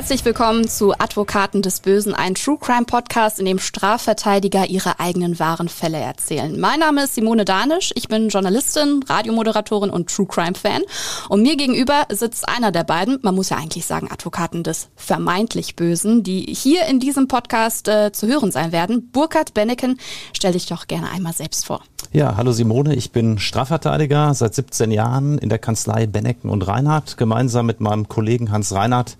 Herzlich 0.00 0.24
willkommen 0.24 0.66
zu 0.66 0.94
Advokaten 0.98 1.60
des 1.60 1.80
Bösen, 1.80 2.14
ein 2.14 2.34
True 2.34 2.56
Crime 2.58 2.86
Podcast, 2.86 3.38
in 3.38 3.44
dem 3.44 3.58
Strafverteidiger 3.58 4.66
ihre 4.66 4.98
eigenen 4.98 5.38
wahren 5.38 5.68
Fälle 5.68 5.98
erzählen. 5.98 6.58
Mein 6.58 6.80
Name 6.80 7.04
ist 7.04 7.16
Simone 7.16 7.44
Danisch, 7.44 7.92
ich 7.94 8.08
bin 8.08 8.30
Journalistin, 8.30 9.04
Radiomoderatorin 9.06 9.90
und 9.90 10.08
True 10.08 10.26
Crime 10.26 10.54
Fan. 10.54 10.80
Und 11.28 11.42
mir 11.42 11.54
gegenüber 11.54 12.06
sitzt 12.08 12.48
einer 12.48 12.72
der 12.72 12.84
beiden, 12.84 13.18
man 13.20 13.34
muss 13.34 13.50
ja 13.50 13.58
eigentlich 13.58 13.84
sagen 13.84 14.10
Advokaten 14.10 14.62
des 14.62 14.88
vermeintlich 14.96 15.76
Bösen, 15.76 16.22
die 16.22 16.46
hier 16.48 16.86
in 16.86 16.98
diesem 16.98 17.28
Podcast 17.28 17.86
äh, 17.86 18.10
zu 18.10 18.26
hören 18.26 18.50
sein 18.52 18.72
werden. 18.72 19.10
Burkhard 19.12 19.52
Benneken, 19.52 20.00
stell 20.32 20.52
dich 20.52 20.64
doch 20.64 20.86
gerne 20.86 21.10
einmal 21.10 21.34
selbst 21.34 21.66
vor. 21.66 21.82
Ja, 22.12 22.36
hallo 22.36 22.50
Simone, 22.52 22.94
ich 22.94 23.12
bin 23.12 23.38
Strafverteidiger 23.38 24.32
seit 24.34 24.54
17 24.54 24.90
Jahren 24.90 25.38
in 25.38 25.48
der 25.50 25.58
Kanzlei 25.58 26.06
Bennecken 26.06 26.48
und 26.48 26.66
Reinhardt. 26.66 27.18
Gemeinsam 27.18 27.66
mit 27.66 27.80
meinem 27.80 28.08
Kollegen 28.08 28.50
Hans 28.50 28.72
Reinhardt 28.72 29.16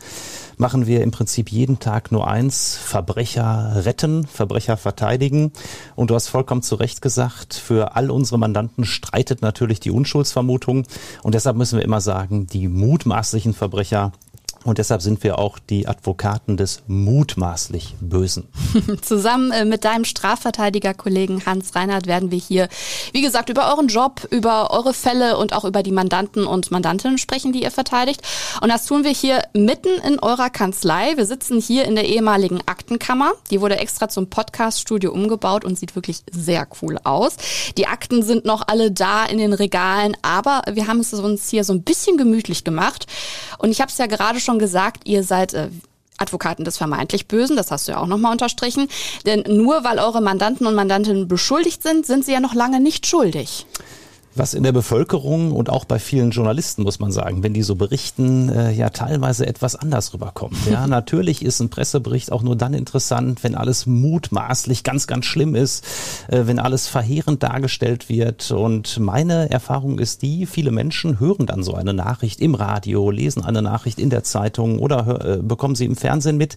machen 0.60 0.86
wir 0.86 1.02
im 1.02 1.10
Prinzip 1.10 1.50
jeden 1.50 1.78
Tag 1.78 2.12
nur 2.12 2.28
eins, 2.28 2.76
Verbrecher 2.76 3.84
retten, 3.84 4.26
Verbrecher 4.26 4.76
verteidigen. 4.76 5.52
Und 5.96 6.10
du 6.10 6.14
hast 6.14 6.28
vollkommen 6.28 6.62
zu 6.62 6.74
Recht 6.74 7.02
gesagt, 7.02 7.54
für 7.54 7.96
all 7.96 8.10
unsere 8.10 8.38
Mandanten 8.38 8.84
streitet 8.84 9.42
natürlich 9.42 9.80
die 9.80 9.90
Unschuldsvermutung. 9.90 10.86
Und 11.22 11.34
deshalb 11.34 11.56
müssen 11.56 11.78
wir 11.78 11.84
immer 11.84 12.00
sagen, 12.00 12.46
die 12.46 12.68
mutmaßlichen 12.68 13.54
Verbrecher 13.54 14.12
und 14.64 14.78
deshalb 14.78 15.00
sind 15.00 15.22
wir 15.24 15.38
auch 15.38 15.58
die 15.58 15.88
Advokaten 15.88 16.56
des 16.56 16.82
mutmaßlich 16.86 17.94
Bösen. 18.00 18.48
Zusammen 19.02 19.52
äh, 19.52 19.64
mit 19.64 19.84
deinem 19.84 20.04
Strafverteidigerkollegen 20.04 21.46
Hans 21.46 21.74
Reinhardt 21.74 22.06
werden 22.06 22.30
wir 22.30 22.38
hier, 22.38 22.68
wie 23.12 23.22
gesagt, 23.22 23.48
über 23.48 23.72
euren 23.72 23.88
Job, 23.88 24.26
über 24.30 24.70
eure 24.70 24.92
Fälle 24.92 25.38
und 25.38 25.54
auch 25.54 25.64
über 25.64 25.82
die 25.82 25.92
Mandanten 25.92 26.46
und 26.46 26.70
Mandantinnen 26.70 27.16
sprechen, 27.16 27.52
die 27.52 27.62
ihr 27.62 27.70
verteidigt. 27.70 28.20
Und 28.60 28.68
das 28.68 28.84
tun 28.84 29.02
wir 29.02 29.12
hier 29.12 29.42
mitten 29.54 29.88
in 30.06 30.18
eurer 30.18 30.50
Kanzlei. 30.50 31.16
Wir 31.16 31.24
sitzen 31.24 31.58
hier 31.58 31.86
in 31.86 31.94
der 31.94 32.06
ehemaligen 32.06 32.60
Aktenkammer. 32.66 33.32
Die 33.50 33.62
wurde 33.62 33.78
extra 33.78 34.10
zum 34.10 34.28
Podcaststudio 34.28 35.10
umgebaut 35.10 35.64
und 35.64 35.78
sieht 35.78 35.94
wirklich 35.96 36.22
sehr 36.30 36.68
cool 36.82 36.98
aus. 37.04 37.36
Die 37.78 37.86
Akten 37.86 38.22
sind 38.22 38.44
noch 38.44 38.68
alle 38.68 38.90
da 38.90 39.24
in 39.24 39.38
den 39.38 39.54
Regalen, 39.54 40.16
aber 40.20 40.62
wir 40.70 40.86
haben 40.86 41.00
es 41.00 41.14
uns 41.14 41.48
hier 41.48 41.64
so 41.64 41.72
ein 41.72 41.82
bisschen 41.82 42.18
gemütlich 42.18 42.62
gemacht. 42.62 43.06
Und 43.60 43.70
ich 43.70 43.80
habe 43.80 43.90
es 43.90 43.98
ja 43.98 44.06
gerade 44.06 44.40
schon 44.40 44.58
gesagt, 44.58 45.06
ihr 45.06 45.22
seid 45.22 45.52
äh, 45.52 45.68
Advokaten 46.16 46.64
des 46.64 46.78
vermeintlich 46.78 47.28
Bösen, 47.28 47.56
das 47.56 47.70
hast 47.70 47.86
du 47.86 47.92
ja 47.92 47.98
auch 47.98 48.06
nochmal 48.06 48.32
unterstrichen. 48.32 48.88
Denn 49.26 49.44
nur 49.46 49.84
weil 49.84 49.98
eure 49.98 50.20
Mandanten 50.20 50.66
und 50.66 50.74
Mandantinnen 50.74 51.28
beschuldigt 51.28 51.82
sind, 51.82 52.06
sind 52.06 52.24
sie 52.24 52.32
ja 52.32 52.40
noch 52.40 52.54
lange 52.54 52.80
nicht 52.80 53.06
schuldig 53.06 53.66
was 54.34 54.54
in 54.54 54.62
der 54.62 54.72
Bevölkerung 54.72 55.52
und 55.52 55.70
auch 55.70 55.84
bei 55.84 55.98
vielen 55.98 56.30
Journalisten, 56.30 56.82
muss 56.82 57.00
man 57.00 57.10
sagen, 57.10 57.42
wenn 57.42 57.52
die 57.52 57.62
so 57.62 57.74
berichten, 57.74 58.48
äh, 58.48 58.70
ja 58.70 58.90
teilweise 58.90 59.46
etwas 59.46 59.74
anders 59.74 60.14
rüberkommt. 60.14 60.56
Ja, 60.70 60.86
natürlich 60.88 61.44
ist 61.44 61.60
ein 61.60 61.70
Pressebericht 61.70 62.30
auch 62.30 62.42
nur 62.42 62.56
dann 62.56 62.74
interessant, 62.74 63.42
wenn 63.42 63.54
alles 63.54 63.86
mutmaßlich 63.86 64.84
ganz, 64.84 65.06
ganz 65.06 65.24
schlimm 65.24 65.54
ist, 65.54 65.84
äh, 66.28 66.46
wenn 66.46 66.58
alles 66.58 66.86
verheerend 66.86 67.42
dargestellt 67.42 68.08
wird. 68.08 68.50
Und 68.52 68.98
meine 69.00 69.50
Erfahrung 69.50 69.98
ist 69.98 70.22
die, 70.22 70.46
viele 70.46 70.70
Menschen 70.70 71.18
hören 71.18 71.46
dann 71.46 71.62
so 71.62 71.74
eine 71.74 71.92
Nachricht 71.92 72.40
im 72.40 72.54
Radio, 72.54 73.10
lesen 73.10 73.44
eine 73.44 73.62
Nachricht 73.62 73.98
in 73.98 74.10
der 74.10 74.22
Zeitung 74.22 74.78
oder 74.78 75.38
äh, 75.38 75.42
bekommen 75.42 75.74
sie 75.74 75.86
im 75.86 75.96
Fernsehen 75.96 76.36
mit. 76.36 76.56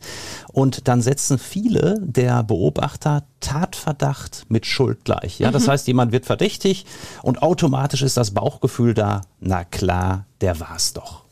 Und 0.51 0.87
dann 0.87 1.01
setzen 1.01 1.39
viele 1.39 1.99
der 2.01 2.43
Beobachter 2.43 3.23
Tatverdacht 3.43 4.45
mit 4.49 4.65
Schuld 4.65 5.05
gleich. 5.05 5.39
Ja, 5.39 5.51
das 5.51 5.67
mhm. 5.67 5.71
heißt, 5.71 5.87
jemand 5.87 6.11
wird 6.11 6.25
verdächtig 6.25 6.85
und 7.21 7.43
automatisch 7.43 8.01
ist 8.01 8.17
das 8.17 8.31
Bauchgefühl 8.31 8.93
da, 8.93 9.21
na 9.39 9.63
klar, 9.63 10.25
der 10.41 10.59
war's 10.59 10.93
doch. 10.93 11.23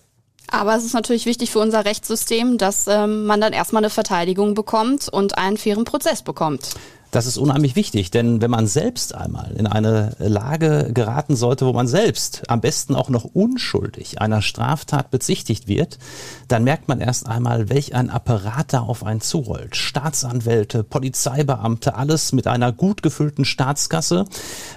Aber 0.51 0.75
es 0.75 0.83
ist 0.83 0.93
natürlich 0.93 1.25
wichtig 1.25 1.49
für 1.49 1.59
unser 1.59 1.85
Rechtssystem, 1.85 2.57
dass 2.57 2.85
ähm, 2.87 3.25
man 3.25 3.39
dann 3.39 3.53
erstmal 3.53 3.81
eine 3.81 3.89
Verteidigung 3.89 4.53
bekommt 4.53 5.07
und 5.07 5.37
einen 5.37 5.57
fairen 5.57 5.85
Prozess 5.85 6.21
bekommt. 6.21 6.71
Das 7.11 7.25
ist 7.25 7.37
unheimlich 7.37 7.75
wichtig, 7.75 8.09
denn 8.09 8.41
wenn 8.41 8.49
man 8.49 8.67
selbst 8.67 9.13
einmal 9.13 9.51
in 9.57 9.67
eine 9.67 10.15
Lage 10.17 10.91
geraten 10.93 11.35
sollte, 11.35 11.65
wo 11.65 11.73
man 11.73 11.85
selbst 11.85 12.43
am 12.49 12.61
besten 12.61 12.95
auch 12.95 13.09
noch 13.09 13.25
unschuldig 13.25 14.21
einer 14.21 14.41
Straftat 14.41 15.11
bezichtigt 15.11 15.67
wird, 15.67 15.99
dann 16.47 16.63
merkt 16.63 16.87
man 16.87 17.01
erst 17.01 17.27
einmal, 17.27 17.67
welch 17.67 17.95
ein 17.95 18.09
Apparat 18.09 18.71
da 18.71 18.79
auf 18.79 19.03
einen 19.03 19.19
zurollt. 19.19 19.75
Staatsanwälte, 19.75 20.85
Polizeibeamte, 20.85 21.95
alles 21.95 22.31
mit 22.31 22.47
einer 22.47 22.71
gut 22.71 23.03
gefüllten 23.03 23.43
Staatskasse 23.43 24.25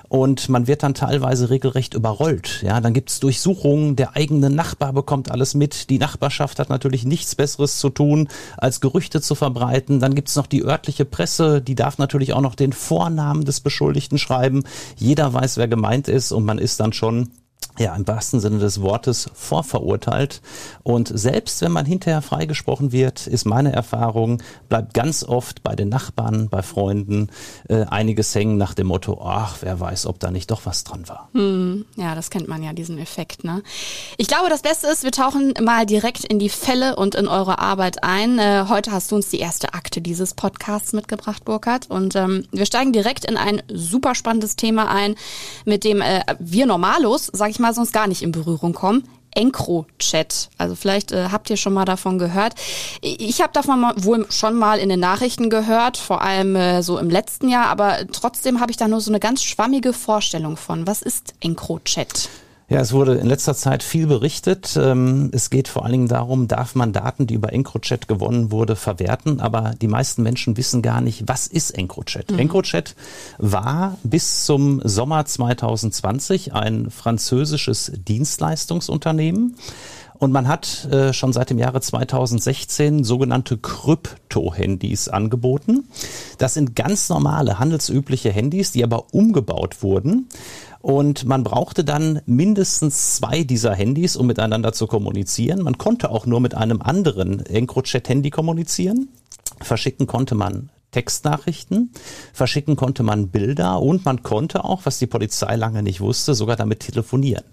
und 0.08 0.48
man 0.48 0.66
wird 0.66 0.82
dann 0.82 0.94
teilweise 0.94 1.50
regelrecht 1.50 1.94
überrollt. 1.94 2.62
Ja, 2.62 2.80
dann 2.80 2.94
gibt's 2.94 3.20
Durchsuchungen, 3.20 3.94
der 3.94 4.16
eigene 4.16 4.50
Nachbar 4.50 4.92
bekommt 4.92 5.30
alles 5.30 5.54
mit, 5.54 5.88
die 5.88 5.98
Nachbarschaft 5.98 6.58
hat 6.58 6.68
natürlich 6.68 7.04
nichts 7.04 7.34
Besseres 7.36 7.78
zu 7.78 7.90
tun, 7.90 8.28
als 8.56 8.80
Gerüchte 8.80 9.20
zu 9.20 9.36
verbreiten. 9.36 10.00
Dann 10.00 10.14
gibt's 10.14 10.34
noch 10.34 10.46
die 10.46 10.64
örtliche 10.64 11.04
Presse, 11.04 11.62
die 11.62 11.74
darf 11.76 11.98
natürlich 11.98 12.23
natürlich 12.24 12.36
auch 12.36 12.42
noch 12.42 12.54
den 12.54 12.72
Vornamen 12.72 13.44
des 13.44 13.60
Beschuldigten 13.60 14.18
schreiben. 14.18 14.64
Jeder 14.96 15.32
weiß, 15.32 15.58
wer 15.58 15.68
gemeint 15.68 16.08
ist 16.08 16.32
und 16.32 16.44
man 16.44 16.58
ist 16.58 16.80
dann 16.80 16.92
schon 16.92 17.30
ja, 17.78 17.94
im 17.96 18.06
wahrsten 18.06 18.38
Sinne 18.38 18.58
des 18.58 18.80
Wortes 18.80 19.28
vorverurteilt. 19.34 20.42
Und 20.82 21.10
selbst 21.12 21.60
wenn 21.60 21.72
man 21.72 21.86
hinterher 21.86 22.22
freigesprochen 22.22 22.92
wird, 22.92 23.26
ist 23.26 23.46
meine 23.46 23.72
Erfahrung, 23.72 24.42
bleibt 24.68 24.94
ganz 24.94 25.24
oft 25.24 25.62
bei 25.62 25.74
den 25.74 25.88
Nachbarn, 25.88 26.48
bei 26.48 26.62
Freunden 26.62 27.30
äh, 27.68 27.84
einiges 27.84 28.34
hängen 28.34 28.58
nach 28.58 28.74
dem 28.74 28.86
Motto, 28.86 29.20
ach, 29.24 29.58
wer 29.60 29.80
weiß, 29.80 30.06
ob 30.06 30.20
da 30.20 30.30
nicht 30.30 30.50
doch 30.52 30.66
was 30.66 30.84
dran 30.84 31.08
war. 31.08 31.28
Hm, 31.32 31.84
ja, 31.96 32.14
das 32.14 32.30
kennt 32.30 32.46
man 32.46 32.62
ja, 32.62 32.72
diesen 32.72 32.98
Effekt. 32.98 33.42
Ne? 33.42 33.62
Ich 34.18 34.28
glaube, 34.28 34.48
das 34.48 34.62
Beste 34.62 34.86
ist, 34.86 35.02
wir 35.02 35.12
tauchen 35.12 35.54
mal 35.60 35.84
direkt 35.84 36.24
in 36.24 36.38
die 36.38 36.50
Fälle 36.50 36.94
und 36.94 37.16
in 37.16 37.26
eure 37.26 37.58
Arbeit 37.58 38.04
ein. 38.04 38.38
Äh, 38.38 38.66
heute 38.68 38.92
hast 38.92 39.10
du 39.10 39.16
uns 39.16 39.30
die 39.30 39.40
erste 39.40 39.74
Akte 39.74 40.00
dieses 40.00 40.34
Podcasts 40.34 40.92
mitgebracht, 40.92 41.44
Burkhard. 41.44 41.90
Und 41.90 42.14
ähm, 42.14 42.46
wir 42.52 42.66
steigen 42.66 42.92
direkt 42.92 43.24
in 43.24 43.36
ein 43.36 43.62
super 43.68 44.14
spannendes 44.14 44.54
Thema 44.54 44.88
ein, 44.88 45.16
mit 45.64 45.82
dem 45.82 46.00
äh, 46.00 46.22
wir 46.38 46.66
normalos, 46.66 47.30
sag 47.44 47.50
ich 47.50 47.58
mal, 47.58 47.74
sonst 47.74 47.92
gar 47.92 48.06
nicht 48.06 48.22
in 48.22 48.32
Berührung 48.32 48.72
kommen. 48.72 49.06
EncroChat. 49.34 50.48
Also 50.56 50.74
vielleicht 50.74 51.12
äh, 51.12 51.28
habt 51.30 51.50
ihr 51.50 51.58
schon 51.58 51.74
mal 51.74 51.84
davon 51.84 52.18
gehört. 52.18 52.54
Ich 53.02 53.42
habe 53.42 53.52
davon 53.52 53.80
mal, 53.80 53.92
wohl 53.98 54.24
schon 54.30 54.54
mal 54.54 54.78
in 54.78 54.88
den 54.88 55.00
Nachrichten 55.00 55.50
gehört, 55.50 55.98
vor 55.98 56.22
allem 56.22 56.56
äh, 56.56 56.82
so 56.82 56.98
im 56.98 57.10
letzten 57.10 57.50
Jahr, 57.50 57.66
aber 57.66 57.98
trotzdem 58.10 58.60
habe 58.60 58.70
ich 58.70 58.78
da 58.78 58.88
nur 58.88 59.02
so 59.02 59.10
eine 59.10 59.20
ganz 59.20 59.42
schwammige 59.42 59.92
Vorstellung 59.92 60.56
von. 60.56 60.86
Was 60.86 61.02
ist 61.02 61.34
EncroChat? 61.40 62.30
Ja, 62.68 62.80
es 62.80 62.94
wurde 62.94 63.16
in 63.16 63.26
letzter 63.26 63.54
Zeit 63.54 63.82
viel 63.82 64.06
berichtet. 64.06 64.78
Ähm, 64.80 65.30
es 65.32 65.50
geht 65.50 65.68
vor 65.68 65.82
allen 65.84 65.92
Dingen 65.92 66.08
darum, 66.08 66.48
darf 66.48 66.74
man 66.74 66.94
Daten, 66.94 67.26
die 67.26 67.34
über 67.34 67.52
EncroChat 67.52 68.08
gewonnen 68.08 68.50
wurde, 68.50 68.74
verwerten. 68.74 69.40
Aber 69.40 69.74
die 69.80 69.86
meisten 69.86 70.22
Menschen 70.22 70.56
wissen 70.56 70.80
gar 70.80 71.02
nicht, 71.02 71.24
was 71.26 71.46
ist 71.46 71.72
EncroChat. 71.72 72.30
Mhm. 72.30 72.38
EncroChat 72.38 72.94
war 73.36 73.98
bis 74.02 74.46
zum 74.46 74.80
Sommer 74.82 75.26
2020 75.26 76.54
ein 76.54 76.90
französisches 76.90 77.92
Dienstleistungsunternehmen. 77.96 79.56
Und 80.18 80.32
man 80.32 80.46
hat 80.48 80.86
äh, 80.86 81.12
schon 81.12 81.32
seit 81.32 81.50
dem 81.50 81.58
Jahre 81.58 81.80
2016 81.80 83.04
sogenannte 83.04 83.58
Krypto-Handys 83.58 85.08
angeboten. 85.08 85.88
Das 86.38 86.54
sind 86.54 86.76
ganz 86.76 87.08
normale, 87.08 87.58
handelsübliche 87.58 88.30
Handys, 88.30 88.72
die 88.72 88.84
aber 88.84 89.12
umgebaut 89.12 89.82
wurden. 89.82 90.28
Und 90.80 91.24
man 91.24 91.44
brauchte 91.44 91.82
dann 91.82 92.20
mindestens 92.26 93.16
zwei 93.16 93.42
dieser 93.42 93.74
Handys, 93.74 94.16
um 94.16 94.26
miteinander 94.26 94.72
zu 94.72 94.86
kommunizieren. 94.86 95.62
Man 95.62 95.78
konnte 95.78 96.10
auch 96.10 96.26
nur 96.26 96.40
mit 96.40 96.54
einem 96.54 96.82
anderen 96.82 97.44
EncroChat-Handy 97.44 98.30
kommunizieren. 98.30 99.08
Verschicken 99.62 100.06
konnte 100.06 100.34
man 100.34 100.70
Textnachrichten, 100.90 101.90
verschicken 102.32 102.76
konnte 102.76 103.02
man 103.02 103.28
Bilder 103.28 103.80
und 103.80 104.04
man 104.04 104.22
konnte 104.22 104.62
auch, 104.62 104.82
was 104.84 104.98
die 104.98 105.08
Polizei 105.08 105.56
lange 105.56 105.82
nicht 105.82 106.00
wusste, 106.00 106.34
sogar 106.34 106.54
damit 106.54 106.80
telefonieren. 106.80 107.44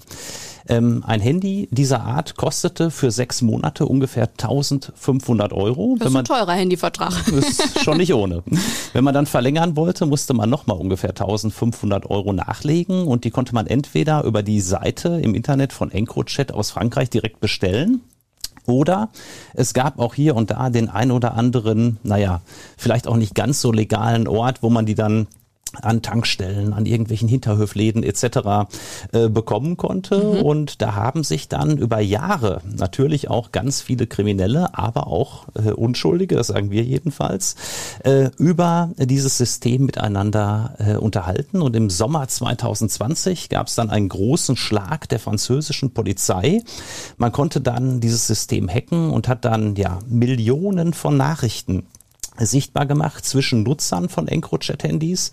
Ähm, 0.67 1.03
ein 1.05 1.21
Handy 1.21 1.67
dieser 1.71 2.03
Art 2.03 2.35
kostete 2.37 2.91
für 2.91 3.11
sechs 3.11 3.41
Monate 3.41 3.85
ungefähr 3.85 4.27
1500 4.27 5.53
Euro. 5.53 5.95
Das 5.97 6.07
ist 6.07 6.13
man, 6.13 6.21
ein 6.21 6.25
teurer 6.25 6.53
Handyvertrag. 6.53 7.27
Ist 7.31 7.83
schon 7.83 7.97
nicht 7.97 8.13
ohne. 8.13 8.43
Wenn 8.93 9.03
man 9.03 9.13
dann 9.13 9.25
verlängern 9.25 9.75
wollte, 9.75 10.05
musste 10.05 10.33
man 10.33 10.49
nochmal 10.49 10.77
ungefähr 10.77 11.11
1500 11.11 12.09
Euro 12.09 12.33
nachlegen 12.33 13.07
und 13.07 13.23
die 13.23 13.31
konnte 13.31 13.53
man 13.53 13.67
entweder 13.67 14.23
über 14.23 14.43
die 14.43 14.61
Seite 14.61 15.19
im 15.21 15.35
Internet 15.35 15.73
von 15.73 15.91
EncroChat 15.91 16.51
aus 16.51 16.71
Frankreich 16.71 17.09
direkt 17.09 17.39
bestellen 17.39 18.01
oder 18.67 19.09
es 19.53 19.73
gab 19.73 19.99
auch 19.99 20.13
hier 20.13 20.35
und 20.35 20.51
da 20.51 20.69
den 20.69 20.89
ein 20.89 21.11
oder 21.11 21.33
anderen, 21.33 21.97
naja, 22.03 22.41
vielleicht 22.77 23.07
auch 23.07 23.17
nicht 23.17 23.33
ganz 23.33 23.61
so 23.61 23.71
legalen 23.71 24.27
Ort, 24.27 24.61
wo 24.61 24.69
man 24.69 24.85
die 24.85 24.95
dann 24.95 25.27
an 25.81 26.01
Tankstellen, 26.01 26.73
an 26.73 26.85
irgendwelchen 26.85 27.27
Hinterhöfläden 27.27 28.03
etc. 28.03 28.69
Äh, 29.11 29.29
bekommen 29.29 29.77
konnte. 29.77 30.17
Mhm. 30.17 30.41
Und 30.41 30.81
da 30.81 30.95
haben 30.95 31.23
sich 31.23 31.47
dann 31.47 31.77
über 31.77 31.99
Jahre 31.99 32.61
natürlich 32.65 33.29
auch 33.29 33.51
ganz 33.51 33.81
viele 33.81 34.07
Kriminelle, 34.07 34.77
aber 34.77 35.07
auch 35.07 35.47
äh, 35.55 35.71
Unschuldige, 35.71 36.35
das 36.35 36.47
sagen 36.47 36.71
wir 36.71 36.83
jedenfalls, 36.83 37.55
äh, 38.03 38.29
über 38.37 38.91
dieses 38.97 39.37
System 39.37 39.85
miteinander 39.85 40.75
äh, 40.79 40.95
unterhalten. 40.95 41.61
Und 41.61 41.75
im 41.75 41.89
Sommer 41.89 42.27
2020 42.27 43.49
gab 43.49 43.67
es 43.67 43.75
dann 43.75 43.89
einen 43.89 44.09
großen 44.09 44.57
Schlag 44.57 45.07
der 45.09 45.19
französischen 45.19 45.93
Polizei. 45.93 46.61
Man 47.17 47.31
konnte 47.31 47.61
dann 47.61 48.01
dieses 48.01 48.27
System 48.27 48.69
hacken 48.69 49.11
und 49.11 49.27
hat 49.27 49.45
dann 49.45 49.75
ja 49.75 49.99
Millionen 50.07 50.93
von 50.93 51.17
Nachrichten 51.17 51.85
sichtbar 52.37 52.85
gemacht 52.85 53.25
zwischen 53.25 53.63
Nutzern 53.63 54.09
von 54.09 54.27
EncroChat-Handys. 54.27 55.31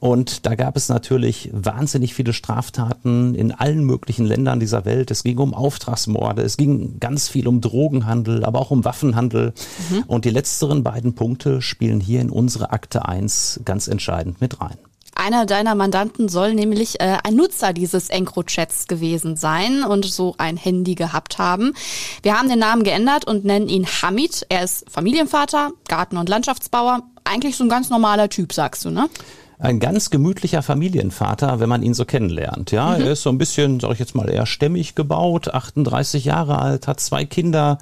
Und 0.00 0.46
da 0.46 0.54
gab 0.54 0.76
es 0.76 0.88
natürlich 0.88 1.50
wahnsinnig 1.52 2.14
viele 2.14 2.32
Straftaten 2.32 3.34
in 3.34 3.52
allen 3.52 3.84
möglichen 3.84 4.24
Ländern 4.26 4.60
dieser 4.60 4.84
Welt. 4.84 5.10
Es 5.10 5.22
ging 5.22 5.38
um 5.38 5.54
Auftragsmorde, 5.54 6.42
es 6.42 6.56
ging 6.56 6.98
ganz 7.00 7.28
viel 7.28 7.46
um 7.46 7.60
Drogenhandel, 7.60 8.44
aber 8.44 8.60
auch 8.60 8.70
um 8.70 8.84
Waffenhandel. 8.84 9.52
Mhm. 9.90 10.04
Und 10.06 10.24
die 10.24 10.30
letzteren 10.30 10.82
beiden 10.82 11.14
Punkte 11.14 11.62
spielen 11.62 12.00
hier 12.00 12.20
in 12.20 12.30
unsere 12.30 12.70
Akte 12.72 13.06
1 13.06 13.60
ganz 13.64 13.88
entscheidend 13.88 14.40
mit 14.40 14.60
rein. 14.60 14.76
Einer 15.20 15.44
deiner 15.44 15.74
Mandanten 15.74 16.30
soll 16.30 16.54
nämlich 16.54 16.98
äh, 16.98 17.18
ein 17.22 17.36
Nutzer 17.36 17.74
dieses 17.74 18.08
EncroChats 18.08 18.86
gewesen 18.86 19.36
sein 19.36 19.84
und 19.84 20.06
so 20.06 20.34
ein 20.38 20.56
Handy 20.56 20.94
gehabt 20.94 21.36
haben. 21.36 21.74
Wir 22.22 22.38
haben 22.38 22.48
den 22.48 22.60
Namen 22.60 22.84
geändert 22.84 23.26
und 23.26 23.44
nennen 23.44 23.68
ihn 23.68 23.84
Hamid. 23.84 24.46
Er 24.48 24.64
ist 24.64 24.90
Familienvater, 24.90 25.72
Garten- 25.88 26.16
und 26.16 26.30
Landschaftsbauer. 26.30 27.02
Eigentlich 27.22 27.58
so 27.58 27.64
ein 27.64 27.68
ganz 27.68 27.90
normaler 27.90 28.30
Typ, 28.30 28.54
sagst 28.54 28.86
du, 28.86 28.90
ne? 28.90 29.10
ein 29.60 29.78
ganz 29.78 30.08
gemütlicher 30.08 30.62
Familienvater, 30.62 31.60
wenn 31.60 31.68
man 31.68 31.82
ihn 31.82 31.92
so 31.92 32.06
kennenlernt. 32.06 32.70
Ja, 32.70 32.96
mhm. 32.96 33.04
er 33.04 33.12
ist 33.12 33.22
so 33.22 33.30
ein 33.30 33.36
bisschen, 33.36 33.78
sag 33.78 33.92
ich 33.92 33.98
jetzt 33.98 34.14
mal, 34.14 34.28
eher 34.30 34.46
stämmig 34.46 34.94
gebaut, 34.94 35.52
38 35.52 36.24
Jahre 36.24 36.58
alt, 36.58 36.88
hat 36.88 36.98
zwei 37.00 37.26
Kinder, 37.26 37.78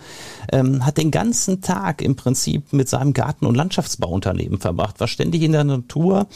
ähm, 0.50 0.84
hat 0.84 0.98
den 0.98 1.12
ganzen 1.12 1.60
Tag 1.60 2.02
im 2.02 2.16
Prinzip 2.16 2.72
mit 2.72 2.88
seinem 2.88 3.12
Garten- 3.12 3.46
und 3.46 3.54
Landschaftsbauunternehmen 3.54 4.58
verbracht, 4.58 4.98
war 4.98 5.06
ständig 5.06 5.42
in 5.42 5.52
der 5.52 5.64
Natur 5.64 6.26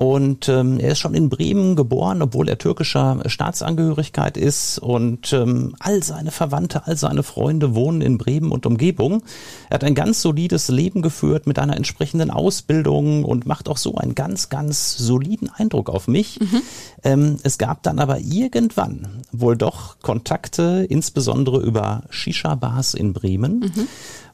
und 0.00 0.48
ähm, 0.48 0.80
er 0.80 0.92
ist 0.92 0.98
schon 0.98 1.12
in 1.12 1.28
Bremen 1.28 1.76
geboren, 1.76 2.22
obwohl 2.22 2.48
er 2.48 2.56
türkischer 2.56 3.20
Staatsangehörigkeit 3.26 4.38
ist 4.38 4.78
und 4.78 5.30
ähm, 5.34 5.76
all 5.78 6.02
seine 6.02 6.30
Verwandte, 6.30 6.86
all 6.86 6.96
seine 6.96 7.22
Freunde 7.22 7.74
wohnen 7.74 8.00
in 8.00 8.16
Bremen 8.16 8.50
und 8.50 8.64
Umgebung. 8.64 9.22
Er 9.68 9.74
hat 9.74 9.84
ein 9.84 9.94
ganz 9.94 10.22
solides 10.22 10.68
Leben 10.68 11.02
geführt 11.02 11.46
mit 11.46 11.58
einer 11.58 11.76
entsprechenden 11.76 12.30
Ausbildung 12.30 13.26
und 13.26 13.44
macht 13.44 13.68
auch 13.68 13.76
so 13.76 13.96
einen 13.96 14.14
ganz, 14.14 14.48
ganz 14.48 14.96
soliden 14.96 15.50
Eindruck 15.50 15.90
auf 15.90 16.08
mich. 16.08 16.40
Mhm. 16.40 16.62
Ähm, 17.04 17.36
es 17.42 17.58
gab 17.58 17.82
dann 17.82 17.98
aber 17.98 18.20
irgendwann 18.20 19.06
wohl 19.32 19.58
doch 19.58 19.98
Kontakte, 20.00 20.86
insbesondere 20.88 21.60
über 21.60 22.04
Shisha-Bars 22.08 22.94
in 22.94 23.12
Bremen. 23.12 23.58
Mhm 23.58 23.86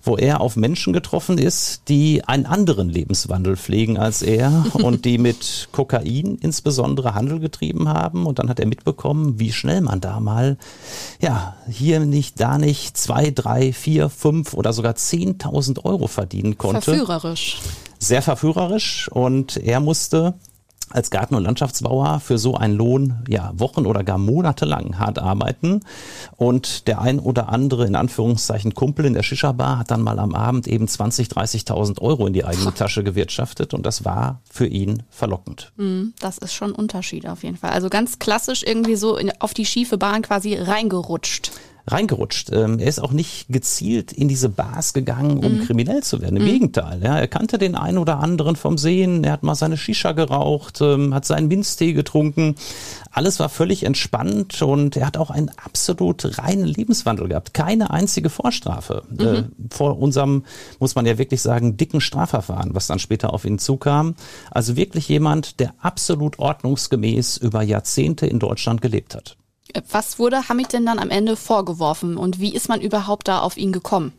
wo 0.07 0.17
er 0.17 0.41
auf 0.41 0.57
Menschen 0.57 0.93
getroffen 0.93 1.39
ist, 1.39 1.89
die 1.89 2.23
einen 2.25 2.47
anderen 2.47 2.89
Lebenswandel 2.89 3.57
pflegen 3.57 3.99
als 3.99 4.23
er 4.23 4.67
und 4.73 5.05
die 5.05 5.19
mit 5.19 5.69
Kokain 5.73 6.39
insbesondere 6.41 7.15
Handel 7.15 7.41
getrieben 7.41 7.89
haben. 7.89 8.27
Und 8.27 8.39
dann 8.39 8.49
hat 8.49 8.61
er 8.61 8.67
mitbekommen, 8.67 9.39
wie 9.39 9.53
schnell 9.53 9.81
man 9.81 10.01
da 10.01 10.21
mal, 10.21 10.57
ja, 11.21 11.57
hier 11.69 12.01
nicht, 12.01 12.41
da 12.41 12.59
nicht, 12.59 12.97
zwei, 12.97 13.31
drei, 13.31 13.73
vier, 13.73 14.09
fünf 14.09 14.55
oder 14.55 14.73
sogar 14.73 14.95
zehntausend 14.95 15.85
Euro 15.85 16.07
verdienen 16.07 16.57
konnte. 16.57 16.83
Verführerisch. 16.83 17.59
Sehr 17.99 18.23
verführerisch. 18.23 19.09
Und 19.13 19.57
er 19.57 19.81
musste 19.81 20.35
als 20.91 21.11
Garten- 21.11 21.35
und 21.35 21.43
Landschaftsbauer 21.43 22.21
für 22.21 22.39
so 22.39 22.55
einen 22.55 22.75
Lohn 22.75 23.25
ja 23.29 23.53
Wochen 23.57 23.87
oder 23.87 24.05
gar 24.05 24.19
monatelang 24.19 24.99
hart 24.99 25.19
arbeiten 25.19 25.81
und 26.37 26.87
der 26.87 27.01
ein 27.01 27.19
oder 27.19 27.49
andere 27.49 27.87
in 27.87 27.97
Anführungszeichen 27.97 28.75
Kumpel 28.75 29.05
in 29.05 29.15
der 29.15 29.23
Shisha-Bar 29.23 29.79
hat 29.79 29.91
dann 29.91 30.03
mal 30.03 30.19
am 30.19 30.35
Abend 30.35 30.69
eben 30.69 30.87
20, 30.87 31.29
30.000 31.29 32.01
Euro 32.01 32.27
in 32.27 32.33
die 32.33 32.45
eigene 32.45 32.73
Tasche 32.73 33.03
gewirtschaftet 33.03 33.75
und 33.75 33.85
das 33.85 34.05
war 34.05 34.41
für 34.51 34.67
ihn 34.67 35.03
verlockend. 35.11 35.73
Mm, 35.77 36.09
das 36.21 36.39
ist 36.39 36.55
schon 36.55 36.71
ein 36.71 36.77
Unterschied 36.77 37.27
auf 37.27 37.43
jeden 37.43 37.57
Fall. 37.57 37.71
Also 37.71 37.89
ganz 37.89 38.19
klassisch 38.19 38.63
irgendwie 38.63 38.97
so 38.97 39.19
auf 39.41 39.55
die 39.55 39.67
schiefe 39.67 39.99
Bahn 39.99 40.23
quasi 40.23 40.55
reingerutscht 40.55 41.53
reingerutscht. 41.89 42.51
Ähm, 42.53 42.79
er 42.79 42.89
ist 42.89 42.99
auch 42.99 43.13
nicht 43.13 43.47
gezielt 43.49 44.13
in 44.13 44.29
diese 44.29 44.49
Bars 44.49 44.93
gegangen, 44.93 45.39
um 45.39 45.59
mhm. 45.59 45.67
kriminell 45.67 46.03
zu 46.03 46.21
werden. 46.21 46.37
Im 46.37 46.43
mhm. 46.43 46.49
Gegenteil. 46.49 47.01
Ja, 47.03 47.19
er 47.19 47.29
kannte 47.29 47.59
den 47.59 47.75
einen 47.75 47.99
oder 47.99 48.19
anderen 48.19 48.57
vom 48.57 48.77
Sehen. 48.77 49.23
Er 49.25 49.33
hat 49.33 49.43
mal 49.43 49.55
seine 49.55 49.77
Shisha 49.77 50.13
geraucht, 50.13 50.81
ähm, 50.81 51.15
hat 51.15 51.25
seinen 51.25 51.49
Minztee 51.49 51.93
getrunken. 51.93 52.57
Alles 53.13 53.39
war 53.39 53.49
völlig 53.49 53.85
entspannt 53.85 54.61
und 54.63 54.97
er 54.97 55.07
hat 55.07 55.17
auch 55.17 55.31
einen 55.31 55.51
absolut 55.63 56.39
reinen 56.39 56.67
Lebenswandel 56.67 57.29
gehabt. 57.29 57.55
Keine 57.55 57.91
einzige 57.91 58.31
Vorstrafe. 58.31 59.05
Mhm. 59.09 59.21
Äh, 59.21 59.45
vor 59.71 59.99
unserem, 59.99 60.45
muss 60.81 60.95
man 60.95 61.07
ja 61.07 61.19
wirklich 61.19 61.41
sagen, 61.41 61.77
dicken 61.77 62.01
Strafverfahren, 62.01 62.75
was 62.75 62.89
dann 62.89 62.99
später 62.99 63.33
auf 63.33 63.45
ihn 63.45 63.59
zukam. 63.59 64.17
Also 64.51 64.77
wirklich 64.77 65.09
jemand, 65.09 65.61
der 65.61 65.75
absolut 65.79 66.39
ordnungsgemäß 66.39 67.37
über 67.37 67.63
Jahrzehnte 67.63 68.27
in 68.27 68.39
Deutschland 68.39 68.83
gelebt 68.83 69.15
hat. 69.15 69.37
Was 69.91 70.19
wurde 70.19 70.49
Hamid 70.49 70.73
denn 70.73 70.87
dann 70.87 70.99
am 70.99 71.11
Ende 71.11 71.37
vorgeworfen 71.37 72.17
und 72.17 72.41
wie 72.41 72.55
ist 72.55 72.69
man 72.69 72.81
überhaupt 72.81 73.29
da 73.29 73.41
auf 73.41 73.57
ihn 73.57 73.73
gekommen? 73.73 74.13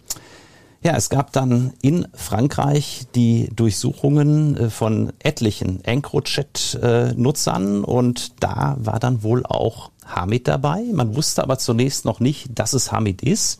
Ja, 0.83 0.95
es 0.95 1.09
gab 1.09 1.33
dann 1.33 1.73
in 1.81 2.07
Frankreich 2.13 3.07
die 3.15 3.49
Durchsuchungen 3.55 4.55
äh, 4.55 4.69
von 4.69 5.11
etlichen 5.19 5.83
EncroChat-Nutzern 5.83 7.83
und 7.83 8.43
da 8.43 8.77
war 8.79 8.99
dann 8.99 9.23
wohl 9.23 9.45
auch 9.45 9.89
Hamid 10.05 10.47
dabei. 10.47 10.83
Man 10.93 11.15
wusste 11.15 11.43
aber 11.43 11.57
zunächst 11.57 12.05
noch 12.05 12.19
nicht, 12.19 12.49
dass 12.53 12.73
es 12.73 12.91
Hamid 12.91 13.23
ist. 13.23 13.59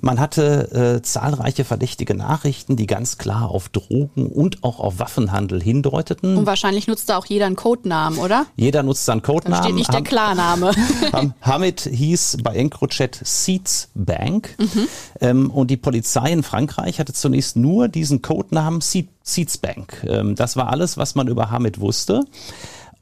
Man 0.00 0.18
hatte 0.18 0.96
äh, 0.98 1.02
zahlreiche 1.02 1.64
verdächtige 1.64 2.14
Nachrichten, 2.14 2.76
die 2.76 2.86
ganz 2.86 3.18
klar 3.18 3.50
auf 3.50 3.68
Drogen 3.68 4.26
und 4.26 4.64
auch 4.64 4.80
auf 4.80 4.98
Waffenhandel 4.98 5.62
hindeuteten. 5.62 6.36
Und 6.36 6.46
wahrscheinlich 6.46 6.86
nutzt 6.86 7.08
da 7.08 7.18
auch 7.18 7.26
jeder 7.26 7.46
einen 7.46 7.56
Codenamen, 7.56 8.18
oder? 8.18 8.46
Jeder 8.56 8.82
nutzt 8.82 9.08
einen 9.10 9.22
Codenamen. 9.22 9.58
Da 9.58 9.64
steht 9.64 9.74
nicht 9.74 9.92
der 9.92 10.02
Klarname. 10.02 10.72
Hamid 11.42 11.80
hieß 11.80 12.38
bei 12.42 12.54
EncroChat 12.54 13.20
Seeds 13.22 13.90
Bank. 13.94 14.56
Mhm. 14.58 14.88
Ähm, 15.20 15.50
und 15.50 15.70
die 15.70 15.76
Polizei 15.76 16.32
in 16.32 16.42
Frankreich 16.42 16.98
hatte 16.98 17.12
zunächst 17.12 17.56
nur 17.56 17.88
diesen 17.88 18.22
Codenamen 18.22 18.80
Seeds 18.80 19.58
Bank. 19.58 20.04
Ähm, 20.08 20.34
das 20.34 20.56
war 20.56 20.70
alles, 20.70 20.96
was 20.96 21.14
man 21.14 21.28
über 21.28 21.50
Hamid 21.50 21.80
wusste. 21.80 22.24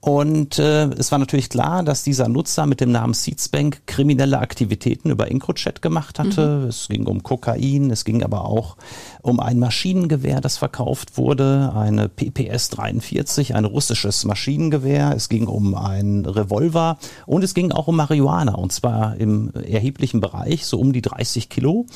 Und 0.00 0.60
äh, 0.60 0.84
es 0.90 1.10
war 1.10 1.18
natürlich 1.18 1.50
klar, 1.50 1.82
dass 1.82 2.04
dieser 2.04 2.28
Nutzer 2.28 2.66
mit 2.66 2.80
dem 2.80 2.92
Namen 2.92 3.14
Seedsbank 3.14 3.82
kriminelle 3.86 4.38
Aktivitäten 4.38 5.10
über 5.10 5.28
EncroChat 5.28 5.82
gemacht 5.82 6.20
hatte. 6.20 6.60
Mhm. 6.60 6.68
Es 6.68 6.88
ging 6.88 7.06
um 7.06 7.24
Kokain, 7.24 7.90
es 7.90 8.04
ging 8.04 8.22
aber 8.22 8.44
auch 8.44 8.76
um 9.22 9.40
ein 9.40 9.58
Maschinengewehr, 9.58 10.40
das 10.40 10.56
verkauft 10.56 11.16
wurde, 11.16 11.72
eine 11.74 12.08
PPS 12.08 12.70
43, 12.70 13.56
ein 13.56 13.64
russisches 13.64 14.24
Maschinengewehr. 14.24 15.14
Es 15.16 15.28
ging 15.28 15.48
um 15.48 15.74
einen 15.74 16.26
Revolver 16.26 16.98
und 17.26 17.42
es 17.42 17.54
ging 17.54 17.72
auch 17.72 17.88
um 17.88 17.96
Marihuana 17.96 18.54
und 18.54 18.72
zwar 18.72 19.16
im 19.16 19.52
erheblichen 19.54 20.20
Bereich, 20.20 20.64
so 20.64 20.78
um 20.78 20.92
die 20.92 21.02
30 21.02 21.48
Kilo, 21.48 21.86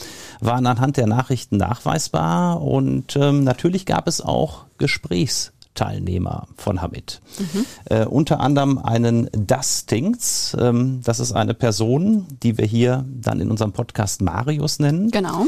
waren 0.41 0.67
anhand 0.67 0.97
der 0.97 1.07
Nachrichten 1.07 1.57
nachweisbar 1.57 2.61
und 2.63 3.15
ähm, 3.15 3.45
natürlich 3.45 3.87
gab 3.87 4.09
es 4.09 4.21
auch 4.21 4.65
Gesprächs 4.79 5.53
Teilnehmer 5.75 6.49
von 6.57 6.83
Hamid. 6.83 7.21
Mhm. 7.39 7.67
Äh, 7.87 8.05
unter 8.05 8.41
anderem 8.41 8.79
einen 8.79 9.29
Dustings. 9.33 10.57
Ähm, 10.59 11.01
das 11.03 11.21
ist 11.21 11.33
eine 11.33 11.55
Person, 11.55 12.27
die 12.43 12.59
wir 12.59 12.67
hier 12.67 13.05
dann 13.09 13.41
in 13.41 13.51
unserem 13.51 13.73
Podcast 13.73 14.23
Marius 14.23 14.79
nennen. 14.79 15.11
Genau. 15.11 15.47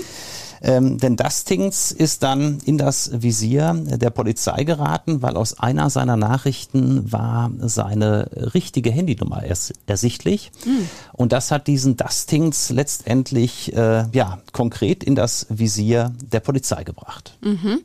Ähm, 0.64 0.96
denn 0.96 1.16
Dustings 1.16 1.92
ist 1.92 2.22
dann 2.22 2.58
in 2.64 2.78
das 2.78 3.10
Visier 3.22 3.74
der 3.74 4.08
Polizei 4.08 4.64
geraten, 4.64 5.20
weil 5.20 5.36
aus 5.36 5.58
einer 5.60 5.90
seiner 5.90 6.16
Nachrichten 6.16 7.12
war 7.12 7.50
seine 7.58 8.30
richtige 8.54 8.90
Handynummer 8.90 9.42
ers 9.42 9.74
ersichtlich. 9.86 10.52
Mhm. 10.64 10.88
Und 11.12 11.32
das 11.32 11.50
hat 11.50 11.66
diesen 11.66 11.98
Dustings 11.98 12.70
letztendlich 12.70 13.76
äh, 13.76 14.06
ja, 14.12 14.38
konkret 14.52 15.04
in 15.04 15.14
das 15.14 15.46
Visier 15.50 16.12
der 16.32 16.40
Polizei 16.40 16.82
gebracht. 16.82 17.36
Mhm. 17.42 17.80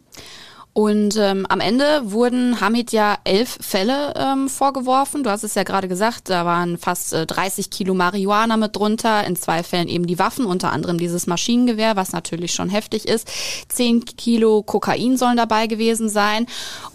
Und 0.79 1.17
ähm, 1.17 1.45
am 1.49 1.59
Ende 1.59 2.03
wurden 2.05 2.61
Hamid 2.61 2.93
ja 2.93 3.17
elf 3.25 3.57
Fälle 3.59 4.13
ähm, 4.15 4.47
vorgeworfen. 4.47 5.23
Du 5.23 5.29
hast 5.29 5.43
es 5.43 5.55
ja 5.55 5.63
gerade 5.63 5.89
gesagt, 5.89 6.29
da 6.29 6.45
waren 6.45 6.77
fast 6.77 7.11
äh, 7.11 7.25
30 7.25 7.69
Kilo 7.69 7.93
Marihuana 7.93 8.55
mit 8.55 8.77
drunter, 8.77 9.27
in 9.27 9.35
zwei 9.35 9.61
Fällen 9.63 9.89
eben 9.89 10.07
die 10.07 10.19
Waffen, 10.19 10.45
unter 10.45 10.71
anderem 10.71 10.97
dieses 10.97 11.27
Maschinengewehr, 11.27 11.97
was 11.97 12.13
natürlich 12.13 12.53
schon 12.53 12.69
heftig 12.69 13.09
ist. 13.09 13.29
Zehn 13.67 14.05
Kilo 14.05 14.63
Kokain 14.63 15.17
sollen 15.17 15.35
dabei 15.35 15.67
gewesen 15.67 16.07
sein. 16.07 16.45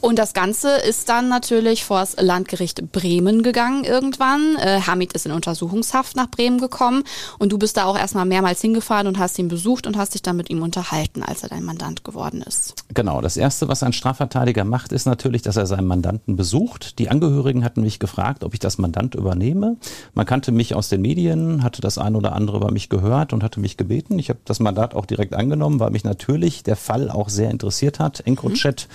Und 0.01 0.19
das 0.19 0.33
Ganze 0.33 0.71
ist 0.77 1.11
dann 1.11 1.29
natürlich 1.29 1.85
vor 1.85 2.01
das 2.01 2.17
Landgericht 2.19 2.91
Bremen 2.91 3.43
gegangen 3.43 3.85
irgendwann. 3.85 4.57
Äh, 4.57 4.81
Hamid 4.81 5.13
ist 5.13 5.27
in 5.27 5.33
Untersuchungshaft 5.33 6.17
nach 6.17 6.31
Bremen 6.31 6.59
gekommen 6.59 7.05
und 7.39 7.53
du 7.53 7.59
bist 7.59 7.77
da 7.77 7.85
auch 7.85 7.99
erstmal 7.99 8.25
mehrmals 8.25 8.63
hingefahren 8.63 9.09
und 9.09 9.19
hast 9.19 9.39
ihn 9.39 9.49
besucht 9.49 9.87
und 9.87 9.99
hast 9.99 10.15
dich 10.15 10.23
dann 10.23 10.39
mit 10.39 10.49
ihm 10.49 10.63
unterhalten, 10.63 11.23
als 11.23 11.43
er 11.43 11.51
dein 11.51 11.65
Mandant 11.65 12.03
geworden 12.03 12.41
ist. 12.41 12.77
Genau, 12.95 13.21
das 13.21 13.37
erste, 13.37 13.69
was 13.74 13.74
ein 13.83 13.93
Strafverteidiger 13.93 14.65
macht, 14.65 14.93
ist 14.93 15.07
natürlich, 15.07 15.43
dass 15.43 15.57
er 15.57 15.67
seinen 15.67 15.87
Mandanten 15.87 16.37
besucht. 16.37 16.99
Die 16.99 17.11
Angehörigen 17.11 17.65
hatten 17.65 17.83
mich 17.83 17.99
gefragt, 17.99 18.45
ob 18.45 18.55
ich 18.55 18.61
das 18.61 18.79
Mandant 18.79 19.15
übernehme. 19.15 19.77
Man 20.15 20.27
kannte 20.27 20.53
mich 20.53 20.75
aus 20.75 20.89
den 20.89 21.03
Medien, 21.03 21.63
hatte 21.63 21.81
das 21.81 21.99
ein 21.99 22.17
oder 22.17 22.33
andere 22.33 22.59
über 22.59 22.71
mich 22.71 22.89
gehört 22.89 23.33
und 23.33 23.43
hatte 23.43 23.61
mich 23.61 23.77
gebeten. 23.77 24.19
Ich 24.19 24.29
habe 24.29 24.41
das 24.45 24.61
Mandat 24.61 24.95
auch 24.95 25.07
direkt 25.07 25.35
angenommen, 25.35 25.81
weil 25.81 25.91
mich 25.91 26.05
natürlich 26.05 26.63
der 26.63 26.77
Fall 26.77 27.11
auch 27.11 27.29
sehr 27.29 27.51
interessiert 27.51 27.99
hat. 27.99 28.21
EncroChat 28.27 28.89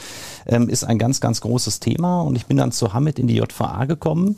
mhm. 0.45 0.53
ähm, 0.53 0.69
ist 0.69 0.83
ein 0.83 0.97
ganz, 0.97 1.21
ganz 1.21 1.41
großes 1.41 1.79
Thema 1.79 2.21
und 2.21 2.35
ich 2.35 2.45
bin 2.45 2.57
dann 2.57 2.71
zu 2.71 2.93
Hamid 2.93 3.19
in 3.19 3.27
die 3.27 3.37
JVA 3.37 3.85
gekommen 3.85 4.37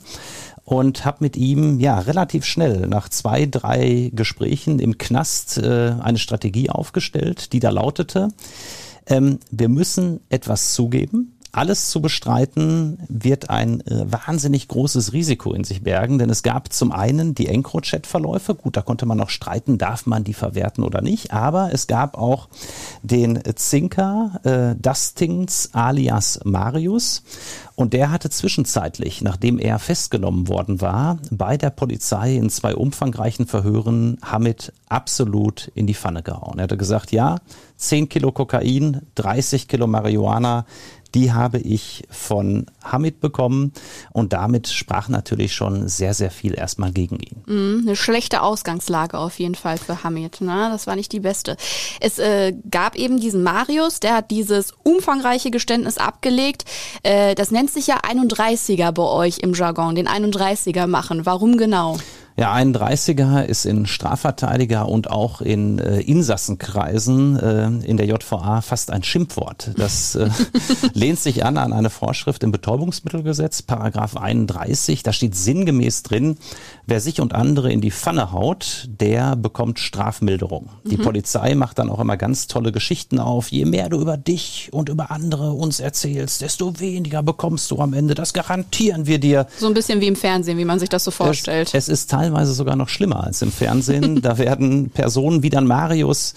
und 0.64 1.04
habe 1.04 1.18
mit 1.20 1.36
ihm 1.36 1.80
ja 1.80 1.98
relativ 1.98 2.44
schnell 2.44 2.86
nach 2.86 3.08
zwei, 3.08 3.46
drei 3.46 4.10
Gesprächen 4.14 4.78
im 4.78 4.98
Knast 4.98 5.58
äh, 5.58 5.94
eine 6.00 6.18
Strategie 6.18 6.70
aufgestellt, 6.70 7.52
die 7.52 7.60
da 7.60 7.70
lautete, 7.70 8.28
ähm, 9.06 9.38
wir 9.50 9.68
müssen 9.68 10.20
etwas 10.28 10.74
zugeben, 10.74 11.38
alles 11.52 11.90
zu 11.90 12.00
bestreiten 12.00 12.98
wird 13.08 13.50
ein 13.50 13.82
äh, 13.86 14.10
wahnsinnig 14.10 14.68
großes 14.68 15.12
Risiko 15.12 15.52
in 15.52 15.64
sich 15.64 15.82
bergen, 15.82 16.18
denn 16.18 16.30
es 16.30 16.42
gab 16.42 16.72
zum 16.72 16.92
einen 16.92 17.34
die 17.34 17.46
EncroChat-Verläufe. 17.46 18.54
Gut, 18.54 18.76
da 18.76 18.80
konnte 18.80 19.04
man 19.04 19.18
noch 19.18 19.28
streiten, 19.28 19.76
darf 19.76 20.06
man 20.06 20.24
die 20.24 20.32
verwerten 20.32 20.82
oder 20.82 21.02
nicht. 21.02 21.32
Aber 21.32 21.70
es 21.72 21.86
gab 21.86 22.16
auch 22.16 22.48
den 23.02 23.38
Zinker 23.54 24.40
äh, 24.44 24.80
Dustings 24.80 25.70
alias 25.74 26.40
Marius. 26.44 27.22
Und 27.74 27.92
der 27.92 28.10
hatte 28.10 28.30
zwischenzeitlich, 28.30 29.20
nachdem 29.22 29.58
er 29.58 29.78
festgenommen 29.78 30.48
worden 30.48 30.80
war, 30.80 31.18
bei 31.30 31.56
der 31.56 31.70
Polizei 31.70 32.36
in 32.36 32.48
zwei 32.48 32.74
umfangreichen 32.74 33.46
Verhören 33.46 34.18
Hamid 34.22 34.72
absolut 34.88 35.70
in 35.74 35.86
die 35.86 35.94
Pfanne 35.94 36.22
gehauen. 36.22 36.58
Er 36.58 36.64
hatte 36.64 36.76
gesagt, 36.76 37.12
ja, 37.12 37.38
10 37.76 38.08
Kilo 38.08 38.30
Kokain, 38.30 39.02
30 39.16 39.68
Kilo 39.68 39.86
Marihuana, 39.86 40.66
die 41.14 41.32
habe 41.32 41.58
ich 41.58 42.04
von 42.10 42.66
Hamid 42.82 43.20
bekommen 43.20 43.72
und 44.12 44.32
damit 44.32 44.68
sprach 44.68 45.08
natürlich 45.08 45.54
schon 45.54 45.88
sehr, 45.88 46.14
sehr 46.14 46.30
viel 46.30 46.54
erstmal 46.54 46.92
gegen 46.92 47.18
ihn. 47.20 47.42
Mm, 47.46 47.82
eine 47.82 47.96
schlechte 47.96 48.42
Ausgangslage 48.42 49.18
auf 49.18 49.38
jeden 49.38 49.54
Fall 49.54 49.78
für 49.78 50.02
Hamid. 50.04 50.40
Ne? 50.40 50.68
Das 50.70 50.86
war 50.86 50.96
nicht 50.96 51.12
die 51.12 51.20
beste. 51.20 51.56
Es 52.00 52.18
äh, 52.18 52.54
gab 52.70 52.96
eben 52.96 53.20
diesen 53.20 53.42
Marius, 53.42 54.00
der 54.00 54.14
hat 54.16 54.30
dieses 54.30 54.72
umfangreiche 54.82 55.50
Geständnis 55.50 55.98
abgelegt. 55.98 56.64
Äh, 57.02 57.34
das 57.34 57.50
nennt 57.50 57.70
sich 57.70 57.86
ja 57.86 57.98
31er 58.00 58.92
bei 58.92 59.02
euch 59.02 59.38
im 59.38 59.54
Jargon, 59.54 59.94
den 59.94 60.08
31er 60.08 60.86
machen. 60.86 61.26
Warum 61.26 61.56
genau? 61.56 61.98
Ja, 62.36 62.54
31er 62.54 63.42
ist 63.42 63.66
in 63.66 63.86
Strafverteidiger 63.86 64.88
und 64.88 65.10
auch 65.10 65.42
in 65.42 65.78
äh, 65.78 66.00
Insassenkreisen 66.00 67.38
äh, 67.38 67.66
in 67.86 67.98
der 67.98 68.06
JVA 68.06 68.62
fast 68.62 68.90
ein 68.90 69.02
Schimpfwort. 69.02 69.72
Das 69.76 70.14
äh, 70.14 70.30
lehnt 70.94 71.18
sich 71.18 71.44
an 71.44 71.58
an 71.58 71.72
eine 71.74 71.90
Vorschrift 71.90 72.42
im 72.42 72.50
Betäubungsmittelgesetz, 72.50 73.62
Paragraph 73.62 74.16
31. 74.16 75.02
Da 75.02 75.12
steht 75.12 75.34
sinngemäß 75.34 76.04
drin, 76.04 76.38
wer 76.86 77.00
sich 77.00 77.20
und 77.20 77.34
andere 77.34 77.70
in 77.70 77.82
die 77.82 77.90
Pfanne 77.90 78.32
haut, 78.32 78.88
der 78.88 79.36
bekommt 79.36 79.78
Strafmilderung. 79.78 80.70
Mhm. 80.84 80.88
Die 80.88 80.96
Polizei 80.96 81.54
macht 81.54 81.78
dann 81.78 81.90
auch 81.90 82.00
immer 82.00 82.16
ganz 82.16 82.46
tolle 82.46 82.72
Geschichten 82.72 83.18
auf. 83.18 83.52
Je 83.52 83.66
mehr 83.66 83.90
du 83.90 84.00
über 84.00 84.16
dich 84.16 84.70
und 84.72 84.88
über 84.88 85.10
andere 85.10 85.52
uns 85.52 85.80
erzählst, 85.80 86.40
desto 86.40 86.80
weniger 86.80 87.22
bekommst 87.22 87.70
du 87.70 87.78
am 87.78 87.92
Ende. 87.92 88.14
Das 88.14 88.32
garantieren 88.32 89.06
wir 89.06 89.18
dir. 89.18 89.46
So 89.58 89.66
ein 89.66 89.74
bisschen 89.74 90.00
wie 90.00 90.06
im 90.06 90.16
Fernsehen, 90.16 90.56
wie 90.56 90.64
man 90.64 90.78
sich 90.78 90.88
das 90.88 91.04
so 91.04 91.10
vorstellt. 91.10 91.68
Es, 91.74 91.88
es 91.88 91.88
ist 91.88 92.10
teilweise 92.22 92.52
sogar 92.52 92.76
noch 92.76 92.88
schlimmer 92.88 93.24
als 93.24 93.42
im 93.42 93.50
Fernsehen. 93.50 94.22
da 94.22 94.38
werden 94.38 94.90
Personen 94.90 95.42
wie 95.42 95.50
dann 95.50 95.66
Marius 95.66 96.34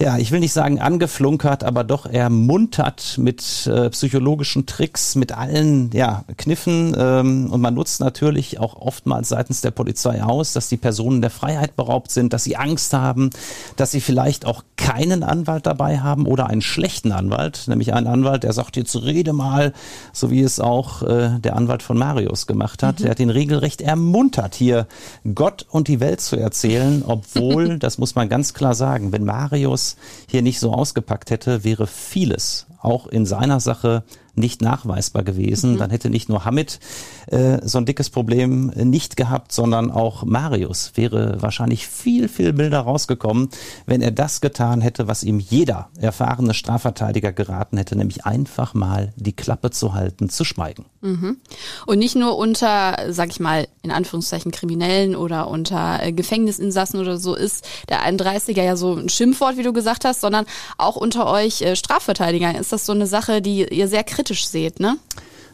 ja, 0.00 0.16
ich 0.16 0.32
will 0.32 0.40
nicht 0.40 0.54
sagen 0.54 0.80
angeflunkert, 0.80 1.62
aber 1.62 1.84
doch 1.84 2.06
ermuntert 2.06 3.18
mit 3.18 3.66
äh, 3.66 3.90
psychologischen 3.90 4.64
Tricks, 4.64 5.14
mit 5.14 5.32
allen 5.32 5.90
ja, 5.92 6.24
Kniffen. 6.38 6.96
Ähm, 6.98 7.50
und 7.50 7.60
man 7.60 7.74
nutzt 7.74 8.00
natürlich 8.00 8.58
auch 8.58 8.76
oftmals 8.76 9.28
seitens 9.28 9.60
der 9.60 9.72
Polizei 9.72 10.22
aus, 10.22 10.54
dass 10.54 10.70
die 10.70 10.78
Personen 10.78 11.20
der 11.20 11.28
Freiheit 11.28 11.76
beraubt 11.76 12.10
sind, 12.12 12.32
dass 12.32 12.44
sie 12.44 12.56
Angst 12.56 12.94
haben, 12.94 13.28
dass 13.76 13.90
sie 13.90 14.00
vielleicht 14.00 14.46
auch 14.46 14.64
keinen 14.78 15.22
Anwalt 15.22 15.66
dabei 15.66 16.00
haben 16.00 16.24
oder 16.24 16.46
einen 16.46 16.62
schlechten 16.62 17.12
Anwalt, 17.12 17.64
nämlich 17.66 17.92
einen 17.92 18.06
Anwalt, 18.06 18.42
der 18.42 18.54
sagt, 18.54 18.78
jetzt 18.78 18.96
rede 19.02 19.34
mal, 19.34 19.74
so 20.14 20.30
wie 20.30 20.40
es 20.40 20.60
auch 20.60 21.02
äh, 21.02 21.38
der 21.40 21.56
Anwalt 21.56 21.82
von 21.82 21.98
Marius 21.98 22.46
gemacht 22.46 22.82
hat. 22.82 23.00
Mhm. 23.00 23.04
Er 23.04 23.10
hat 23.10 23.20
ihn 23.20 23.28
regelrecht 23.28 23.82
ermuntert, 23.82 24.54
hier 24.54 24.86
Gott 25.34 25.66
und 25.68 25.88
die 25.88 26.00
Welt 26.00 26.22
zu 26.22 26.36
erzählen, 26.36 27.04
obwohl, 27.06 27.78
das 27.78 27.98
muss 27.98 28.14
man 28.14 28.30
ganz 28.30 28.54
klar 28.54 28.74
sagen, 28.74 29.12
wenn 29.12 29.26
Marius 29.26 29.89
hier 30.28 30.42
nicht 30.42 30.60
so 30.60 30.72
ausgepackt 30.72 31.30
hätte, 31.30 31.64
wäre 31.64 31.86
vieles 31.86 32.66
auch 32.80 33.06
in 33.06 33.26
seiner 33.26 33.60
Sache 33.60 34.04
nicht 34.34 34.62
nachweisbar 34.62 35.22
gewesen. 35.22 35.74
Mhm. 35.74 35.78
Dann 35.78 35.90
hätte 35.90 36.10
nicht 36.10 36.28
nur 36.28 36.44
Hamid 36.44 36.80
äh, 37.26 37.58
so 37.62 37.78
ein 37.78 37.86
dickes 37.86 38.10
Problem 38.10 38.66
nicht 38.76 39.16
gehabt, 39.16 39.52
sondern 39.52 39.90
auch 39.90 40.24
Marius 40.24 40.92
wäre 40.94 41.40
wahrscheinlich 41.40 41.86
viel, 41.86 42.28
viel 42.28 42.52
milder 42.52 42.80
rausgekommen, 42.80 43.48
wenn 43.86 44.02
er 44.02 44.10
das 44.10 44.40
getan 44.40 44.80
hätte, 44.80 45.08
was 45.08 45.22
ihm 45.22 45.38
jeder 45.38 45.88
erfahrene 45.98 46.54
Strafverteidiger 46.54 47.32
geraten 47.32 47.76
hätte, 47.76 47.96
nämlich 47.96 48.24
einfach 48.24 48.74
mal 48.74 49.12
die 49.16 49.32
Klappe 49.32 49.70
zu 49.70 49.94
halten, 49.94 50.28
zu 50.28 50.44
schweigen. 50.44 50.86
Mhm. 51.00 51.38
Und 51.86 51.98
nicht 51.98 52.16
nur 52.16 52.36
unter, 52.36 52.96
sag 53.10 53.30
ich 53.30 53.40
mal, 53.40 53.66
in 53.82 53.90
Anführungszeichen 53.90 54.52
Kriminellen 54.52 55.16
oder 55.16 55.48
unter 55.48 56.02
äh, 56.02 56.12
Gefängnisinsassen 56.12 57.00
oder 57.00 57.18
so 57.18 57.34
ist 57.34 57.66
der 57.88 58.06
31er 58.06 58.62
ja 58.62 58.76
so 58.76 58.94
ein 58.94 59.08
Schimpfwort, 59.08 59.56
wie 59.56 59.62
du 59.62 59.72
gesagt 59.72 60.04
hast, 60.04 60.20
sondern 60.20 60.44
auch 60.76 60.96
unter 60.96 61.26
euch 61.26 61.62
äh, 61.62 61.76
Strafverteidigern 61.76 62.54
ist 62.56 62.72
das 62.72 62.86
so 62.86 62.92
eine 62.92 63.06
Sache, 63.06 63.40
die 63.40 63.66
ihr 63.66 63.88
sehr 63.88 64.04
kritisch 64.04 64.29
seht, 64.34 64.80
ne? 64.80 64.96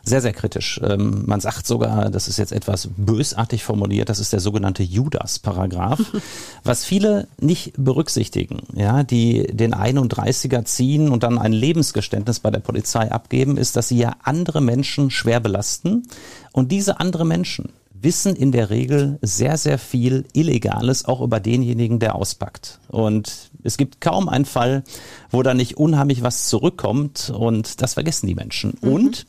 Sehr, 0.09 0.23
sehr 0.23 0.33
kritisch. 0.33 0.81
Ähm, 0.85 1.25
man 1.27 1.41
sagt 1.41 1.67
sogar, 1.67 2.11
das 2.11 2.29
ist 2.29 2.37
jetzt 2.37 2.53
etwas 2.53 2.89
bösartig 2.97 3.65
formuliert, 3.65 4.09
das 4.09 4.21
ist 4.21 4.33
der 4.33 4.39
sogenannte 4.39 4.85
Judas-Paragraph, 4.85 6.01
was 6.63 6.85
viele 6.85 7.27
nicht 7.41 7.73
berücksichtigen, 7.77 8.61
ja, 8.73 9.03
die 9.03 9.49
den 9.49 9.75
31er 9.75 10.65
ziehen 10.65 11.11
und 11.11 11.25
dann 11.25 11.39
ein 11.39 11.53
Lebensgeständnis 11.53 12.39
bei 12.39 12.53
der 12.53 12.61
Polizei 12.61 13.11
abgeben, 13.11 13.57
ist, 13.57 13.75
dass 13.75 13.89
sie 13.89 13.99
ja 13.99 14.15
andere 14.23 14.61
Menschen 14.61 15.11
schwer 15.11 15.41
belasten 15.41 16.05
und 16.53 16.71
diese 16.71 17.01
andere 17.01 17.25
Menschen 17.25 17.71
wissen 18.01 18.37
in 18.37 18.53
der 18.53 18.71
Regel 18.71 19.19
sehr, 19.23 19.57
sehr 19.57 19.79
viel 19.79 20.25
Illegales 20.33 21.05
auch 21.05 21.21
über 21.21 21.41
denjenigen, 21.41 21.99
der 21.99 22.15
auspackt. 22.15 22.81
Und 22.89 23.51
es 23.63 23.77
gibt 23.77 24.01
kaum 24.01 24.29
einen 24.29 24.45
Fall, 24.45 24.85
wo 25.31 25.43
da 25.43 25.55
nicht 25.55 25.77
unheimlich 25.77 26.23
was 26.23 26.49
zurückkommt 26.49 27.31
und 27.37 27.83
das 27.83 27.95
vergessen 27.95 28.27
die 28.27 28.35
Menschen. 28.35 28.75
Mhm. 28.81 28.93
Und 28.93 29.27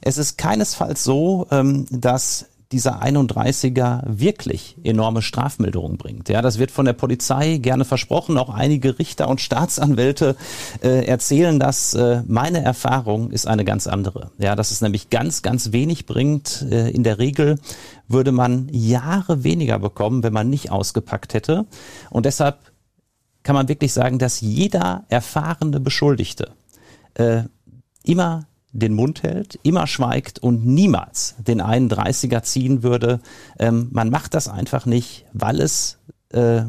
es 0.00 0.18
ist 0.18 0.36
keinesfalls 0.36 1.04
so, 1.04 1.46
ähm, 1.50 1.86
dass 1.90 2.46
dieser 2.72 3.02
31er 3.02 4.02
wirklich 4.06 4.76
enorme 4.82 5.22
Strafmilderung 5.22 5.98
bringt. 5.98 6.28
Ja, 6.28 6.42
das 6.42 6.58
wird 6.58 6.70
von 6.70 6.86
der 6.86 6.94
Polizei 6.94 7.58
gerne 7.58 7.84
versprochen. 7.84 8.38
Auch 8.38 8.48
einige 8.48 8.98
Richter 8.98 9.28
und 9.28 9.40
Staatsanwälte 9.40 10.36
äh, 10.82 11.06
erzählen 11.06 11.60
das. 11.60 11.94
Äh, 11.94 12.22
meine 12.26 12.62
Erfahrung 12.62 13.30
ist 13.30 13.46
eine 13.46 13.64
ganz 13.64 13.86
andere. 13.86 14.30
Ja, 14.38 14.56
dass 14.56 14.70
es 14.70 14.80
nämlich 14.80 15.10
ganz, 15.10 15.42
ganz 15.42 15.72
wenig 15.72 16.06
bringt. 16.06 16.66
Äh, 16.70 16.90
in 16.90 17.04
der 17.04 17.18
Regel 17.18 17.58
würde 18.08 18.32
man 18.32 18.68
Jahre 18.72 19.44
weniger 19.44 19.78
bekommen, 19.78 20.22
wenn 20.22 20.32
man 20.32 20.50
nicht 20.50 20.70
ausgepackt 20.70 21.34
hätte. 21.34 21.66
Und 22.10 22.26
deshalb 22.26 22.58
kann 23.42 23.54
man 23.54 23.68
wirklich 23.68 23.92
sagen, 23.92 24.18
dass 24.18 24.40
jeder 24.40 25.04
erfahrene 25.08 25.80
Beschuldigte 25.80 26.52
äh, 27.14 27.42
immer 28.04 28.46
den 28.72 28.94
Mund 28.94 29.22
hält, 29.22 29.58
immer 29.62 29.86
schweigt 29.86 30.38
und 30.38 30.66
niemals 30.66 31.34
den 31.38 31.60
31er 31.60 32.42
ziehen 32.42 32.82
würde. 32.82 33.20
Ähm, 33.58 33.88
man 33.92 34.10
macht 34.10 34.34
das 34.34 34.48
einfach 34.48 34.86
nicht, 34.86 35.26
weil 35.32 35.60
es 35.60 35.98
äh, 36.30 36.62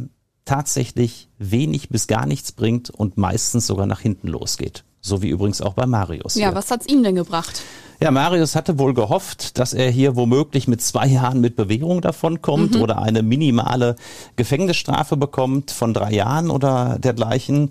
tatsächlich 0.45 1.29
wenig 1.37 1.89
bis 1.89 2.07
gar 2.07 2.25
nichts 2.25 2.51
bringt 2.51 2.89
und 2.89 3.17
meistens 3.17 3.67
sogar 3.67 3.85
nach 3.85 4.01
hinten 4.01 4.27
losgeht. 4.27 4.83
So 4.99 5.21
wie 5.21 5.29
übrigens 5.29 5.61
auch 5.61 5.73
bei 5.73 5.85
Marius. 5.85 6.35
Ja, 6.35 6.49
hier. 6.49 6.55
was 6.55 6.71
hat's 6.71 6.87
ihm 6.87 7.03
denn 7.03 7.15
gebracht? 7.15 7.61
Ja, 7.99 8.11
Marius 8.11 8.55
hatte 8.55 8.79
wohl 8.79 8.93
gehofft, 8.93 9.57
dass 9.59 9.73
er 9.73 9.89
hier 9.89 10.15
womöglich 10.15 10.67
mit 10.67 10.81
zwei 10.81 11.07
Jahren 11.07 11.39
mit 11.39 11.55
Bewährung 11.55 12.01
davonkommt 12.01 12.75
mhm. 12.75 12.81
oder 12.81 13.01
eine 13.01 13.21
minimale 13.21 13.95
Gefängnisstrafe 14.35 15.15
bekommt 15.15 15.71
von 15.71 15.93
drei 15.93 16.11
Jahren 16.11 16.49
oder 16.49 16.99
dergleichen. 16.99 17.69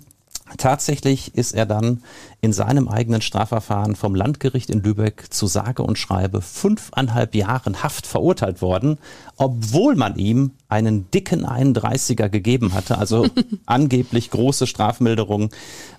Tatsächlich 0.57 1.35
ist 1.35 1.53
er 1.53 1.65
dann 1.65 2.03
in 2.43 2.51
seinem 2.51 2.89
eigenen 2.89 3.21
Strafverfahren 3.21 3.95
vom 3.95 4.15
Landgericht 4.15 4.69
in 4.69 4.83
Lübeck 4.83 5.27
zu 5.29 5.47
sage 5.47 5.81
und 5.81 5.97
schreibe 5.97 6.41
fünfeinhalb 6.41 7.35
Jahren 7.35 7.83
Haft 7.83 8.05
verurteilt 8.05 8.61
worden, 8.61 8.99
obwohl 9.37 9.95
man 9.95 10.17
ihm 10.17 10.51
einen 10.67 11.09
dicken 11.09 11.45
31er 11.45 12.27
gegeben 12.27 12.73
hatte, 12.73 12.97
also 12.97 13.27
angeblich 13.65 14.29
große 14.29 14.67
Strafmilderung. 14.67 15.51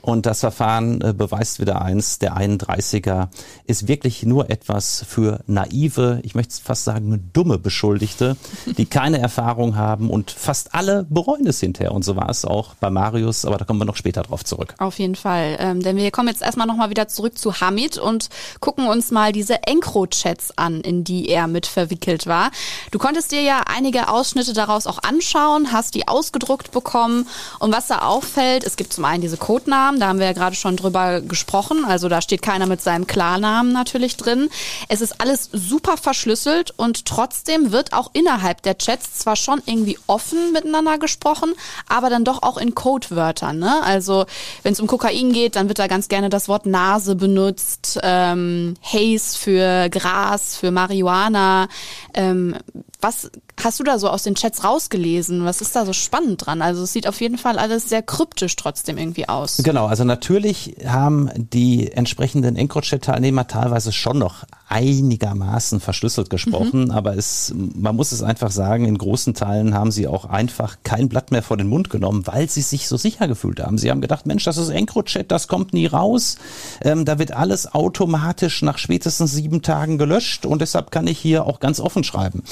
Und 0.02 0.26
das 0.26 0.40
Verfahren 0.40 1.00
äh, 1.00 1.14
beweist 1.16 1.60
wieder 1.60 1.80
eins, 1.80 2.18
der 2.18 2.36
31er 2.36 3.28
ist 3.66 3.88
wirklich 3.88 4.24
nur 4.24 4.50
etwas 4.50 5.02
für 5.08 5.40
naive, 5.46 6.20
ich 6.24 6.34
möchte 6.34 6.62
fast 6.62 6.84
sagen 6.84 7.30
dumme 7.32 7.58
Beschuldigte, 7.58 8.36
die 8.76 8.84
keine 8.84 9.18
Erfahrung 9.18 9.76
haben 9.76 10.10
und 10.10 10.30
fast 10.30 10.74
alle 10.74 11.06
bereuen 11.08 11.46
es 11.46 11.60
hinterher. 11.60 11.92
Und 11.92 12.04
so 12.04 12.16
war 12.16 12.28
es 12.28 12.44
auch 12.44 12.74
bei 12.74 12.90
Marius, 12.90 13.46
aber 13.46 13.56
da 13.56 13.64
kommen 13.64 13.80
wir 13.80 13.86
noch 13.86 13.96
später 13.96 14.22
drauf 14.22 14.44
zurück. 14.44 14.74
Auf 14.76 14.98
jeden 14.98 15.14
Fall, 15.14 15.56
ähm, 15.58 15.80
denn 15.80 15.96
wir 15.96 16.10
kommen 16.10 16.33
jetzt 16.34 16.42
erstmal 16.42 16.66
nochmal 16.66 16.90
wieder 16.90 17.06
zurück 17.08 17.38
zu 17.38 17.60
Hamid 17.60 17.96
und 17.96 18.28
gucken 18.60 18.88
uns 18.88 19.10
mal 19.10 19.32
diese 19.32 19.62
Encro-Chats 19.62 20.58
an, 20.58 20.80
in 20.80 21.04
die 21.04 21.28
er 21.28 21.46
mit 21.46 21.66
verwickelt 21.66 22.26
war. 22.26 22.50
Du 22.90 22.98
konntest 22.98 23.30
dir 23.30 23.42
ja 23.42 23.62
einige 23.66 24.08
Ausschnitte 24.08 24.52
daraus 24.52 24.86
auch 24.86 24.98
anschauen, 25.02 25.72
hast 25.72 25.94
die 25.94 26.08
ausgedruckt 26.08 26.72
bekommen 26.72 27.28
und 27.60 27.72
was 27.72 27.86
da 27.86 27.98
auffällt, 27.98 28.64
es 28.64 28.76
gibt 28.76 28.92
zum 28.92 29.04
einen 29.04 29.22
diese 29.22 29.36
Codenamen, 29.36 30.00
da 30.00 30.08
haben 30.08 30.18
wir 30.18 30.26
ja 30.26 30.32
gerade 30.32 30.56
schon 30.56 30.76
drüber 30.76 31.20
gesprochen, 31.20 31.84
also 31.84 32.08
da 32.08 32.20
steht 32.20 32.42
keiner 32.42 32.66
mit 32.66 32.82
seinem 32.82 33.06
Klarnamen 33.06 33.72
natürlich 33.72 34.16
drin. 34.16 34.50
Es 34.88 35.00
ist 35.00 35.20
alles 35.20 35.48
super 35.52 35.96
verschlüsselt 35.96 36.72
und 36.76 37.04
trotzdem 37.04 37.70
wird 37.70 37.92
auch 37.92 38.10
innerhalb 38.12 38.62
der 38.62 38.76
Chats 38.76 39.14
zwar 39.18 39.36
schon 39.36 39.62
irgendwie 39.66 39.98
offen 40.08 40.52
miteinander 40.52 40.98
gesprochen, 40.98 41.54
aber 41.88 42.10
dann 42.10 42.24
doch 42.24 42.42
auch 42.42 42.56
in 42.56 42.74
Codewörtern. 42.74 43.58
Ne? 43.58 43.82
Also 43.84 44.26
wenn 44.64 44.72
es 44.72 44.80
um 44.80 44.88
Kokain 44.88 45.32
geht, 45.32 45.54
dann 45.54 45.68
wird 45.68 45.78
da 45.78 45.86
ganz 45.86 46.08
gerne 46.08 46.23
das 46.28 46.48
Wort 46.48 46.66
Nase 46.66 47.14
benutzt, 47.16 47.98
ähm, 48.02 48.74
Haze 48.82 49.38
für 49.38 49.88
Gras, 49.88 50.56
für 50.56 50.70
Marihuana. 50.70 51.68
Ähm, 52.14 52.56
was 53.04 53.30
hast 53.62 53.78
du 53.78 53.84
da 53.84 53.98
so 53.98 54.08
aus 54.08 54.22
den 54.22 54.34
Chats 54.34 54.64
rausgelesen? 54.64 55.44
Was 55.44 55.60
ist 55.60 55.76
da 55.76 55.84
so 55.84 55.92
spannend 55.92 56.46
dran? 56.46 56.62
Also 56.62 56.82
es 56.82 56.92
sieht 56.92 57.06
auf 57.06 57.20
jeden 57.20 57.36
Fall 57.36 57.58
alles 57.58 57.88
sehr 57.88 58.02
kryptisch 58.02 58.56
trotzdem 58.56 58.96
irgendwie 58.96 59.28
aus. 59.28 59.58
Genau, 59.58 59.86
also 59.86 60.04
natürlich 60.04 60.76
haben 60.86 61.30
die 61.36 61.92
entsprechenden 61.92 62.56
EncroChat-Teilnehmer 62.56 63.46
teilweise 63.46 63.92
schon 63.92 64.18
noch 64.18 64.44
einigermaßen 64.68 65.78
verschlüsselt 65.80 66.30
gesprochen, 66.30 66.86
mhm. 66.86 66.90
aber 66.90 67.16
es, 67.16 67.54
man 67.54 67.94
muss 67.94 68.12
es 68.12 68.22
einfach 68.22 68.50
sagen, 68.50 68.86
in 68.86 68.98
großen 68.98 69.34
Teilen 69.34 69.74
haben 69.74 69.92
sie 69.92 70.08
auch 70.08 70.24
einfach 70.24 70.78
kein 70.82 71.08
Blatt 71.08 71.30
mehr 71.30 71.42
vor 71.42 71.56
den 71.56 71.68
Mund 71.68 71.90
genommen, 71.90 72.26
weil 72.26 72.48
sie 72.48 72.62
sich 72.62 72.88
so 72.88 72.96
sicher 72.96 73.28
gefühlt 73.28 73.60
haben. 73.60 73.78
Sie 73.78 73.90
haben 73.90 74.00
gedacht, 74.00 74.26
Mensch, 74.26 74.44
das 74.44 74.56
ist 74.56 74.70
EncroChat, 74.70 75.30
das 75.30 75.46
kommt 75.46 75.74
nie 75.74 75.86
raus. 75.86 76.38
Ähm, 76.82 77.04
da 77.04 77.18
wird 77.18 77.32
alles 77.32 77.72
automatisch 77.72 78.62
nach 78.62 78.78
spätestens 78.78 79.32
sieben 79.32 79.62
Tagen 79.62 79.98
gelöscht 79.98 80.46
und 80.46 80.60
deshalb 80.60 80.90
kann 80.90 81.06
ich 81.06 81.18
hier 81.18 81.44
auch 81.44 81.60
ganz 81.60 81.78
offen 81.78 82.02
schreiben. 82.02 82.42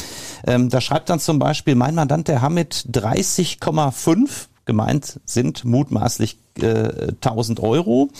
Ähm, 0.47 0.69
da 0.69 0.81
schreibt 0.81 1.09
dann 1.11 1.21
zum 1.21 1.39
Beispiel 1.39 1.75
mein 1.75 1.95
Mandant, 1.95 2.29
der 2.29 2.43
Hamid 2.43 2.87
30,5 2.91 4.47
gemeint 4.65 5.21
sind 5.25 5.65
mutmaßlich 5.65 6.39
äh, 6.61 7.09
1000 7.21 7.61
Euro 7.61 8.11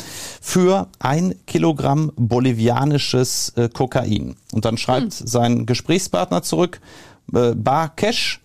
für 0.41 0.88
ein 0.99 1.35
Kilogramm 1.47 2.12
bolivianisches 2.17 3.52
äh, 3.57 3.69
Kokain. 3.69 4.37
Und 4.52 4.64
dann 4.64 4.76
schreibt 4.76 5.14
hm. 5.14 5.26
sein 5.26 5.67
Gesprächspartner 5.67 6.43
zurück, 6.43 6.81
äh, 7.33 7.55
Bar 7.55 7.95
Cash 7.95 8.41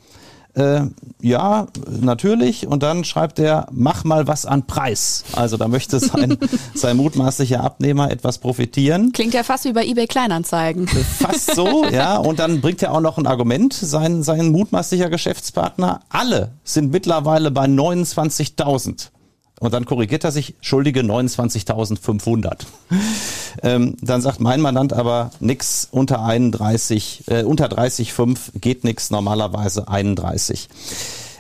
äh, 0.58 0.82
ja, 1.22 1.68
natürlich. 1.88 2.68
Und 2.68 2.84
dann 2.84 3.04
schreibt 3.04 3.40
er, 3.40 3.68
mach 3.72 4.04
mal 4.04 4.28
was 4.28 4.46
an 4.46 4.66
Preis. 4.66 5.24
Also 5.34 5.58
da 5.58 5.68
möchte 5.68 6.00
sein, 6.00 6.38
sein 6.74 6.98
mutmaßlicher 6.98 7.64
Abnehmer 7.64 8.12
etwas 8.12 8.40
profitieren. 8.40 9.12
Klingt 9.12 9.34
ja 9.34 9.44
fast 9.44 9.66
wie 9.66 9.74
bei 9.74 9.86
eBay 9.86 10.08
Kleinanzeigen. 10.08 10.88
Fast 10.88 11.56
so, 11.56 11.86
ja. 11.86 12.18
Und 12.28 12.40
dann 12.40 12.62
bringt 12.62 12.82
er 12.82 12.94
auch 12.94 13.02
noch 13.02 13.18
ein 13.18 13.28
Argument, 13.28 13.74
sein, 13.74 14.24
sein 14.24 14.50
mutmaßlicher 14.50 15.10
Geschäftspartner. 15.10 16.02
Alle 16.10 16.52
sind 16.64 16.92
mittlerweile 16.92 17.52
bei 17.52 17.66
29.000. 17.66 19.10
Und 19.60 19.74
dann 19.74 19.86
korrigiert 19.86 20.24
er 20.24 20.32
sich, 20.32 20.54
schuldige 20.62 21.02
29.500. 21.02 22.66
ähm, 23.64 23.96
dann 24.02 24.22
sagt 24.22 24.40
mein 24.40 24.62
Mandant 24.62 24.94
aber 24.94 25.32
nix 25.40 25.88
unter 25.90 26.24
31, 26.24 27.24
äh, 27.28 27.44
unter 27.44 27.68
30,5 27.68 28.60
geht 28.62 28.84
nix, 28.84 29.10
normalerweise 29.10 29.88
31. 29.88 30.70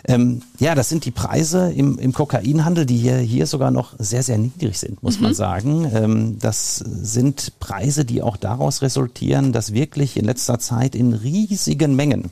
Ähm, 0.09 0.41
ja, 0.57 0.73
das 0.73 0.87
sind 0.87 1.03
die 1.03 1.11
Preise 1.11 1.71
im, 1.71 1.99
im 1.99 2.13
Kokainhandel, 2.13 2.85
die 2.85 2.97
hier, 2.97 3.17
hier 3.17 3.45
sogar 3.45 3.71
noch 3.71 3.93
sehr, 3.99 4.23
sehr 4.23 4.37
niedrig 4.37 4.79
sind, 4.79 5.03
muss 5.03 5.17
mhm. 5.17 5.23
man 5.23 5.33
sagen. 5.33 5.91
Ähm, 5.93 6.37
das 6.39 6.77
sind 6.77 7.59
Preise, 7.59 8.05
die 8.05 8.21
auch 8.21 8.37
daraus 8.37 8.81
resultieren, 8.81 9.51
dass 9.51 9.73
wirklich 9.73 10.15
in 10.15 10.23
letzter 10.23 10.59
Zeit 10.59 10.95
in 10.95 11.13
riesigen 11.13 11.95
Mengen 11.95 12.31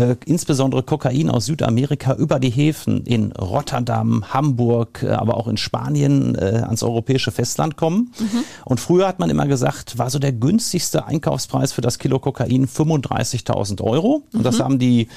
äh, 0.00 0.16
insbesondere 0.24 0.82
Kokain 0.82 1.28
aus 1.28 1.46
Südamerika 1.46 2.14
über 2.14 2.40
die 2.40 2.50
Häfen 2.50 3.04
in 3.04 3.32
Rotterdam, 3.32 4.24
Hamburg, 4.32 5.02
äh, 5.02 5.10
aber 5.10 5.36
auch 5.36 5.46
in 5.46 5.58
Spanien 5.58 6.34
äh, 6.36 6.62
ans 6.64 6.82
europäische 6.82 7.30
Festland 7.30 7.76
kommen. 7.76 8.12
Mhm. 8.18 8.44
Und 8.64 8.80
früher 8.80 9.06
hat 9.06 9.18
man 9.18 9.28
immer 9.28 9.46
gesagt, 9.46 9.98
war 9.98 10.08
so 10.08 10.18
der 10.18 10.32
günstigste 10.32 11.06
Einkaufspreis 11.06 11.72
für 11.72 11.82
das 11.82 11.98
Kilo 11.98 12.18
Kokain 12.18 12.66
35.000 12.66 13.82
Euro. 13.82 14.22
Und 14.32 14.40
mhm. 14.40 14.42
das 14.42 14.60
haben 14.60 14.78
die 14.78 15.08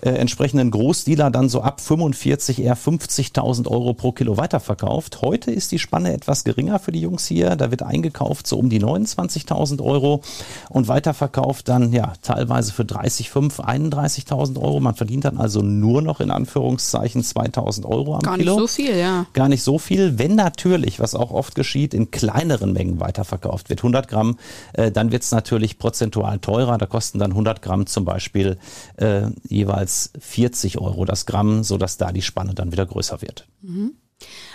äh, 0.00 0.10
entsprechenden 0.10 0.70
Großdealer 0.70 1.30
dann 1.30 1.50
so 1.50 1.60
ab 1.60 1.80
45, 1.80 2.62
eher 2.62 2.76
50.000 2.76 3.68
Euro 3.68 3.92
pro 3.92 4.12
Kilo 4.12 4.38
weiterverkauft. 4.38 5.20
Heute 5.20 5.50
ist 5.50 5.70
die 5.70 5.78
Spanne 5.78 6.14
etwas 6.14 6.44
geringer 6.44 6.78
für 6.78 6.92
die 6.92 7.00
Jungs 7.00 7.26
hier. 7.26 7.56
Da 7.56 7.70
wird 7.70 7.82
eingekauft 7.82 8.46
so 8.46 8.58
um 8.58 8.70
die 8.70 8.80
29.000 8.80 9.82
Euro 9.82 10.22
und 10.70 10.88
weiterverkauft 10.88 11.68
dann 11.68 11.92
ja 11.92 12.14
teilweise 12.22 12.72
für 12.72 12.86
30, 12.86 13.28
5, 13.28 13.60
31 13.60 14.29
20.000 14.30 14.60
Euro. 14.60 14.80
Man 14.80 14.94
verdient 14.94 15.24
dann 15.24 15.38
also 15.38 15.62
nur 15.62 16.02
noch 16.02 16.20
in 16.20 16.30
Anführungszeichen 16.30 17.22
2.000 17.22 17.84
Euro 17.84 18.14
am 18.14 18.20
Gar 18.20 18.36
Kilo. 18.36 18.56
Gar 18.56 18.62
nicht 18.62 18.70
so 18.70 18.82
viel, 18.82 18.96
ja. 18.96 19.26
Gar 19.32 19.48
nicht 19.48 19.62
so 19.62 19.78
viel. 19.78 20.18
Wenn 20.18 20.34
natürlich, 20.34 21.00
was 21.00 21.14
auch 21.14 21.30
oft 21.30 21.54
geschieht, 21.54 21.94
in 21.94 22.10
kleineren 22.10 22.72
Mengen 22.72 23.00
weiterverkauft 23.00 23.68
wird, 23.68 23.80
100 23.80 24.08
Gramm, 24.08 24.38
äh, 24.72 24.90
dann 24.90 25.12
wird 25.12 25.22
es 25.22 25.30
natürlich 25.30 25.78
prozentual 25.78 26.38
teurer. 26.38 26.78
Da 26.78 26.86
kosten 26.86 27.18
dann 27.18 27.32
100 27.32 27.62
Gramm 27.62 27.86
zum 27.86 28.04
Beispiel 28.04 28.58
äh, 28.96 29.22
jeweils 29.48 30.12
40 30.18 30.78
Euro 30.78 31.04
das 31.04 31.26
Gramm, 31.26 31.62
sodass 31.64 31.96
da 31.96 32.12
die 32.12 32.22
Spanne 32.22 32.54
dann 32.54 32.72
wieder 32.72 32.86
größer 32.86 33.22
wird. 33.22 33.46
Mhm. 33.62 33.94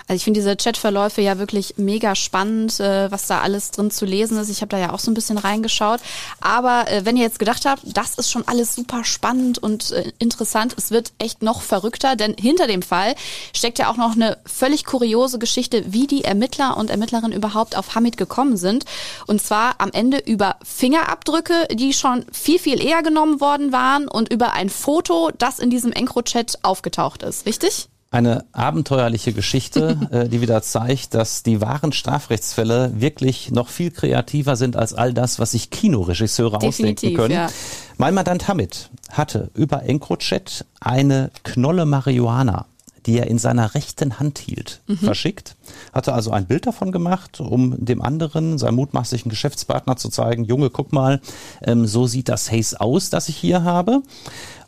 Also 0.07 0.17
ich 0.17 0.23
finde 0.23 0.39
diese 0.39 0.55
Chatverläufe 0.55 1.21
ja 1.21 1.39
wirklich 1.39 1.75
mega 1.77 2.13
spannend, 2.13 2.79
äh, 2.79 3.11
was 3.11 3.25
da 3.25 3.41
alles 3.41 3.71
drin 3.71 3.89
zu 3.89 4.05
lesen 4.05 4.37
ist. 4.37 4.49
Ich 4.49 4.61
habe 4.61 4.69
da 4.69 4.77
ja 4.77 4.93
auch 4.93 4.99
so 4.99 5.09
ein 5.09 5.15
bisschen 5.15 5.39
reingeschaut. 5.39 5.99
Aber 6.41 6.89
äh, 6.91 7.05
wenn 7.05 7.17
ihr 7.17 7.23
jetzt 7.23 7.39
gedacht 7.39 7.65
habt, 7.65 7.81
das 7.85 8.15
ist 8.15 8.29
schon 8.29 8.47
alles 8.47 8.75
super 8.75 9.03
spannend 9.03 9.57
und 9.57 9.91
äh, 9.91 10.11
interessant, 10.19 10.75
es 10.77 10.91
wird 10.91 11.13
echt 11.17 11.41
noch 11.41 11.61
verrückter, 11.63 12.15
denn 12.15 12.35
hinter 12.39 12.67
dem 12.67 12.83
Fall 12.83 13.15
steckt 13.55 13.79
ja 13.79 13.89
auch 13.89 13.97
noch 13.97 14.15
eine 14.15 14.37
völlig 14.45 14.85
kuriose 14.85 15.39
Geschichte, 15.39 15.83
wie 15.87 16.05
die 16.05 16.23
Ermittler 16.23 16.77
und 16.77 16.91
Ermittlerinnen 16.91 17.35
überhaupt 17.35 17.75
auf 17.75 17.95
Hamid 17.95 18.17
gekommen 18.17 18.57
sind. 18.57 18.85
Und 19.25 19.41
zwar 19.41 19.75
am 19.79 19.91
Ende 19.91 20.19
über 20.19 20.57
Fingerabdrücke, 20.63 21.67
die 21.73 21.93
schon 21.93 22.25
viel, 22.31 22.59
viel 22.59 22.79
eher 22.79 23.01
genommen 23.01 23.41
worden 23.41 23.71
waren 23.71 24.07
und 24.07 24.31
über 24.31 24.53
ein 24.53 24.69
Foto, 24.69 25.31
das 25.35 25.57
in 25.57 25.71
diesem 25.71 25.91
Encrochat 25.91 26.59
aufgetaucht 26.61 27.23
ist. 27.23 27.47
Richtig? 27.47 27.89
Eine 28.15 28.45
abenteuerliche 28.53 29.33
Geschichte, 29.33 29.99
äh, 30.11 30.29
die 30.29 30.41
wieder 30.41 30.61
zeigt, 30.61 31.13
dass 31.13 31.43
die 31.43 31.61
wahren 31.61 31.91
Strafrechtsfälle 31.91 32.93
wirklich 32.95 33.51
noch 33.51 33.67
viel 33.67 33.91
kreativer 33.91 34.55
sind 34.55 34.75
als 34.75 34.93
all 34.93 35.13
das, 35.13 35.39
was 35.39 35.51
sich 35.51 35.69
Kinoregisseure 35.69 36.57
Definitiv, 36.57 36.85
ausdenken 36.95 37.17
können. 37.17 37.33
Ja. 37.33 37.49
Mein 37.97 38.13
Mandant 38.13 38.47
Hamid 38.47 38.89
hatte 39.11 39.49
über 39.53 39.83
EncroChat 39.83 40.65
eine 40.79 41.31
Knolle 41.43 41.85
Marihuana 41.85 42.65
die 43.05 43.19
er 43.19 43.27
in 43.27 43.37
seiner 43.37 43.75
rechten 43.75 44.19
Hand 44.19 44.39
hielt, 44.39 44.81
mhm. 44.87 44.97
verschickt. 44.97 45.55
Hatte 45.93 46.13
also 46.13 46.31
ein 46.31 46.47
Bild 46.47 46.65
davon 46.65 46.91
gemacht, 46.91 47.39
um 47.39 47.75
dem 47.77 48.01
anderen, 48.01 48.57
seinem 48.57 48.75
mutmaßlichen 48.75 49.29
Geschäftspartner 49.29 49.95
zu 49.95 50.09
zeigen, 50.09 50.45
Junge, 50.45 50.69
guck 50.71 50.91
mal, 50.91 51.21
ähm, 51.61 51.85
so 51.85 52.07
sieht 52.07 52.29
das 52.29 52.51
Haze 52.51 52.81
aus, 52.81 53.09
das 53.11 53.29
ich 53.29 53.37
hier 53.37 53.63
habe. 53.63 54.01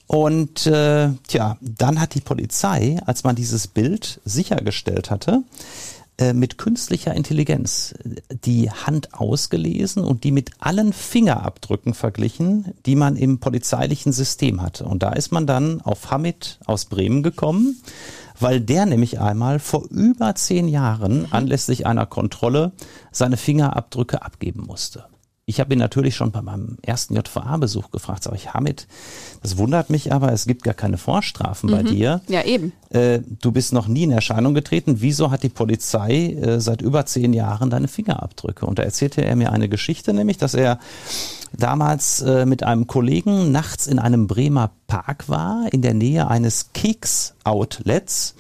Und 0.07 0.65
äh, 0.65 1.09
tja, 1.27 1.57
dann 1.61 1.99
hat 1.99 2.15
die 2.15 2.21
Polizei, 2.21 2.97
als 3.05 3.23
man 3.23 3.35
dieses 3.35 3.67
Bild 3.67 4.21
sichergestellt 4.23 5.11
hatte, 5.11 5.43
äh, 6.17 6.33
mit 6.33 6.57
künstlicher 6.57 7.13
Intelligenz 7.13 7.93
die 8.29 8.71
Hand 8.71 9.13
ausgelesen 9.13 10.03
und 10.03 10.23
die 10.23 10.31
mit 10.31 10.51
allen 10.59 10.91
Fingerabdrücken 10.91 11.93
verglichen, 11.93 12.73
die 12.87 12.95
man 12.95 13.17
im 13.17 13.39
polizeilichen 13.39 14.13
System 14.13 14.61
hatte. 14.61 14.85
Und 14.85 15.03
da 15.03 15.11
ist 15.11 15.31
man 15.31 15.45
dann 15.45 15.81
auf 15.81 16.09
Hamid 16.09 16.57
aus 16.65 16.85
Bremen 16.85 17.21
gekommen, 17.21 17.79
weil 18.39 18.61
der 18.61 18.87
nämlich 18.87 19.19
einmal 19.19 19.59
vor 19.59 19.83
über 19.89 20.33
zehn 20.33 20.67
Jahren 20.67 21.31
anlässlich 21.31 21.85
einer 21.85 22.05
Kontrolle 22.05 22.71
seine 23.11 23.37
Fingerabdrücke 23.37 24.23
abgeben 24.23 24.63
musste. 24.65 25.05
Ich 25.49 25.61
habe 25.61 25.71
ihn 25.71 25.79
natürlich 25.79 26.13
schon 26.13 26.33
bei 26.33 26.41
meinem 26.41 26.77
ersten 26.81 27.15
JVA-Besuch 27.15 27.89
gefragt, 27.91 28.25
sag 28.25 28.35
ich, 28.35 28.53
Hamid, 28.53 28.85
das 29.41 29.57
wundert 29.57 29.89
mich 29.89 30.11
aber, 30.11 30.33
es 30.33 30.45
gibt 30.45 30.63
gar 30.63 30.73
keine 30.73 30.97
Vorstrafen 30.97 31.69
mhm. 31.69 31.73
bei 31.73 31.83
dir. 31.83 32.21
Ja, 32.27 32.43
eben. 32.43 32.73
Äh, 32.89 33.21
du 33.41 33.53
bist 33.53 33.71
noch 33.71 33.87
nie 33.87 34.03
in 34.03 34.11
Erscheinung 34.11 34.53
getreten. 34.53 34.97
Wieso 34.99 35.31
hat 35.31 35.43
die 35.43 35.49
Polizei 35.49 36.33
äh, 36.33 36.59
seit 36.59 36.81
über 36.81 37.05
zehn 37.05 37.31
Jahren 37.31 37.69
deine 37.69 37.87
Fingerabdrücke? 37.87 38.65
Und 38.65 38.77
da 38.77 38.83
erzählte 38.83 39.23
er 39.23 39.37
mir 39.37 39.53
eine 39.53 39.69
Geschichte, 39.69 40.13
nämlich, 40.13 40.37
dass 40.37 40.53
er 40.53 40.79
damals 41.57 42.21
äh, 42.23 42.45
mit 42.45 42.63
einem 42.63 42.87
Kollegen 42.87 43.49
nachts 43.49 43.87
in 43.87 43.99
einem 43.99 44.27
Bremer 44.27 44.71
Park 44.87 45.29
war, 45.29 45.67
in 45.71 45.81
der 45.81 45.93
Nähe 45.93 46.27
eines 46.27 46.73
Keks-Outlets 46.73 48.35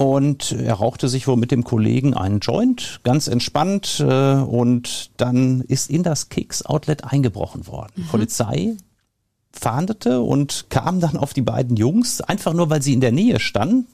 und 0.00 0.52
er 0.52 0.72
rauchte 0.72 1.10
sich 1.10 1.28
wohl 1.28 1.36
mit 1.36 1.50
dem 1.50 1.62
Kollegen 1.62 2.14
einen 2.14 2.40
Joint, 2.40 3.00
ganz 3.02 3.26
entspannt. 3.26 4.00
Äh, 4.00 4.36
und 4.36 5.10
dann 5.18 5.60
ist 5.60 5.90
in 5.90 6.02
das 6.02 6.30
Keks-Outlet 6.30 7.04
eingebrochen 7.04 7.66
worden. 7.66 7.92
Mhm. 7.96 8.06
Polizei 8.06 8.76
fahndete 9.52 10.22
und 10.22 10.70
kam 10.70 11.00
dann 11.00 11.18
auf 11.18 11.34
die 11.34 11.42
beiden 11.42 11.76
Jungs, 11.76 12.22
einfach 12.22 12.54
nur 12.54 12.70
weil 12.70 12.80
sie 12.80 12.94
in 12.94 13.02
der 13.02 13.12
Nähe 13.12 13.40
standen 13.40 13.88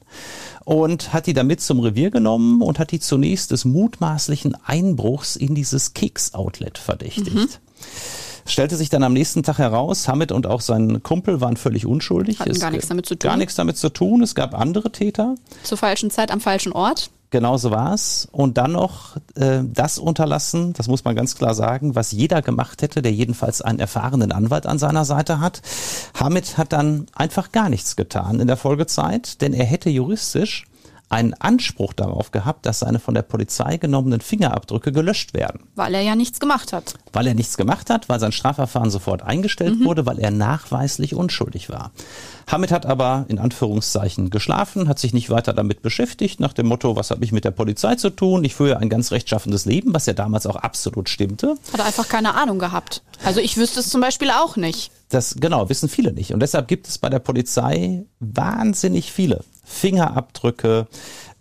und 0.64 1.12
hat 1.12 1.26
die 1.26 1.34
damit 1.34 1.60
zum 1.60 1.80
Revier 1.80 2.12
genommen 2.12 2.62
und 2.62 2.78
hat 2.78 2.92
die 2.92 3.00
zunächst 3.00 3.50
des 3.50 3.64
mutmaßlichen 3.64 4.54
Einbruchs 4.64 5.34
in 5.34 5.56
dieses 5.56 5.92
Keks-Outlet 5.92 6.78
verdächtigt. 6.78 7.34
Mhm. 7.34 7.48
Stellte 8.46 8.76
sich 8.76 8.88
dann 8.88 9.02
am 9.02 9.12
nächsten 9.12 9.42
Tag 9.42 9.58
heraus, 9.58 10.08
Hamid 10.08 10.32
und 10.32 10.46
auch 10.46 10.60
sein 10.60 11.02
Kumpel 11.02 11.40
waren 11.40 11.56
völlig 11.56 11.86
unschuldig. 11.86 12.40
Hatten 12.40 12.52
es 12.52 12.60
gar 12.60 12.70
nichts 12.70 12.88
damit 12.88 13.06
zu 13.06 13.16
tun. 13.16 13.28
Gar 13.28 13.36
nichts 13.36 13.54
damit 13.56 13.76
zu 13.76 13.88
tun. 13.88 14.22
Es 14.22 14.34
gab 14.34 14.54
andere 14.54 14.92
Täter. 14.92 15.34
Zur 15.62 15.78
falschen 15.78 16.10
Zeit 16.10 16.30
am 16.30 16.40
falschen 16.40 16.72
Ort. 16.72 17.10
Genauso 17.30 17.70
war 17.70 17.92
es. 17.92 18.28
Und 18.30 18.56
dann 18.56 18.72
noch 18.72 19.16
äh, 19.34 19.60
das 19.64 19.98
unterlassen, 19.98 20.72
das 20.74 20.86
muss 20.86 21.04
man 21.04 21.16
ganz 21.16 21.34
klar 21.34 21.54
sagen, 21.54 21.94
was 21.94 22.12
jeder 22.12 22.40
gemacht 22.40 22.82
hätte, 22.82 23.02
der 23.02 23.12
jedenfalls 23.12 23.62
einen 23.62 23.80
erfahrenen 23.80 24.32
Anwalt 24.32 24.66
an 24.66 24.78
seiner 24.78 25.04
Seite 25.04 25.40
hat. 25.40 25.60
Hamid 26.18 26.56
hat 26.56 26.72
dann 26.72 27.06
einfach 27.14 27.50
gar 27.52 27.68
nichts 27.68 27.96
getan 27.96 28.38
in 28.38 28.46
der 28.46 28.56
Folgezeit, 28.56 29.40
denn 29.40 29.54
er 29.54 29.64
hätte 29.64 29.90
juristisch 29.90 30.66
einen 31.08 31.34
Anspruch 31.34 31.92
darauf 31.92 32.32
gehabt, 32.32 32.66
dass 32.66 32.80
seine 32.80 32.98
von 32.98 33.14
der 33.14 33.22
Polizei 33.22 33.76
genommenen 33.76 34.20
Fingerabdrücke 34.20 34.90
gelöscht 34.90 35.34
werden. 35.34 35.60
Weil 35.76 35.94
er 35.94 36.00
ja 36.00 36.16
nichts 36.16 36.40
gemacht 36.40 36.72
hat. 36.72 36.94
Weil 37.12 37.28
er 37.28 37.34
nichts 37.34 37.56
gemacht 37.56 37.90
hat, 37.90 38.08
weil 38.08 38.18
sein 38.18 38.32
Strafverfahren 38.32 38.90
sofort 38.90 39.22
eingestellt 39.22 39.78
mhm. 39.78 39.84
wurde, 39.84 40.04
weil 40.04 40.18
er 40.18 40.32
nachweislich 40.32 41.14
unschuldig 41.14 41.70
war. 41.70 41.92
Hamid 42.48 42.72
hat 42.72 42.86
aber 42.86 43.24
in 43.28 43.38
Anführungszeichen 43.38 44.30
geschlafen, 44.30 44.88
hat 44.88 44.98
sich 44.98 45.12
nicht 45.12 45.30
weiter 45.30 45.52
damit 45.52 45.82
beschäftigt, 45.82 46.40
nach 46.40 46.52
dem 46.52 46.66
Motto, 46.66 46.96
was 46.96 47.10
habe 47.10 47.24
ich 47.24 47.32
mit 47.32 47.44
der 47.44 47.50
Polizei 47.52 47.94
zu 47.94 48.10
tun? 48.10 48.44
Ich 48.44 48.54
führe 48.54 48.78
ein 48.78 48.88
ganz 48.88 49.12
rechtschaffendes 49.12 49.64
Leben, 49.64 49.94
was 49.94 50.06
ja 50.06 50.12
damals 50.12 50.46
auch 50.46 50.56
absolut 50.56 51.08
stimmte. 51.08 51.56
Hat 51.72 51.80
er 51.80 51.86
einfach 51.86 52.08
keine 52.08 52.34
Ahnung 52.34 52.58
gehabt. 52.58 53.02
Also 53.24 53.40
ich 53.40 53.56
wüsste 53.56 53.80
es 53.80 53.88
zum 53.88 54.00
Beispiel 54.00 54.30
auch 54.30 54.56
nicht. 54.56 54.90
Das 55.08 55.36
genau 55.36 55.68
wissen 55.68 55.88
viele 55.88 56.12
nicht. 56.12 56.32
Und 56.32 56.40
deshalb 56.40 56.66
gibt 56.66 56.88
es 56.88 56.98
bei 56.98 57.08
der 57.08 57.20
Polizei 57.20 58.04
wahnsinnig 58.18 59.12
viele 59.12 59.44
Fingerabdrücke, 59.66 60.86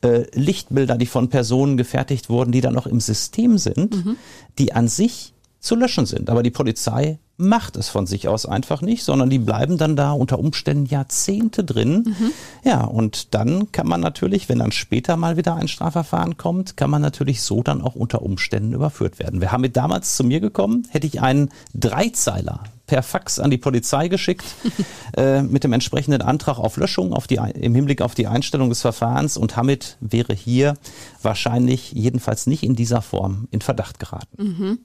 äh, 0.01 0.23
Lichtbilder, 0.33 0.97
die 0.97 1.05
von 1.05 1.29
Personen 1.29 1.77
gefertigt 1.77 2.29
wurden, 2.29 2.51
die 2.51 2.61
dann 2.61 2.73
noch 2.73 2.87
im 2.87 2.99
System 2.99 3.57
sind, 3.57 4.05
mhm. 4.05 4.17
die 4.59 4.73
an 4.73 4.87
sich 4.87 5.33
zu 5.59 5.75
löschen 5.75 6.05
sind. 6.05 6.29
Aber 6.29 6.43
die 6.43 6.51
Polizei 6.51 7.19
macht 7.37 7.75
es 7.75 7.89
von 7.89 8.07
sich 8.07 8.27
aus 8.27 8.45
einfach 8.45 8.81
nicht, 8.81 9.03
sondern 9.03 9.29
die 9.29 9.39
bleiben 9.39 9.77
dann 9.77 9.95
da 9.95 10.11
unter 10.11 10.39
Umständen 10.39 10.85
Jahrzehnte 10.85 11.63
drin. 11.63 12.03
Mhm. 12.05 12.31
Ja, 12.63 12.83
und 12.83 13.33
dann 13.33 13.71
kann 13.71 13.87
man 13.87 13.99
natürlich, 13.99 14.47
wenn 14.47 14.59
dann 14.59 14.71
später 14.71 15.17
mal 15.17 15.37
wieder 15.37 15.55
ein 15.55 15.67
Strafverfahren 15.67 16.37
kommt, 16.37 16.77
kann 16.77 16.89
man 16.89 17.01
natürlich 17.01 17.41
so 17.41 17.61
dann 17.61 17.81
auch 17.81 17.95
unter 17.95 18.21
Umständen 18.21 18.73
überführt 18.73 19.19
werden. 19.19 19.41
Wir 19.41 19.51
haben 19.51 19.61
mit 19.61 19.75
damals 19.75 20.15
zu 20.15 20.23
mir 20.23 20.39
gekommen, 20.39 20.87
hätte 20.89 21.07
ich 21.07 21.21
einen 21.21 21.49
Dreizeiler 21.73 22.63
per 22.87 23.03
Fax 23.03 23.39
an 23.39 23.51
die 23.51 23.57
Polizei 23.57 24.07
geschickt 24.07 24.45
äh, 25.17 25.41
mit 25.41 25.63
dem 25.63 25.73
entsprechenden 25.73 26.21
Antrag 26.21 26.57
auf 26.57 26.77
Löschung 26.77 27.13
auf 27.13 27.27
die, 27.27 27.35
im 27.35 27.75
Hinblick 27.75 28.01
auf 28.01 28.15
die 28.15 28.27
Einstellung 28.27 28.69
des 28.69 28.81
Verfahrens 28.81 29.37
und 29.37 29.55
Hamid 29.55 29.97
wäre 29.99 30.33
hier 30.33 30.75
wahrscheinlich 31.21 31.91
jedenfalls 31.91 32.47
nicht 32.47 32.63
in 32.63 32.75
dieser 32.75 33.01
Form 33.01 33.47
in 33.51 33.61
Verdacht 33.61 33.99
geraten. 33.99 34.43
Mhm. 34.43 34.79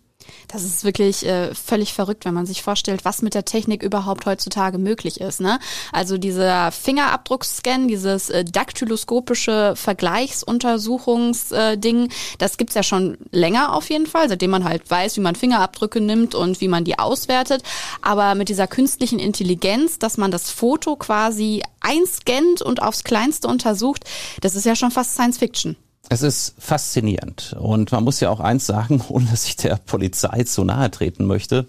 Das 0.49 0.64
ist 0.64 0.85
wirklich 0.85 1.27
äh, 1.27 1.55
völlig 1.55 1.93
verrückt, 1.93 2.25
wenn 2.25 2.35
man 2.35 2.47
sich 2.47 2.62
vorstellt, 2.62 3.05
was 3.05 3.23
mit 3.23 3.35
der 3.35 3.45
Technik 3.45 3.83
überhaupt 3.83 4.27
heutzutage 4.27 4.79
möglich 4.79 5.21
ist. 5.21 5.40
Ne? 5.40 5.59
Also 5.93 6.19
dieser 6.19 6.71
Fingerabdruckscan, 6.73 7.88
dieses 7.88 8.31
äh, 8.31 8.45
daktyloskopische 8.45 9.75
Vergleichsuntersuchungsding, 9.77 12.07
äh, 12.07 12.09
das 12.38 12.57
gibt's 12.57 12.75
ja 12.75 12.83
schon 12.83 13.19
länger 13.31 13.75
auf 13.75 13.90
jeden 13.90 14.07
Fall, 14.07 14.29
seitdem 14.29 14.51
man 14.51 14.64
halt 14.64 14.90
weiß, 14.90 15.16
wie 15.16 15.21
man 15.21 15.35
Fingerabdrücke 15.35 16.01
nimmt 16.01 16.35
und 16.35 16.61
wie 16.61 16.69
man 16.69 16.85
die 16.85 16.99
auswertet. 16.99 17.62
Aber 18.03 18.35
mit 18.35 18.49
dieser 18.49 18.66
künstlichen 18.66 19.19
Intelligenz, 19.19 19.99
dass 19.99 20.16
man 20.16 20.31
das 20.31 20.51
Foto 20.51 20.97
quasi 20.97 21.62
einscannt 21.81 22.62
und 22.62 22.83
aufs 22.83 23.05
Kleinste 23.05 23.49
untersucht, 23.49 24.05
das 24.40 24.55
ist 24.55 24.66
ja 24.66 24.77
schon 24.77 24.90
fast 24.90 25.12
Science 25.12 25.38
Fiction. 25.38 25.77
Es 26.12 26.23
ist 26.23 26.55
faszinierend 26.59 27.55
und 27.57 27.92
man 27.92 28.03
muss 28.03 28.18
ja 28.18 28.31
auch 28.31 28.40
eins 28.40 28.66
sagen, 28.66 29.01
ohne 29.09 29.27
dass 29.27 29.44
ich 29.44 29.55
der 29.55 29.77
Polizei 29.77 30.42
zu 30.42 30.64
nahe 30.64 30.90
treten 30.90 31.25
möchte, 31.25 31.66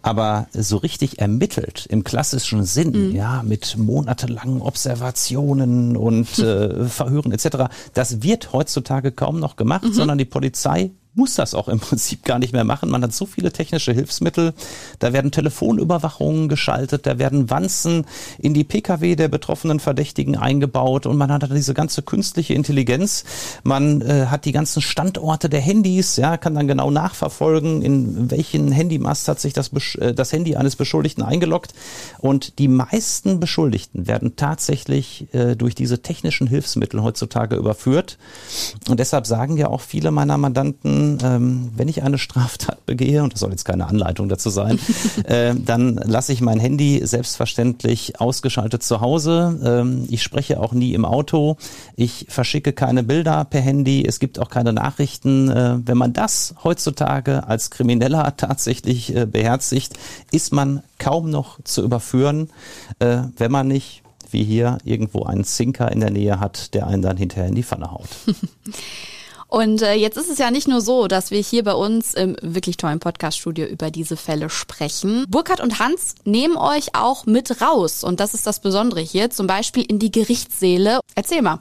aber 0.00 0.46
so 0.52 0.76
richtig 0.76 1.18
ermittelt 1.18 1.86
im 1.90 2.04
klassischen 2.04 2.64
Sinn, 2.64 3.08
mhm. 3.08 3.16
ja, 3.16 3.42
mit 3.42 3.76
monatelangen 3.76 4.62
Observationen 4.62 5.96
und 5.96 6.38
äh, 6.38 6.84
Verhören 6.84 7.32
etc., 7.32 7.64
das 7.92 8.22
wird 8.22 8.52
heutzutage 8.52 9.10
kaum 9.10 9.40
noch 9.40 9.56
gemacht, 9.56 9.82
mhm. 9.82 9.92
sondern 9.92 10.18
die 10.18 10.24
Polizei 10.24 10.92
muss 11.14 11.34
das 11.34 11.54
auch 11.54 11.68
im 11.68 11.80
Prinzip 11.80 12.24
gar 12.24 12.38
nicht 12.38 12.52
mehr 12.52 12.64
machen. 12.64 12.90
Man 12.90 13.02
hat 13.02 13.12
so 13.12 13.26
viele 13.26 13.52
technische 13.52 13.92
Hilfsmittel. 13.92 14.54
Da 14.98 15.12
werden 15.12 15.30
Telefonüberwachungen 15.30 16.48
geschaltet, 16.48 17.06
da 17.06 17.18
werden 17.18 17.50
Wanzen 17.50 18.06
in 18.38 18.54
die 18.54 18.64
Pkw 18.64 19.16
der 19.16 19.28
betroffenen 19.28 19.80
Verdächtigen 19.80 20.36
eingebaut 20.36 21.06
und 21.06 21.16
man 21.16 21.32
hat 21.32 21.48
diese 21.50 21.74
ganze 21.74 22.02
künstliche 22.02 22.54
Intelligenz. 22.54 23.24
Man 23.62 24.02
äh, 24.02 24.26
hat 24.26 24.44
die 24.44 24.52
ganzen 24.52 24.82
Standorte 24.82 25.48
der 25.48 25.60
Handys, 25.60 26.16
ja, 26.16 26.36
kann 26.36 26.54
dann 26.54 26.68
genau 26.68 26.90
nachverfolgen, 26.90 27.82
in 27.82 28.30
welchen 28.30 28.70
Handymast 28.70 29.28
hat 29.28 29.40
sich 29.40 29.52
das, 29.52 29.70
äh, 29.98 30.14
das 30.14 30.32
Handy 30.32 30.56
eines 30.56 30.76
Beschuldigten 30.76 31.22
eingeloggt. 31.22 31.72
Und 32.18 32.58
die 32.58 32.68
meisten 32.68 33.40
Beschuldigten 33.40 34.06
werden 34.06 34.36
tatsächlich 34.36 35.32
äh, 35.32 35.56
durch 35.56 35.74
diese 35.74 36.02
technischen 36.02 36.46
Hilfsmittel 36.46 37.02
heutzutage 37.02 37.56
überführt. 37.56 38.18
Und 38.88 39.00
deshalb 39.00 39.26
sagen 39.26 39.56
ja 39.56 39.68
auch 39.68 39.80
viele 39.80 40.10
meiner 40.10 40.38
Mandanten, 40.38 40.99
ähm, 41.22 41.70
wenn 41.76 41.88
ich 41.88 42.02
eine 42.02 42.18
Straftat 42.18 42.86
begehe, 42.86 43.22
und 43.22 43.32
das 43.32 43.40
soll 43.40 43.50
jetzt 43.50 43.64
keine 43.64 43.86
Anleitung 43.86 44.28
dazu 44.28 44.50
sein, 44.50 44.78
äh, 45.24 45.54
dann 45.54 45.94
lasse 45.96 46.32
ich 46.32 46.40
mein 46.40 46.60
Handy 46.60 47.00
selbstverständlich 47.04 48.20
ausgeschaltet 48.20 48.82
zu 48.82 49.00
Hause. 49.00 49.60
Ähm, 49.64 50.06
ich 50.10 50.22
spreche 50.22 50.60
auch 50.60 50.72
nie 50.72 50.94
im 50.94 51.04
Auto. 51.04 51.56
Ich 51.96 52.26
verschicke 52.28 52.72
keine 52.72 53.02
Bilder 53.02 53.44
per 53.44 53.60
Handy. 53.60 54.04
Es 54.06 54.20
gibt 54.20 54.38
auch 54.38 54.50
keine 54.50 54.72
Nachrichten. 54.72 55.48
Äh, 55.48 55.78
wenn 55.84 55.98
man 55.98 56.12
das 56.12 56.54
heutzutage 56.64 57.46
als 57.46 57.70
Krimineller 57.70 58.34
tatsächlich 58.36 59.14
äh, 59.14 59.26
beherzigt, 59.26 59.94
ist 60.30 60.52
man 60.52 60.82
kaum 60.98 61.30
noch 61.30 61.62
zu 61.64 61.82
überführen, 61.82 62.50
äh, 62.98 63.22
wenn 63.36 63.50
man 63.50 63.68
nicht 63.68 64.02
wie 64.32 64.44
hier 64.44 64.78
irgendwo 64.84 65.24
einen 65.24 65.44
Zinker 65.44 65.90
in 65.90 66.00
der 66.00 66.10
Nähe 66.10 66.40
hat, 66.40 66.74
der 66.74 66.86
einen 66.86 67.02
dann 67.02 67.16
hinterher 67.16 67.48
in 67.48 67.54
die 67.54 67.62
Pfanne 67.62 67.90
haut. 67.90 68.08
Und 69.50 69.82
äh, 69.82 69.94
jetzt 69.94 70.16
ist 70.16 70.30
es 70.30 70.38
ja 70.38 70.50
nicht 70.50 70.68
nur 70.68 70.80
so, 70.80 71.08
dass 71.08 71.32
wir 71.32 71.40
hier 71.40 71.64
bei 71.64 71.74
uns 71.74 72.14
im 72.14 72.36
wirklich 72.40 72.76
tollen 72.76 73.00
Podcast-Studio 73.00 73.66
über 73.66 73.90
diese 73.90 74.16
Fälle 74.16 74.48
sprechen. 74.48 75.24
Burkhard 75.28 75.60
und 75.60 75.80
Hans 75.80 76.14
nehmen 76.24 76.56
euch 76.56 76.94
auch 76.94 77.26
mit 77.26 77.60
raus. 77.60 78.04
Und 78.04 78.20
das 78.20 78.32
ist 78.32 78.46
das 78.46 78.60
Besondere 78.60 79.00
hier, 79.00 79.30
zum 79.30 79.48
Beispiel 79.48 79.84
in 79.84 79.98
die 79.98 80.12
Gerichtssäle. 80.12 81.00
Erzähl 81.16 81.42
mal. 81.42 81.58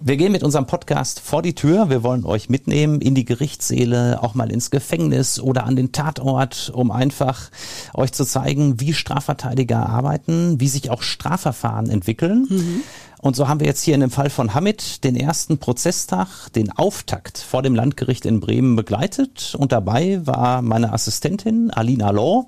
Wir 0.00 0.16
gehen 0.16 0.30
mit 0.30 0.44
unserem 0.44 0.66
Podcast 0.66 1.18
vor 1.18 1.42
die 1.42 1.56
Tür. 1.56 1.90
Wir 1.90 2.04
wollen 2.04 2.24
euch 2.24 2.48
mitnehmen 2.48 3.00
in 3.00 3.16
die 3.16 3.24
Gerichtssäle, 3.24 4.22
auch 4.22 4.34
mal 4.34 4.52
ins 4.52 4.70
Gefängnis 4.70 5.40
oder 5.40 5.64
an 5.64 5.74
den 5.74 5.90
Tatort, 5.90 6.70
um 6.72 6.92
einfach 6.92 7.50
euch 7.94 8.12
zu 8.12 8.24
zeigen, 8.24 8.78
wie 8.80 8.94
Strafverteidiger 8.94 9.88
arbeiten, 9.88 10.60
wie 10.60 10.68
sich 10.68 10.90
auch 10.90 11.02
Strafverfahren 11.02 11.90
entwickeln. 11.90 12.46
Mhm. 12.48 12.82
Und 13.20 13.34
so 13.34 13.48
haben 13.48 13.58
wir 13.58 13.66
jetzt 13.66 13.82
hier 13.82 13.94
in 13.94 14.00
dem 14.00 14.12
Fall 14.12 14.30
von 14.30 14.54
Hamid 14.54 15.02
den 15.02 15.16
ersten 15.16 15.58
Prozesstag, 15.58 16.52
den 16.54 16.70
Auftakt 16.70 17.38
vor 17.38 17.62
dem 17.62 17.74
Landgericht 17.74 18.24
in 18.24 18.38
Bremen 18.38 18.76
begleitet. 18.76 19.56
Und 19.58 19.72
dabei 19.72 20.24
war 20.24 20.62
meine 20.62 20.92
Assistentin 20.92 21.72
Alina 21.72 22.10
Law, 22.10 22.46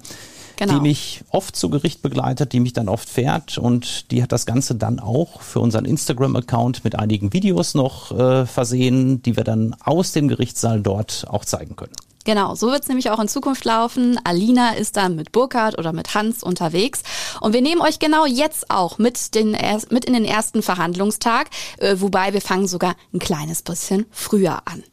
genau. 0.60 0.74
die 0.74 0.80
mich 0.80 1.24
oft 1.30 1.56
zu 1.56 1.70
Gericht 1.70 2.02
begleitet, 2.02 2.52
die 2.52 2.60
mich 2.60 2.72
dann 2.72 2.88
oft 2.88 3.08
fährt 3.08 3.58
und 3.58 4.10
die 4.12 4.22
hat 4.22 4.30
das 4.30 4.46
Ganze 4.46 4.76
dann 4.76 5.00
auch 5.00 5.40
für 5.40 5.58
unseren 5.58 5.84
Instagram-Account 5.84 6.84
mit 6.84 6.96
einigen 6.96 7.32
Videos 7.32 7.74
noch 7.74 8.16
äh, 8.16 8.46
versehen, 8.46 9.22
die 9.22 9.36
wir 9.36 9.44
dann 9.44 9.74
aus 9.82 10.12
dem 10.12 10.28
Gerichtssaal 10.28 10.80
dort 10.80 11.26
auch 11.28 11.44
zeigen 11.44 11.74
können. 11.74 11.94
Genau, 12.24 12.54
so 12.54 12.70
wird 12.70 12.82
es 12.82 12.88
nämlich 12.88 13.10
auch 13.10 13.18
in 13.18 13.28
Zukunft 13.28 13.64
laufen. 13.64 14.20
Alina 14.24 14.72
ist 14.72 14.98
dann 14.98 15.16
mit 15.16 15.32
Burkhard 15.32 15.78
oder 15.78 15.94
mit 15.94 16.14
Hans 16.14 16.42
unterwegs. 16.42 17.02
Und 17.40 17.54
wir 17.54 17.62
nehmen 17.62 17.80
euch 17.80 17.98
genau 17.98 18.26
jetzt 18.26 18.70
auch 18.70 18.98
mit, 18.98 19.34
den, 19.34 19.56
mit 19.88 20.04
in 20.04 20.12
den 20.12 20.26
ersten 20.26 20.62
Verhandlungstag, 20.62 21.48
äh, 21.78 21.96
wobei 21.98 22.34
wir 22.34 22.42
fangen 22.42 22.68
sogar 22.68 22.94
ein 23.14 23.20
kleines 23.20 23.62
bisschen 23.62 24.04
früher 24.10 24.60
an. 24.66 24.84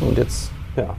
Und 0.00 0.18
jetzt, 0.18 0.50
ja, 0.76 0.94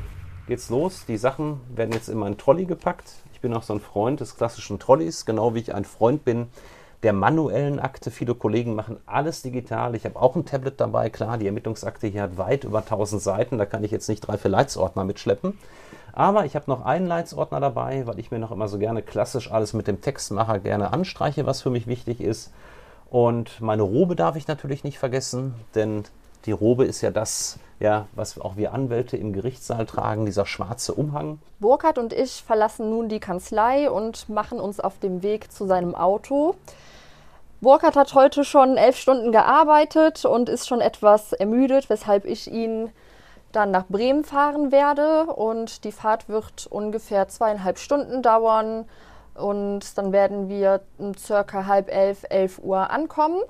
geht's 0.48 0.70
los. 0.70 1.04
Die 1.08 1.18
Sachen 1.18 1.62
werden 1.76 1.94
jetzt 1.94 2.10
in 2.10 2.18
meinen 2.18 2.40
Trolley 2.40 2.66
gepackt. 2.66 3.23
Ich 3.44 3.46
bin 3.50 3.58
auch 3.58 3.64
so 3.64 3.74
ein 3.74 3.82
Freund 3.82 4.22
des 4.22 4.38
klassischen 4.38 4.80
Trolleys, 4.80 5.26
genau 5.26 5.54
wie 5.54 5.60
ich 5.60 5.76
ein 5.76 5.84
Freund 5.84 6.24
bin 6.24 6.48
der 7.04 7.12
manuellen 7.12 7.78
Akte. 7.78 8.10
Viele 8.10 8.36
Kollegen 8.36 8.74
machen 8.74 8.96
alles 9.06 9.42
digital. 9.42 9.96
Ich 9.96 10.06
habe 10.06 10.18
auch 10.18 10.38
ein 10.38 10.46
Tablet 10.46 10.80
dabei. 10.80 11.10
Klar, 11.10 11.38
die 11.38 11.48
Ermittlungsakte 11.48 12.08
hier 12.08 12.22
hat 12.22 12.38
weit 12.38 12.64
über 12.64 12.78
1000 12.78 13.22
Seiten. 13.22 13.58
Da 13.58 13.66
kann 13.66 13.84
ich 13.84 13.92
jetzt 13.92 14.08
nicht 14.08 14.22
drei, 14.22 14.38
vier 14.38 14.50
Leitsordner 14.50 15.04
mitschleppen. 15.04 15.60
Aber 16.14 16.46
ich 16.46 16.56
habe 16.56 16.72
noch 16.72 16.86
einen 16.86 17.06
Leitsordner 17.06 17.60
dabei, 17.60 18.08
weil 18.08 18.18
ich 18.18 18.32
mir 18.32 18.40
noch 18.40 18.54
immer 18.54 18.70
so 18.70 18.78
gerne 18.78 19.02
klassisch 19.02 19.52
alles 19.52 19.74
mit 19.74 19.88
dem 19.88 20.00
Textmacher 20.00 20.60
gerne 20.60 20.94
anstreiche, 20.94 21.46
was 21.46 21.62
für 21.62 21.70
mich 21.70 21.86
wichtig 21.86 22.22
ist. 22.22 22.54
Und 23.10 23.60
meine 23.60 23.84
Robe 23.84 24.16
darf 24.16 24.38
ich 24.38 24.48
natürlich 24.48 24.86
nicht 24.86 25.00
vergessen, 25.00 25.54
denn 25.76 26.06
Die 26.46 26.52
Robe 26.52 26.86
ist 26.86 27.02
ja 27.02 27.12
das, 27.12 27.58
ja, 27.84 28.08
was 28.14 28.40
auch 28.40 28.56
wir 28.56 28.74
Anwälte 28.74 29.18
im 29.18 29.34
Gerichtssaal 29.34 29.86
tragen, 29.86 30.26
dieser 30.26 30.46
schwarze 30.46 30.94
Umhang. 30.94 31.40
Burkhard 31.60 31.98
und 31.98 32.14
ich 32.14 32.42
verlassen 32.42 32.90
nun 32.90 33.10
die 33.10 33.20
Kanzlei 33.20 33.92
und 33.92 34.30
machen 34.30 34.62
uns 34.62 34.80
auf 34.80 35.00
dem 35.00 35.22
Weg 35.22 35.52
zu 35.52 35.68
seinem 35.68 35.94
Auto. 35.94 36.56
Burkhard 37.60 37.98
hat 37.98 38.14
heute 38.16 38.46
schon 38.46 38.78
elf 38.78 38.96
Stunden 38.96 39.34
gearbeitet 39.34 40.24
und 40.24 40.48
ist 40.48 40.66
schon 40.66 40.80
etwas 40.80 41.34
ermüdet, 41.34 41.90
weshalb 41.90 42.24
ich 42.24 42.50
ihn 42.50 42.90
dann 43.52 43.72
nach 43.72 43.86
Bremen 43.90 44.24
fahren 44.24 44.72
werde. 44.72 45.26
Und 45.26 45.84
die 45.84 45.92
Fahrt 45.92 46.30
wird 46.30 46.68
ungefähr 46.68 47.28
zweieinhalb 47.28 47.80
Stunden 47.80 48.22
dauern. 48.22 48.86
Und 49.36 49.98
dann 49.98 50.14
werden 50.14 50.48
wir 50.48 50.82
um 50.98 51.18
circa 51.18 51.66
halb 51.66 51.94
elf, 51.94 52.24
elf 52.30 52.60
Uhr 52.60 52.90
ankommen 52.90 53.42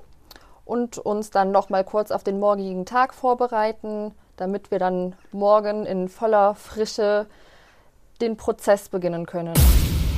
und 0.64 0.98
uns 0.98 1.30
dann 1.30 1.52
noch 1.52 1.68
mal 1.68 1.84
kurz 1.84 2.10
auf 2.10 2.24
den 2.24 2.40
morgigen 2.40 2.84
Tag 2.84 3.14
vorbereiten, 3.14 4.12
damit 4.36 4.70
wir 4.70 4.78
dann 4.78 5.14
morgen 5.32 5.86
in 5.86 6.08
voller 6.08 6.54
Frische 6.54 7.26
den 8.20 8.36
Prozess 8.36 8.88
beginnen 8.88 9.26
können. 9.26 9.54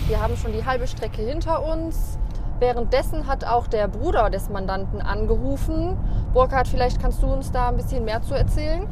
Wir 0.08 0.22
haben 0.22 0.36
schon 0.36 0.52
die 0.52 0.64
halbe 0.64 0.86
Strecke 0.86 1.22
hinter 1.22 1.66
uns. 1.66 2.18
Währenddessen 2.58 3.26
hat 3.26 3.44
auch 3.44 3.66
der 3.66 3.88
Bruder 3.88 4.30
des 4.30 4.48
Mandanten 4.48 5.02
angerufen. 5.02 5.98
Burkhard, 6.32 6.68
vielleicht 6.68 7.00
kannst 7.00 7.22
du 7.22 7.26
uns 7.26 7.52
da 7.52 7.68
ein 7.68 7.76
bisschen 7.76 8.04
mehr 8.04 8.22
zu 8.22 8.34
erzählen? 8.34 8.86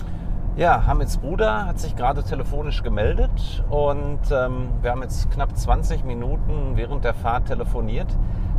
Ja, 0.57 0.87
Hamids 0.87 1.17
Bruder 1.17 1.67
hat 1.67 1.81
sich 1.81 1.97
gerade 1.97 2.23
telefonisch 2.23 2.83
gemeldet 2.83 3.65
und 3.71 4.21
ähm, 4.31 4.69
wir 4.83 4.93
haben 4.93 5.03
jetzt 5.03 5.31
knapp 5.33 5.57
20 5.57 6.05
Minuten 6.05 6.77
während 6.77 7.05
der 7.05 7.15
Fahrt 7.15 7.47
telefoniert. 7.47 8.07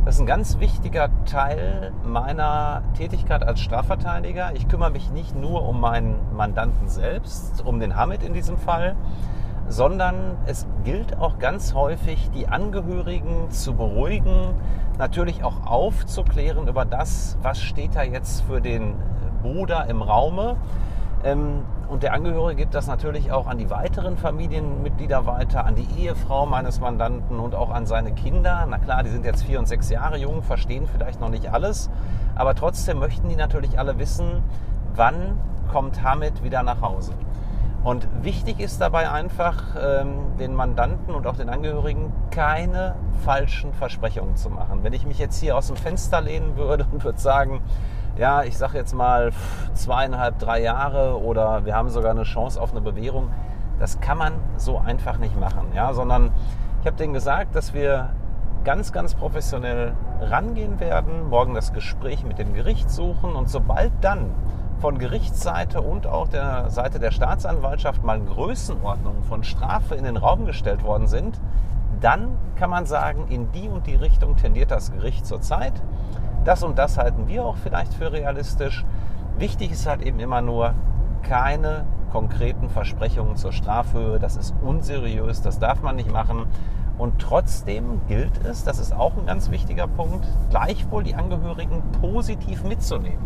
Das 0.06 0.14
ist 0.14 0.20
ein 0.20 0.26
ganz 0.26 0.60
wichtiger 0.60 1.10
Teil 1.24 1.92
meiner 2.04 2.84
Tätigkeit 2.96 3.42
als 3.42 3.58
Strafverteidiger. 3.58 4.52
Ich 4.54 4.68
kümmere 4.68 4.92
mich 4.92 5.10
nicht 5.10 5.34
nur 5.34 5.68
um 5.68 5.80
meinen 5.80 6.14
Mandanten 6.32 6.86
selbst, 6.86 7.66
um 7.66 7.80
den 7.80 7.96
Hamid 7.96 8.22
in 8.22 8.32
diesem 8.32 8.56
Fall, 8.56 8.94
sondern 9.66 10.36
es 10.46 10.64
gilt 10.84 11.18
auch 11.18 11.40
ganz 11.40 11.74
häufig, 11.74 12.30
die 12.36 12.46
Angehörigen 12.46 13.50
zu 13.50 13.74
beruhigen, 13.74 14.54
natürlich 14.96 15.42
auch 15.42 15.66
aufzuklären 15.66 16.68
über 16.68 16.84
das, 16.84 17.36
was 17.42 17.60
steht 17.60 17.96
da 17.96 18.04
jetzt 18.04 18.42
für 18.42 18.60
den 18.60 18.94
Bruder 19.42 19.86
im 19.88 20.02
Raume. 20.02 20.56
Ähm, 21.24 21.62
und 21.88 22.02
der 22.02 22.12
Angehörige 22.14 22.62
gibt 22.62 22.74
das 22.74 22.86
natürlich 22.88 23.30
auch 23.30 23.46
an 23.46 23.58
die 23.58 23.70
weiteren 23.70 24.16
Familienmitglieder 24.16 25.24
weiter, 25.26 25.64
an 25.64 25.76
die 25.76 25.86
Ehefrau 25.98 26.46
meines 26.46 26.80
Mandanten 26.80 27.38
und 27.38 27.54
auch 27.54 27.70
an 27.70 27.86
seine 27.86 28.12
Kinder. 28.12 28.66
Na 28.68 28.78
klar, 28.78 29.02
die 29.02 29.10
sind 29.10 29.24
jetzt 29.24 29.44
vier 29.44 29.58
und 29.58 29.66
sechs 29.66 29.88
Jahre 29.88 30.16
jung, 30.18 30.42
verstehen 30.42 30.86
vielleicht 30.86 31.20
noch 31.20 31.28
nicht 31.28 31.52
alles, 31.52 31.90
aber 32.34 32.54
trotzdem 32.54 32.98
möchten 32.98 33.28
die 33.28 33.36
natürlich 33.36 33.78
alle 33.78 33.98
wissen, 33.98 34.42
wann 34.94 35.38
kommt 35.70 36.02
Hamid 36.02 36.42
wieder 36.42 36.62
nach 36.62 36.80
Hause. 36.80 37.12
Und 37.86 38.08
wichtig 38.24 38.58
ist 38.58 38.80
dabei 38.80 39.12
einfach, 39.12 39.62
ähm, 39.80 40.36
den 40.40 40.56
Mandanten 40.56 41.14
und 41.14 41.24
auch 41.28 41.36
den 41.36 41.48
Angehörigen 41.48 42.12
keine 42.32 42.96
falschen 43.24 43.72
Versprechungen 43.72 44.34
zu 44.34 44.50
machen. 44.50 44.80
Wenn 44.82 44.92
ich 44.92 45.06
mich 45.06 45.20
jetzt 45.20 45.38
hier 45.38 45.56
aus 45.56 45.68
dem 45.68 45.76
Fenster 45.76 46.20
lehnen 46.20 46.56
würde 46.56 46.84
und 46.92 47.04
würde 47.04 47.20
sagen, 47.20 47.60
ja, 48.18 48.42
ich 48.42 48.56
sage 48.56 48.78
jetzt 48.78 48.94
mal 48.94 49.32
zweieinhalb, 49.74 50.38
drei 50.38 50.62
Jahre 50.62 51.20
oder 51.20 51.64
wir 51.64 51.74
haben 51.74 51.90
sogar 51.90 52.12
eine 52.12 52.22
Chance 52.22 52.60
auf 52.60 52.72
eine 52.72 52.80
Bewährung, 52.80 53.30
das 53.78 54.00
kann 54.00 54.18
man 54.18 54.32
so 54.56 54.78
einfach 54.78 55.18
nicht 55.18 55.38
machen. 55.38 55.68
Ja, 55.74 55.92
sondern 55.92 56.32
ich 56.80 56.86
habe 56.86 56.96
denen 56.96 57.12
gesagt, 57.12 57.54
dass 57.54 57.74
wir 57.74 58.10
ganz, 58.64 58.92
ganz 58.92 59.14
professionell 59.14 59.92
rangehen 60.20 60.80
werden, 60.80 61.28
morgen 61.28 61.54
das 61.54 61.72
Gespräch 61.72 62.24
mit 62.24 62.38
dem 62.38 62.54
Gericht 62.54 62.90
suchen 62.90 63.36
und 63.36 63.48
sobald 63.48 63.92
dann 64.00 64.30
von 64.80 64.98
Gerichtsseite 64.98 65.80
und 65.80 66.06
auch 66.06 66.28
der 66.28 66.70
Seite 66.70 66.98
der 66.98 67.10
Staatsanwaltschaft 67.10 68.02
mal 68.02 68.20
Größenordnungen 68.20 69.22
von 69.24 69.44
Strafe 69.44 69.94
in 69.94 70.04
den 70.04 70.16
Raum 70.16 70.46
gestellt 70.46 70.82
worden 70.84 71.06
sind, 71.06 71.40
dann 72.00 72.36
kann 72.56 72.70
man 72.70 72.86
sagen, 72.86 73.26
in 73.28 73.50
die 73.52 73.68
und 73.68 73.86
die 73.86 73.94
Richtung 73.94 74.36
tendiert 74.36 74.70
das 74.70 74.92
Gericht 74.92 75.26
zurzeit. 75.26 75.72
Das 76.46 76.62
und 76.62 76.78
das 76.78 76.96
halten 76.96 77.26
wir 77.26 77.44
auch 77.44 77.56
vielleicht 77.56 77.92
für 77.92 78.12
realistisch. 78.12 78.84
Wichtig 79.36 79.72
ist 79.72 79.86
halt 79.86 80.00
eben 80.02 80.20
immer 80.20 80.40
nur 80.40 80.74
keine 81.22 81.84
konkreten 82.12 82.68
Versprechungen 82.68 83.36
zur 83.36 83.50
Strafhöhe. 83.50 84.20
Das 84.20 84.36
ist 84.36 84.54
unseriös, 84.62 85.42
das 85.42 85.58
darf 85.58 85.82
man 85.82 85.96
nicht 85.96 86.10
machen. 86.10 86.46
Und 86.98 87.18
trotzdem 87.18 88.00
gilt 88.06 88.44
es, 88.44 88.62
das 88.62 88.78
ist 88.78 88.94
auch 88.94 89.16
ein 89.18 89.26
ganz 89.26 89.50
wichtiger 89.50 89.88
Punkt, 89.88 90.24
gleichwohl 90.50 91.02
die 91.02 91.16
Angehörigen 91.16 91.82
positiv 92.00 92.62
mitzunehmen. 92.62 93.18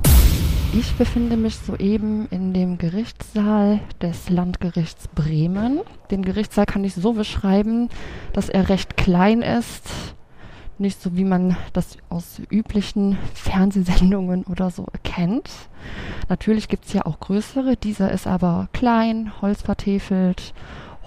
Ich 0.72 0.96
befinde 0.96 1.36
mich 1.36 1.56
soeben 1.56 2.26
in 2.30 2.54
dem 2.54 2.78
Gerichtssaal 2.78 3.80
des 4.00 4.30
Landgerichts 4.30 5.08
Bremen. 5.08 5.80
Den 6.10 6.22
Gerichtssaal 6.22 6.64
kann 6.64 6.84
ich 6.84 6.94
so 6.94 7.12
beschreiben, 7.12 7.90
dass 8.32 8.48
er 8.48 8.70
recht 8.70 8.96
klein 8.96 9.42
ist. 9.42 10.14
Nicht 10.80 11.02
so 11.02 11.14
wie 11.14 11.24
man 11.24 11.58
das 11.74 11.98
aus 12.08 12.40
üblichen 12.50 13.18
Fernsehsendungen 13.34 14.44
oder 14.44 14.70
so 14.70 14.86
kennt. 15.04 15.50
Natürlich 16.30 16.68
gibt 16.68 16.86
es 16.86 16.94
ja 16.94 17.04
auch 17.04 17.20
größere. 17.20 17.76
Dieser 17.76 18.10
ist 18.10 18.26
aber 18.26 18.68
klein, 18.72 19.30
holzvertäfelt, 19.42 20.54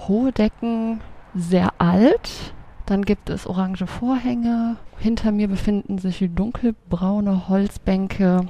hohe 0.07 0.31
Decken, 0.31 1.01
sehr 1.33 1.73
alt. 1.79 2.53
Dann 2.85 3.03
gibt 3.03 3.31
es 3.31 3.47
orange 3.47 3.87
Vorhänge. 3.87 4.75
Hinter 4.99 5.31
mir 5.31 5.47
befinden 5.47 5.97
sich 5.97 6.23
dunkelbraune 6.35 7.49
Holzbänke 7.49 8.45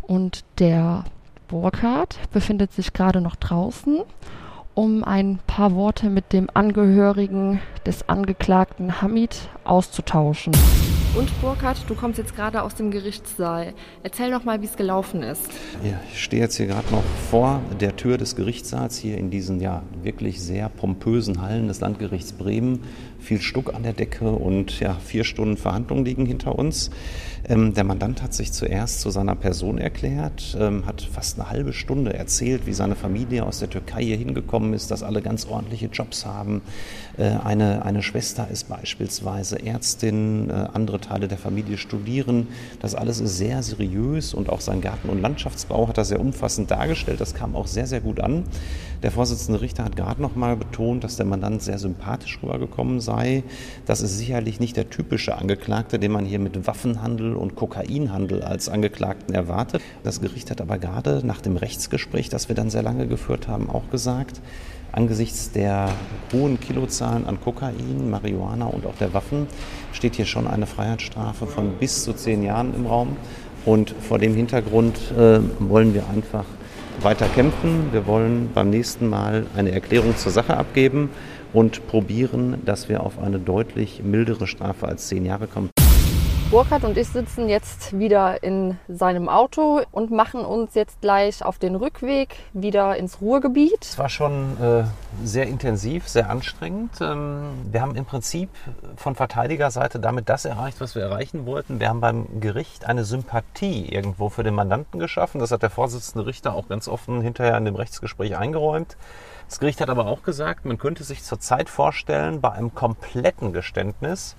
und 0.00 0.42
der 0.58 1.04
Burkhardt 1.48 2.18
befindet 2.32 2.72
sich 2.72 2.94
gerade 2.94 3.20
noch 3.20 3.36
draußen, 3.36 4.00
um 4.76 5.02
ein 5.04 5.38
paar 5.46 5.74
Worte 5.74 6.10
mit 6.10 6.34
dem 6.34 6.48
Angehörigen 6.52 7.60
des 7.86 8.10
Angeklagten 8.10 9.00
Hamid 9.00 9.48
auszutauschen. 9.64 10.52
Und 11.16 11.40
Burkhard, 11.40 11.78
du 11.88 11.94
kommst 11.94 12.18
jetzt 12.18 12.36
gerade 12.36 12.62
aus 12.62 12.74
dem 12.74 12.90
Gerichtssaal. 12.90 13.72
Erzähl 14.02 14.30
doch 14.30 14.44
mal, 14.44 14.60
wie 14.60 14.66
es 14.66 14.76
gelaufen 14.76 15.22
ist. 15.22 15.48
Ja, 15.82 15.98
ich 16.12 16.22
stehe 16.22 16.42
jetzt 16.42 16.56
hier 16.56 16.66
gerade 16.66 16.90
noch 16.90 17.02
vor 17.30 17.62
der 17.80 17.96
Tür 17.96 18.18
des 18.18 18.36
Gerichtssaals 18.36 18.98
hier 18.98 19.16
in 19.16 19.30
diesen 19.30 19.62
ja 19.62 19.82
wirklich 20.02 20.42
sehr 20.42 20.68
pompösen 20.68 21.40
Hallen 21.40 21.68
des 21.68 21.80
Landgerichts 21.80 22.34
Bremen. 22.34 22.80
Viel 23.26 23.40
Stuck 23.40 23.74
an 23.74 23.82
der 23.82 23.92
Decke 23.92 24.30
und 24.30 24.78
ja, 24.78 24.94
vier 25.04 25.24
Stunden 25.24 25.56
Verhandlungen 25.56 26.04
liegen 26.04 26.26
hinter 26.26 26.56
uns. 26.56 26.92
Ähm, 27.48 27.74
der 27.74 27.82
Mandant 27.82 28.22
hat 28.22 28.32
sich 28.32 28.52
zuerst 28.52 29.00
zu 29.00 29.10
seiner 29.10 29.34
Person 29.34 29.78
erklärt, 29.78 30.56
ähm, 30.60 30.86
hat 30.86 31.02
fast 31.02 31.40
eine 31.40 31.50
halbe 31.50 31.72
Stunde 31.72 32.14
erzählt, 32.14 32.66
wie 32.66 32.72
seine 32.72 32.94
Familie 32.94 33.44
aus 33.44 33.58
der 33.58 33.68
Türkei 33.68 34.04
hier 34.04 34.16
hingekommen 34.16 34.74
ist, 34.74 34.92
dass 34.92 35.02
alle 35.02 35.22
ganz 35.22 35.44
ordentliche 35.44 35.86
Jobs 35.86 36.24
haben. 36.24 36.62
Äh, 37.16 37.30
eine, 37.42 37.84
eine 37.84 38.04
Schwester 38.04 38.46
ist 38.48 38.68
beispielsweise 38.68 39.64
Ärztin, 39.64 40.48
äh, 40.48 40.68
andere 40.72 41.00
Teile 41.00 41.26
der 41.26 41.38
Familie 41.38 41.78
studieren. 41.78 42.46
Das 42.80 42.94
alles 42.94 43.18
ist 43.18 43.38
sehr 43.38 43.60
seriös 43.64 44.34
und 44.34 44.50
auch 44.50 44.60
sein 44.60 44.80
Garten- 44.80 45.08
und 45.08 45.20
Landschaftsbau 45.20 45.88
hat 45.88 45.98
er 45.98 46.04
sehr 46.04 46.20
umfassend 46.20 46.70
dargestellt. 46.70 47.20
Das 47.20 47.34
kam 47.34 47.56
auch 47.56 47.66
sehr, 47.66 47.88
sehr 47.88 48.00
gut 48.00 48.20
an. 48.20 48.44
Der 49.02 49.10
Vorsitzende 49.10 49.60
Richter 49.60 49.84
hat 49.84 49.94
gerade 49.94 50.22
noch 50.22 50.36
mal 50.36 50.56
betont, 50.56 51.04
dass 51.04 51.16
der 51.16 51.26
Mandant 51.26 51.62
sehr 51.62 51.78
sympathisch 51.78 52.38
rübergekommen 52.42 53.00
sei. 53.00 53.15
Das 53.86 54.00
ist 54.00 54.18
sicherlich 54.18 54.60
nicht 54.60 54.76
der 54.76 54.90
typische 54.90 55.36
Angeklagte, 55.36 55.98
den 55.98 56.12
man 56.12 56.24
hier 56.24 56.38
mit 56.38 56.66
Waffenhandel 56.66 57.34
und 57.34 57.54
Kokainhandel 57.54 58.42
als 58.42 58.68
Angeklagten 58.68 59.34
erwartet. 59.34 59.82
Das 60.02 60.20
Gericht 60.20 60.50
hat 60.50 60.60
aber 60.60 60.78
gerade 60.78 61.24
nach 61.24 61.40
dem 61.40 61.56
Rechtsgespräch, 61.56 62.28
das 62.28 62.48
wir 62.48 62.56
dann 62.56 62.70
sehr 62.70 62.82
lange 62.82 63.06
geführt 63.06 63.48
haben, 63.48 63.70
auch 63.70 63.90
gesagt, 63.90 64.40
angesichts 64.92 65.52
der 65.52 65.90
hohen 66.32 66.58
Kilozahlen 66.58 67.26
an 67.26 67.40
Kokain, 67.40 68.10
Marihuana 68.10 68.66
und 68.66 68.86
auch 68.86 68.96
der 68.96 69.12
Waffen 69.14 69.46
steht 69.92 70.16
hier 70.16 70.26
schon 70.26 70.46
eine 70.46 70.66
Freiheitsstrafe 70.66 71.46
von 71.46 71.72
bis 71.78 72.04
zu 72.04 72.12
zehn 72.12 72.42
Jahren 72.42 72.74
im 72.74 72.86
Raum. 72.86 73.16
Und 73.64 73.90
vor 74.00 74.18
dem 74.18 74.34
Hintergrund 74.34 74.96
äh, 75.18 75.40
wollen 75.58 75.92
wir 75.92 76.08
einfach 76.08 76.44
weiter 77.02 77.26
kämpfen. 77.26 77.88
Wir 77.92 78.06
wollen 78.06 78.50
beim 78.54 78.70
nächsten 78.70 79.08
Mal 79.08 79.46
eine 79.56 79.72
Erklärung 79.72 80.16
zur 80.16 80.32
Sache 80.32 80.56
abgeben 80.56 81.10
und 81.56 81.86
probieren, 81.88 82.60
dass 82.66 82.90
wir 82.90 83.02
auf 83.02 83.18
eine 83.18 83.38
deutlich 83.38 84.02
mildere 84.02 84.46
Strafe 84.46 84.86
als 84.86 85.08
zehn 85.08 85.24
Jahre 85.24 85.46
kommen. 85.46 85.70
Burkhard 86.50 86.84
und 86.84 86.98
ich 86.98 87.08
sitzen 87.08 87.48
jetzt 87.48 87.98
wieder 87.98 88.42
in 88.42 88.78
seinem 88.88 89.28
Auto 89.28 89.80
und 89.90 90.10
machen 90.10 90.44
uns 90.44 90.74
jetzt 90.74 91.00
gleich 91.00 91.42
auf 91.42 91.58
den 91.58 91.74
Rückweg 91.74 92.36
wieder 92.52 92.96
ins 92.96 93.22
Ruhrgebiet. 93.22 93.78
Es 93.80 93.98
war 93.98 94.10
schon 94.10 94.56
äh, 94.62 94.84
sehr 95.24 95.48
intensiv, 95.48 96.06
sehr 96.06 96.28
anstrengend. 96.28 96.92
Ähm, 97.00 97.48
wir 97.72 97.80
haben 97.80 97.96
im 97.96 98.04
Prinzip 98.04 98.50
von 98.96 99.14
Verteidigerseite 99.16 99.98
damit 99.98 100.28
das 100.28 100.44
erreicht, 100.44 100.80
was 100.80 100.94
wir 100.94 101.02
erreichen 101.02 101.46
wollten. 101.46 101.80
Wir 101.80 101.88
haben 101.88 102.00
beim 102.00 102.38
Gericht 102.38 102.84
eine 102.84 103.04
Sympathie 103.04 103.88
irgendwo 103.88 104.28
für 104.28 104.44
den 104.44 104.54
Mandanten 104.54 105.00
geschaffen. 105.00 105.40
Das 105.40 105.50
hat 105.50 105.62
der 105.62 105.70
Vorsitzende 105.70 106.26
Richter 106.26 106.54
auch 106.54 106.68
ganz 106.68 106.86
offen 106.86 107.22
hinterher 107.22 107.56
in 107.56 107.64
dem 107.64 107.76
Rechtsgespräch 107.76 108.36
eingeräumt. 108.36 108.96
Das 109.48 109.60
Gericht 109.60 109.80
hat 109.80 109.90
aber 109.90 110.06
auch 110.06 110.22
gesagt, 110.22 110.64
man 110.64 110.78
könnte 110.78 111.04
sich 111.04 111.22
zurzeit 111.22 111.68
vorstellen, 111.68 112.40
bei 112.40 112.52
einem 112.52 112.74
kompletten 112.74 113.52
Geständnis, 113.52 114.36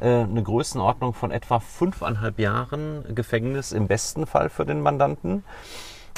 äh, 0.00 0.22
eine 0.22 0.42
Größenordnung 0.42 1.14
von 1.14 1.30
etwa 1.30 1.60
fünfeinhalb 1.60 2.38
Jahren 2.38 3.04
Gefängnis 3.14 3.72
im 3.72 3.86
besten 3.86 4.26
Fall 4.26 4.50
für 4.50 4.66
den 4.66 4.80
Mandanten. 4.80 5.44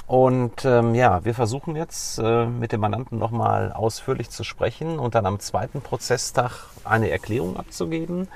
Und 0.06 0.64
ähm, 0.64 0.94
ja, 0.94 1.24
wir 1.24 1.34
versuchen 1.34 1.76
jetzt 1.76 2.18
äh, 2.18 2.46
mit 2.46 2.72
dem 2.72 2.80
Mandanten 2.80 3.18
nochmal 3.18 3.72
ausführlich 3.72 4.30
zu 4.30 4.42
sprechen 4.42 4.98
und 4.98 5.14
dann 5.14 5.24
am 5.24 5.38
zweiten 5.38 5.82
Prozesstag 5.82 6.66
eine 6.82 7.10
Erklärung 7.10 7.56
abzugeben 7.56 8.26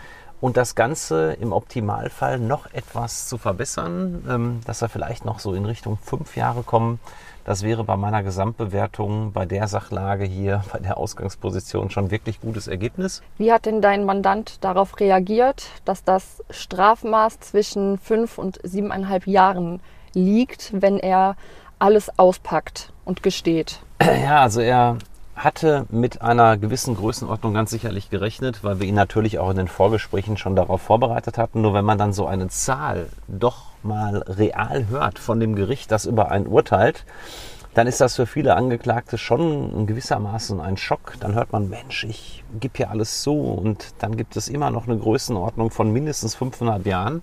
und 0.40 0.56
das 0.56 0.74
Ganze 0.74 1.32
im 1.32 1.52
Optimalfall 1.52 2.38
noch 2.38 2.72
etwas 2.72 3.28
zu 3.28 3.38
verbessern, 3.38 4.24
ähm, 4.28 4.60
dass 4.66 4.82
wir 4.82 4.88
vielleicht 4.88 5.24
noch 5.24 5.40
so 5.40 5.54
in 5.54 5.64
Richtung 5.64 5.96
fünf 5.96 6.36
Jahre 6.36 6.62
kommen. 6.62 7.00
Das 7.44 7.62
wäre 7.62 7.84
bei 7.84 7.96
meiner 7.96 8.22
Gesamtbewertung, 8.22 9.32
bei 9.32 9.44
der 9.44 9.68
Sachlage 9.68 10.24
hier, 10.24 10.64
bei 10.72 10.78
der 10.78 10.96
Ausgangsposition 10.96 11.90
schon 11.90 12.10
wirklich 12.10 12.40
gutes 12.40 12.68
Ergebnis. 12.68 13.22
Wie 13.38 13.52
hat 13.52 13.66
denn 13.66 13.82
dein 13.82 14.04
Mandant 14.04 14.64
darauf 14.64 14.98
reagiert, 15.00 15.66
dass 15.84 16.04
das 16.04 16.42
Strafmaß 16.50 17.40
zwischen 17.40 17.98
fünf 17.98 18.38
und 18.38 18.58
siebeneinhalb 18.62 19.26
Jahren 19.26 19.80
liegt, 20.14 20.72
wenn 20.74 20.98
er 20.98 21.36
alles 21.78 22.18
auspackt 22.18 22.92
und 23.04 23.22
gesteht. 23.22 23.80
Ja, 24.04 24.40
also 24.42 24.60
er 24.60 24.98
hatte 25.34 25.86
mit 25.90 26.22
einer 26.22 26.56
gewissen 26.56 26.96
Größenordnung 26.96 27.54
ganz 27.54 27.70
sicherlich 27.70 28.10
gerechnet, 28.10 28.62
weil 28.62 28.80
wir 28.80 28.86
ihn 28.86 28.94
natürlich 28.94 29.38
auch 29.38 29.50
in 29.50 29.56
den 29.56 29.68
Vorgesprächen 29.68 30.36
schon 30.36 30.56
darauf 30.56 30.80
vorbereitet 30.82 31.38
hatten. 31.38 31.60
Nur 31.60 31.74
wenn 31.74 31.84
man 31.84 31.98
dann 31.98 32.12
so 32.12 32.26
eine 32.26 32.48
Zahl 32.48 33.08
doch 33.28 33.73
mal 33.84 34.18
real 34.26 34.88
hört 34.88 35.18
von 35.18 35.40
dem 35.40 35.54
Gericht, 35.54 35.90
das 35.90 36.06
über 36.06 36.30
einen 36.30 36.46
urteilt, 36.46 37.04
dann 37.74 37.86
ist 37.88 38.00
das 38.00 38.14
für 38.14 38.26
viele 38.26 38.54
Angeklagte 38.54 39.18
schon 39.18 39.86
gewissermaßen 39.86 40.60
ein 40.60 40.76
Schock. 40.76 41.14
Dann 41.20 41.34
hört 41.34 41.52
man, 41.52 41.68
Mensch, 41.68 42.04
ich 42.04 42.44
gebe 42.60 42.76
hier 42.76 42.90
alles 42.90 43.22
zu 43.22 43.34
und 43.34 43.94
dann 43.98 44.16
gibt 44.16 44.36
es 44.36 44.48
immer 44.48 44.70
noch 44.70 44.86
eine 44.86 44.96
Größenordnung 44.96 45.70
von 45.70 45.92
mindestens 45.92 46.36
500 46.36 46.86
Jahren. 46.86 47.22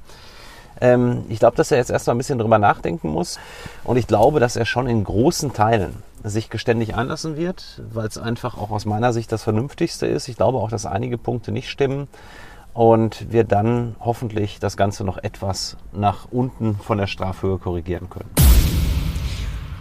Ähm, 0.81 1.23
ich 1.29 1.39
glaube, 1.39 1.55
dass 1.55 1.71
er 1.71 1.77
jetzt 1.77 1.89
erstmal 1.89 2.15
ein 2.15 2.17
bisschen 2.17 2.39
drüber 2.39 2.59
nachdenken 2.59 3.09
muss. 3.09 3.39
Und 3.85 3.95
ich 3.97 4.07
glaube, 4.07 4.39
dass 4.41 4.57
er 4.57 4.65
schon 4.65 4.87
in 4.87 5.05
großen 5.05 5.53
Teilen 5.53 6.03
sich 6.23 6.49
geständig 6.49 6.95
einlassen 6.95 7.37
wird, 7.37 7.81
weil 7.91 8.07
es 8.07 8.17
einfach 8.17 8.57
auch 8.57 8.71
aus 8.71 8.85
meiner 8.85 9.13
Sicht 9.13 9.31
das 9.31 9.43
Vernünftigste 9.43 10.05
ist. 10.05 10.27
Ich 10.27 10.35
glaube 10.35 10.57
auch, 10.57 10.69
dass 10.69 10.85
einige 10.85 11.17
Punkte 11.17 11.51
nicht 11.51 11.69
stimmen 11.69 12.07
und 12.73 13.31
wir 13.31 13.43
dann 13.43 13.95
hoffentlich 13.99 14.59
das 14.59 14.77
Ganze 14.77 15.03
noch 15.03 15.17
etwas 15.17 15.77
nach 15.91 16.27
unten 16.31 16.75
von 16.75 16.97
der 16.97 17.07
Strafhöhe 17.07 17.57
korrigieren 17.57 18.09
können. 18.09 18.29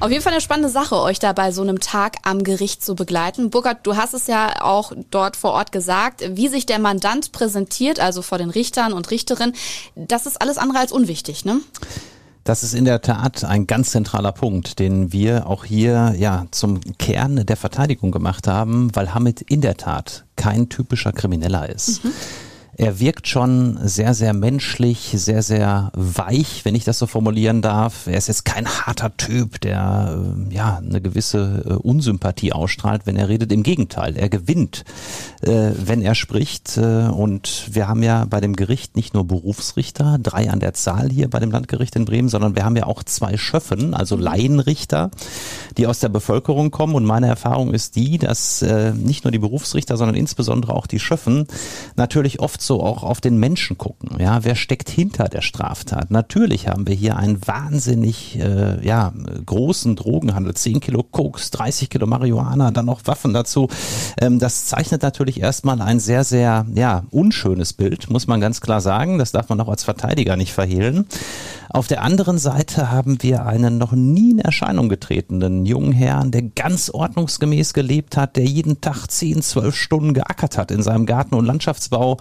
Auf 0.00 0.10
jeden 0.10 0.22
Fall 0.22 0.32
eine 0.32 0.40
spannende 0.40 0.70
Sache, 0.70 0.96
euch 0.96 1.18
da 1.18 1.34
bei 1.34 1.52
so 1.52 1.60
einem 1.60 1.78
Tag 1.78 2.16
am 2.22 2.42
Gericht 2.42 2.82
zu 2.82 2.94
begleiten. 2.94 3.50
Burkhard, 3.50 3.86
du 3.86 3.96
hast 3.96 4.14
es 4.14 4.28
ja 4.28 4.62
auch 4.62 4.92
dort 5.10 5.36
vor 5.36 5.52
Ort 5.52 5.72
gesagt, 5.72 6.24
wie 6.36 6.48
sich 6.48 6.64
der 6.64 6.78
Mandant 6.78 7.32
präsentiert, 7.32 8.00
also 8.00 8.22
vor 8.22 8.38
den 8.38 8.48
Richtern 8.48 8.94
und 8.94 9.10
Richterinnen, 9.10 9.54
das 9.96 10.24
ist 10.24 10.40
alles 10.40 10.56
andere 10.56 10.78
als 10.78 10.90
unwichtig, 10.90 11.44
ne? 11.44 11.60
Das 12.44 12.62
ist 12.62 12.72
in 12.72 12.86
der 12.86 13.02
Tat 13.02 13.44
ein 13.44 13.66
ganz 13.66 13.90
zentraler 13.90 14.32
Punkt, 14.32 14.78
den 14.78 15.12
wir 15.12 15.46
auch 15.46 15.66
hier 15.66 16.14
ja 16.16 16.46
zum 16.50 16.80
Kern 16.96 17.44
der 17.44 17.58
Verteidigung 17.58 18.10
gemacht 18.10 18.48
haben, 18.48 18.88
weil 18.96 19.12
Hamid 19.12 19.42
in 19.42 19.60
der 19.60 19.76
Tat 19.76 20.24
kein 20.36 20.70
typischer 20.70 21.12
Krimineller 21.12 21.68
ist. 21.68 22.02
Mhm. 22.02 22.12
Er 22.80 22.98
wirkt 22.98 23.28
schon 23.28 23.78
sehr, 23.82 24.14
sehr 24.14 24.32
menschlich, 24.32 25.12
sehr, 25.14 25.42
sehr 25.42 25.92
weich, 25.94 26.64
wenn 26.64 26.74
ich 26.74 26.84
das 26.84 26.98
so 26.98 27.06
formulieren 27.06 27.60
darf. 27.60 28.06
Er 28.06 28.16
ist 28.16 28.28
jetzt 28.28 28.46
kein 28.46 28.66
harter 28.66 29.14
Typ, 29.18 29.60
der 29.60 30.18
äh, 30.48 30.54
ja 30.54 30.78
eine 30.78 31.02
gewisse 31.02 31.62
äh, 31.68 31.72
Unsympathie 31.74 32.54
ausstrahlt, 32.54 33.02
wenn 33.04 33.16
er 33.16 33.28
redet. 33.28 33.52
Im 33.52 33.64
Gegenteil, 33.64 34.16
er 34.16 34.30
gewinnt, 34.30 34.86
äh, 35.42 35.72
wenn 35.76 36.00
er 36.00 36.14
spricht. 36.14 36.78
Und 36.78 37.68
wir 37.70 37.86
haben 37.86 38.02
ja 38.02 38.24
bei 38.24 38.40
dem 38.40 38.56
Gericht 38.56 38.96
nicht 38.96 39.12
nur 39.12 39.26
Berufsrichter, 39.26 40.16
drei 40.18 40.48
an 40.48 40.60
der 40.60 40.72
Zahl 40.72 41.10
hier 41.10 41.28
bei 41.28 41.38
dem 41.38 41.50
Landgericht 41.50 41.94
in 41.96 42.06
Bremen, 42.06 42.30
sondern 42.30 42.56
wir 42.56 42.64
haben 42.64 42.76
ja 42.76 42.86
auch 42.86 43.02
zwei 43.02 43.36
Schöffen, 43.36 43.92
also 43.92 44.16
mhm. 44.16 44.22
Laienrichter, 44.22 45.10
die 45.76 45.86
aus 45.86 45.98
der 45.98 46.08
Bevölkerung 46.08 46.70
kommen. 46.70 46.94
Und 46.94 47.04
meine 47.04 47.26
Erfahrung 47.26 47.74
ist 47.74 47.96
die, 47.96 48.16
dass 48.16 48.62
äh, 48.62 48.94
nicht 48.94 49.24
nur 49.24 49.32
die 49.32 49.38
Berufsrichter, 49.38 49.98
sondern 49.98 50.16
insbesondere 50.16 50.72
auch 50.72 50.86
die 50.86 50.98
Schöffen 50.98 51.46
natürlich 51.96 52.40
oft 52.40 52.69
so 52.70 52.84
auch 52.84 53.02
auf 53.02 53.20
den 53.20 53.36
Menschen 53.36 53.78
gucken. 53.78 54.20
Ja, 54.20 54.44
wer 54.44 54.54
steckt 54.54 54.90
hinter 54.90 55.24
der 55.24 55.40
Straftat? 55.40 56.12
Natürlich 56.12 56.68
haben 56.68 56.86
wir 56.86 56.94
hier 56.94 57.16
einen 57.16 57.44
wahnsinnig 57.44 58.38
äh, 58.38 58.86
ja, 58.86 59.12
großen 59.44 59.96
Drogenhandel. 59.96 60.54
10 60.54 60.78
Kilo 60.78 61.02
Koks, 61.02 61.50
30 61.50 61.90
Kilo 61.90 62.06
Marihuana, 62.06 62.70
dann 62.70 62.86
noch 62.86 63.00
Waffen 63.06 63.34
dazu. 63.34 63.66
Ähm, 64.20 64.38
das 64.38 64.66
zeichnet 64.66 65.02
natürlich 65.02 65.40
erstmal 65.40 65.82
ein 65.82 65.98
sehr, 65.98 66.22
sehr 66.22 66.64
ja, 66.72 67.02
unschönes 67.10 67.72
Bild, 67.72 68.08
muss 68.08 68.28
man 68.28 68.40
ganz 68.40 68.60
klar 68.60 68.80
sagen. 68.80 69.18
Das 69.18 69.32
darf 69.32 69.48
man 69.48 69.60
auch 69.60 69.68
als 69.68 69.82
Verteidiger 69.82 70.36
nicht 70.36 70.52
verhehlen. 70.52 71.06
Auf 71.72 71.86
der 71.86 72.02
anderen 72.02 72.38
Seite 72.38 72.90
haben 72.90 73.22
wir 73.22 73.46
einen 73.46 73.78
noch 73.78 73.92
nie 73.92 74.32
in 74.32 74.40
Erscheinung 74.40 74.88
getretenen 74.88 75.64
jungen 75.64 75.92
Herrn, 75.92 76.32
der 76.32 76.42
ganz 76.42 76.90
ordnungsgemäß 76.90 77.74
gelebt 77.74 78.16
hat, 78.16 78.34
der 78.34 78.44
jeden 78.44 78.80
Tag 78.80 79.06
10, 79.06 79.40
12 79.40 79.76
Stunden 79.76 80.12
geackert 80.12 80.58
hat 80.58 80.72
in 80.72 80.82
seinem 80.82 81.06
Garten- 81.06 81.36
und 81.36 81.44
Landschaftsbau, 81.44 82.16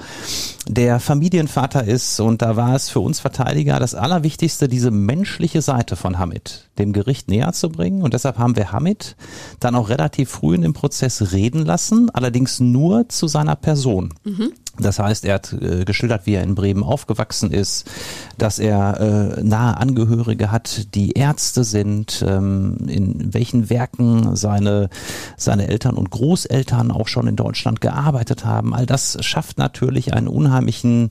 der 0.67 0.99
Familienvater 0.99 1.83
ist. 1.83 2.19
Und 2.19 2.43
da 2.43 2.57
war 2.57 2.75
es 2.75 2.89
für 2.91 2.99
uns 2.99 3.19
Verteidiger 3.19 3.79
das 3.79 3.95
Allerwichtigste, 3.95 4.67
diese 4.67 4.91
menschliche 4.91 5.63
Seite 5.63 5.95
von 5.95 6.19
Hamid 6.19 6.69
dem 6.77 6.93
Gericht 6.93 7.27
näher 7.27 7.51
zu 7.53 7.69
bringen. 7.69 8.03
Und 8.03 8.13
deshalb 8.13 8.37
haben 8.37 8.55
wir 8.55 8.71
Hamid 8.71 9.15
dann 9.59 9.75
auch 9.75 9.89
relativ 9.89 10.29
früh 10.29 10.55
in 10.55 10.61
dem 10.61 10.73
Prozess 10.73 11.33
reden 11.33 11.65
lassen, 11.65 12.09
allerdings 12.11 12.59
nur 12.59 13.09
zu 13.09 13.27
seiner 13.27 13.55
Person. 13.55 14.13
Mhm. 14.23 14.53
Das 14.79 14.99
heißt, 14.99 15.25
er 15.25 15.35
hat 15.35 15.53
äh, 15.53 15.83
geschildert, 15.85 16.25
wie 16.25 16.35
er 16.35 16.43
in 16.43 16.55
Bremen 16.55 16.83
aufgewachsen 16.83 17.51
ist, 17.51 17.89
dass 18.37 18.59
er 18.59 19.37
äh, 19.37 19.43
nahe 19.43 19.77
Angehörige 19.77 20.51
hat, 20.51 20.95
die 20.95 21.11
Ärzte 21.11 21.63
sind, 21.63 22.23
ähm, 22.27 22.77
in 22.87 23.33
welchen 23.33 23.69
Werken 23.69 24.35
seine, 24.35 24.89
seine 25.37 25.67
Eltern 25.67 25.95
und 25.95 26.09
Großeltern 26.11 26.91
auch 26.91 27.07
schon 27.07 27.27
in 27.27 27.35
Deutschland 27.35 27.81
gearbeitet 27.81 28.45
haben. 28.45 28.73
All 28.73 28.85
das 28.85 29.17
schafft 29.21 29.57
natürlich 29.57 30.13
einen 30.13 30.27
unheimlichen, 30.27 31.09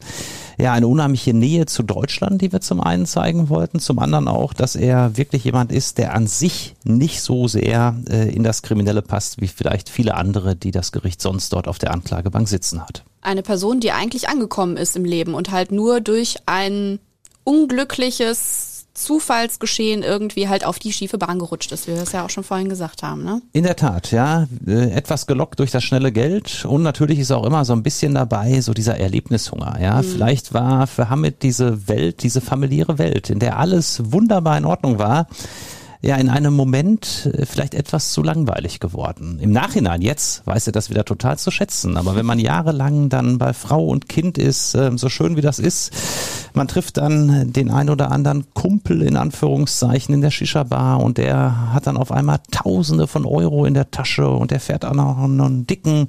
ja, 0.61 0.73
eine 0.73 0.89
unheimliche 0.89 1.33
Nähe 1.35 1.67
zu 1.67 1.83
Deutschland, 1.83 2.43
die 2.43 2.51
wir 2.53 2.61
zum 2.61 2.81
einen 2.81 3.07
zeigen 3.07 3.49
wollten, 3.49 3.79
zum 3.79 4.01
anderen 4.01 4.27
auch, 4.27 4.53
dass 4.53 4.75
er 4.75 5.17
wirklich 5.17 5.45
jemand 5.45 5.71
ist, 5.71 5.99
der 5.99 6.15
an 6.15 6.27
sich 6.27 6.75
nicht 6.85 7.23
so 7.23 7.47
sehr 7.47 7.97
äh, 8.11 8.35
in 8.35 8.43
das 8.43 8.63
Kriminelle 8.63 9.03
passt, 9.03 9.41
wie 9.41 9.47
vielleicht 9.47 9.89
viele 9.89 10.15
andere, 10.15 10.57
die 10.57 10.73
das 10.73 10.91
Gericht 10.91 11.23
sonst 11.23 11.53
dort 11.53 11.69
auf 11.69 11.79
der 11.79 11.93
Anklagebank 11.93 12.49
sitzen 12.49 12.83
hat. 12.83 13.05
Eine 13.21 13.43
Person, 13.43 13.79
die 13.79 13.93
eigentlich 13.93 14.29
angekommen 14.29 14.77
ist 14.77 14.97
im 14.97 15.05
Leben 15.05 15.35
und 15.35 15.53
halt 15.53 15.71
nur 15.71 16.01
durch 16.01 16.37
ein 16.47 16.99
unglückliches 17.45 18.68
Zufallsgeschehen 18.99 20.03
irgendwie 20.03 20.49
halt 20.49 20.65
auf 20.65 20.79
die 20.79 20.93
schiefe 20.93 21.19
Bahn 21.19 21.39
gerutscht 21.39 21.73
ist, 21.73 21.87
wie 21.87 21.95
wir 21.95 22.03
es 22.03 22.13
ja 22.13 22.25
auch 22.25 22.31
schon 22.31 22.45
vorhin 22.45 22.69
gesagt 22.69 23.03
haben. 23.03 23.25
Ne? 23.25 23.43
In 23.53 23.65
der 23.65 23.77
Tat, 23.77 24.11
ja. 24.11 24.47
Äh, 24.67 24.91
etwas 24.91 25.27
gelockt 25.27 25.61
durch 25.61 25.71
das 25.71 25.85
schnelle 25.85 26.13
Geld 26.13 26.65
und 26.65 26.83
natürlich 26.83 27.19
ist 27.19 27.31
auch 27.31 27.45
immer 27.45 27.65
so 27.65 27.73
ein 27.73 27.83
bisschen 27.83 28.15
dabei, 28.15 28.61
so 28.61 28.75
dieser 28.75 28.99
Erlebnishunger. 28.99 29.79
Ja, 29.81 30.03
mhm. 30.03 30.05
vielleicht 30.05 30.53
war 30.55 30.87
für 30.87 31.11
Hamid 31.11 31.43
diese 31.43 31.89
Welt, 31.89 32.23
diese 32.23 32.41
familiäre 32.41 32.99
Welt, 32.99 33.31
in 33.31 33.39
der 33.39 33.59
alles 33.59 34.13
wunderbar 34.13 34.59
in 34.59 34.65
Ordnung 34.65 34.99
war, 34.99 35.27
ja 36.01 36.17
in 36.17 36.29
einem 36.29 36.55
Moment 36.55 37.31
äh, 37.33 37.47
vielleicht 37.47 37.75
etwas 37.75 38.13
zu 38.13 38.23
langweilig 38.23 38.81
geworden. 38.81 39.39
Im 39.41 39.51
Nachhinein, 39.51 40.01
jetzt 40.01 40.47
weiß 40.47 40.69
er 40.69 40.73
das 40.73 40.91
wieder 40.91 41.05
total 41.05 41.39
zu 41.39 41.51
schätzen. 41.51 41.97
Aber 41.97 42.15
wenn 42.17 42.27
man 42.27 42.39
jahrelang 42.39 43.09
dann 43.09 43.39
bei 43.39 43.53
Frau 43.53 43.85
und 43.87 44.09
Kind 44.09 44.39
ist, 44.39 44.75
ähm, 44.75 44.99
so 44.99 45.09
schön 45.09 45.37
wie 45.37 45.41
das 45.41 45.59
ist, 45.59 45.93
man 46.55 46.69
trifft 46.69 46.97
dann 46.97 47.53
den 47.53 47.71
ein 47.71 47.91
oder 47.91 48.11
anderen 48.11 48.47
Kumpel 48.55 49.03
in 49.03 49.17
Anführungszeichen 49.17 50.15
in 50.15 50.21
der 50.21 50.31
Shisha-Bar 50.31 51.01
und 51.01 51.19
der 51.19 51.73
hat 51.73 51.87
dann 51.87 51.97
auf 51.97 52.13
einmal 52.13 52.39
Tausende 52.51 53.07
von 53.07 53.25
Euro 53.25 53.65
in 53.65 53.75
der 53.75 53.91
Tasche 53.91 54.29
und 54.29 54.51
der 54.51 54.61
fährt 54.61 54.85
auch 54.85 54.95
noch 54.95 55.19
einen 55.19 55.67
dicken 55.67 56.09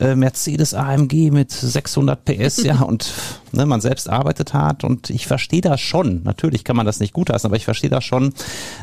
äh, 0.00 0.14
Mercedes 0.14 0.74
AMG 0.74 1.30
mit 1.30 1.50
600 1.50 2.24
PS, 2.24 2.62
ja, 2.64 2.82
und 2.82 3.12
ne, 3.52 3.66
man 3.66 3.80
selbst 3.80 4.08
arbeitet 4.08 4.54
hart 4.54 4.84
und 4.84 5.10
ich 5.10 5.26
verstehe 5.26 5.60
das 5.60 5.80
schon. 5.80 6.22
Natürlich 6.22 6.64
kann 6.64 6.76
man 6.76 6.86
das 6.86 7.00
nicht 7.00 7.12
gutheißen, 7.12 7.48
aber 7.48 7.56
ich 7.56 7.64
verstehe 7.64 7.90
das 7.90 8.04
schon, 8.04 8.34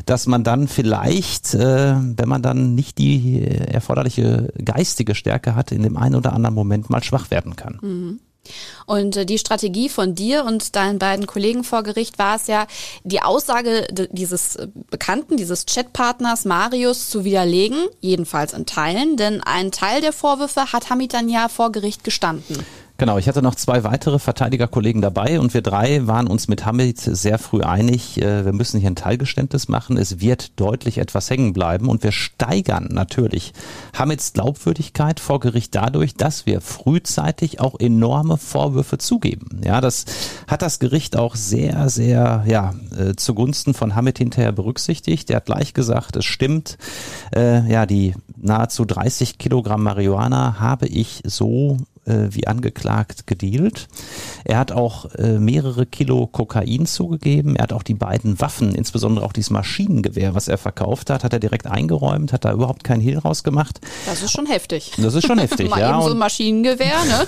dass 0.04 0.26
man 0.26 0.44
dann 0.44 0.68
vielleicht, 0.68 1.54
äh, 1.54 1.94
wenn 1.96 2.28
man 2.28 2.42
dann 2.42 2.74
nicht 2.74 2.98
die 2.98 3.42
erforderliche 3.44 4.52
geistige 4.64 5.14
Stärke 5.14 5.54
hat, 5.54 5.72
in 5.72 5.82
dem 5.82 5.96
einen 5.96 6.14
oder 6.14 6.32
anderen 6.32 6.54
Moment 6.54 6.90
mal 6.90 7.02
schwach 7.02 7.30
werden 7.30 7.56
kann. 7.56 7.78
Mhm. 7.82 8.20
Und 8.86 9.16
äh, 9.16 9.26
die 9.26 9.38
Strategie 9.38 9.88
von 9.88 10.14
dir 10.14 10.44
und 10.44 10.76
deinen 10.76 10.98
beiden 10.98 11.26
Kollegen 11.26 11.64
vor 11.64 11.82
Gericht 11.82 12.18
war 12.18 12.36
es 12.36 12.46
ja, 12.46 12.66
die 13.04 13.22
Aussage 13.22 13.86
dieses 14.12 14.56
äh, 14.56 14.68
Bekannten, 14.90 15.36
dieses 15.36 15.66
Chatpartners 15.66 16.44
Marius 16.44 17.10
zu 17.10 17.24
widerlegen, 17.24 17.86
jedenfalls 18.00 18.52
in 18.52 18.66
Teilen, 18.66 19.16
denn 19.16 19.42
ein 19.42 19.70
Teil 19.72 20.00
der 20.00 20.12
Vorwürfe 20.12 20.72
hat 20.72 20.90
Hamid 20.90 21.14
dann 21.14 21.28
ja 21.28 21.48
vor 21.48 21.72
Gericht 21.72 22.04
gestanden. 22.04 22.64
Genau, 22.98 23.18
ich 23.18 23.28
hatte 23.28 23.42
noch 23.42 23.54
zwei 23.54 23.84
weitere 23.84 24.18
Verteidigerkollegen 24.18 25.02
dabei 25.02 25.38
und 25.38 25.52
wir 25.52 25.60
drei 25.60 26.06
waren 26.06 26.26
uns 26.26 26.48
mit 26.48 26.64
Hamid 26.64 26.98
sehr 26.98 27.38
früh 27.38 27.60
einig, 27.60 28.22
äh, 28.22 28.46
wir 28.46 28.54
müssen 28.54 28.80
hier 28.80 28.88
ein 28.88 28.96
Teilgeständnis 28.96 29.68
machen, 29.68 29.98
es 29.98 30.20
wird 30.20 30.58
deutlich 30.58 30.96
etwas 30.96 31.28
hängen 31.28 31.52
bleiben 31.52 31.88
und 31.88 32.02
wir 32.02 32.12
steigern 32.12 32.88
natürlich 32.90 33.52
Hamids 33.98 34.32
Glaubwürdigkeit 34.32 35.20
vor 35.20 35.40
Gericht 35.40 35.74
dadurch, 35.74 36.14
dass 36.14 36.46
wir 36.46 36.62
frühzeitig 36.62 37.60
auch 37.60 37.78
enorme 37.78 38.38
Vorwürfe 38.38 38.96
zugeben. 38.96 39.60
Ja, 39.62 39.82
das 39.82 40.06
hat 40.46 40.62
das 40.62 40.78
Gericht 40.78 41.16
auch 41.16 41.36
sehr, 41.36 41.90
sehr, 41.90 42.44
ja, 42.46 42.74
äh, 42.98 43.14
zugunsten 43.14 43.74
von 43.74 43.94
Hamid 43.94 44.16
hinterher 44.16 44.52
berücksichtigt. 44.52 45.28
Er 45.28 45.36
hat 45.36 45.46
gleich 45.46 45.74
gesagt, 45.74 46.16
es 46.16 46.24
stimmt, 46.24 46.78
äh, 47.34 47.70
ja, 47.70 47.84
die 47.84 48.14
nahezu 48.36 48.86
30 48.86 49.36
Kilogramm 49.36 49.82
Marihuana 49.82 50.60
habe 50.60 50.86
ich 50.86 51.20
so 51.26 51.76
äh, 52.06 52.28
wie 52.30 52.46
angeklagt 52.46 53.26
gedealt. 53.26 53.88
Er 54.44 54.58
hat 54.58 54.72
auch 54.72 55.06
äh, 55.14 55.38
mehrere 55.38 55.86
Kilo 55.86 56.26
Kokain 56.26 56.86
zugegeben. 56.86 57.56
Er 57.56 57.64
hat 57.64 57.72
auch 57.72 57.82
die 57.82 57.94
beiden 57.94 58.40
Waffen, 58.40 58.74
insbesondere 58.74 59.24
auch 59.24 59.32
dieses 59.32 59.50
Maschinengewehr, 59.50 60.34
was 60.34 60.48
er 60.48 60.58
verkauft 60.58 61.10
hat, 61.10 61.24
hat 61.24 61.32
er 61.32 61.40
direkt 61.40 61.66
eingeräumt, 61.66 62.32
hat 62.32 62.44
da 62.44 62.52
überhaupt 62.52 62.84
keinen 62.84 63.00
Hehl 63.00 63.18
rausgemacht. 63.18 63.80
Das 64.06 64.22
ist 64.22 64.32
schon 64.32 64.46
heftig. 64.46 64.92
Das 64.98 65.14
ist 65.14 65.26
schon 65.26 65.38
heftig, 65.38 65.70
Mal 65.70 65.80
ja. 65.80 65.90
eben 65.90 66.00
so 66.00 66.06
ein 66.06 66.12
Und, 66.12 66.18
Maschinengewehr, 66.18 67.04
ne? 67.04 67.26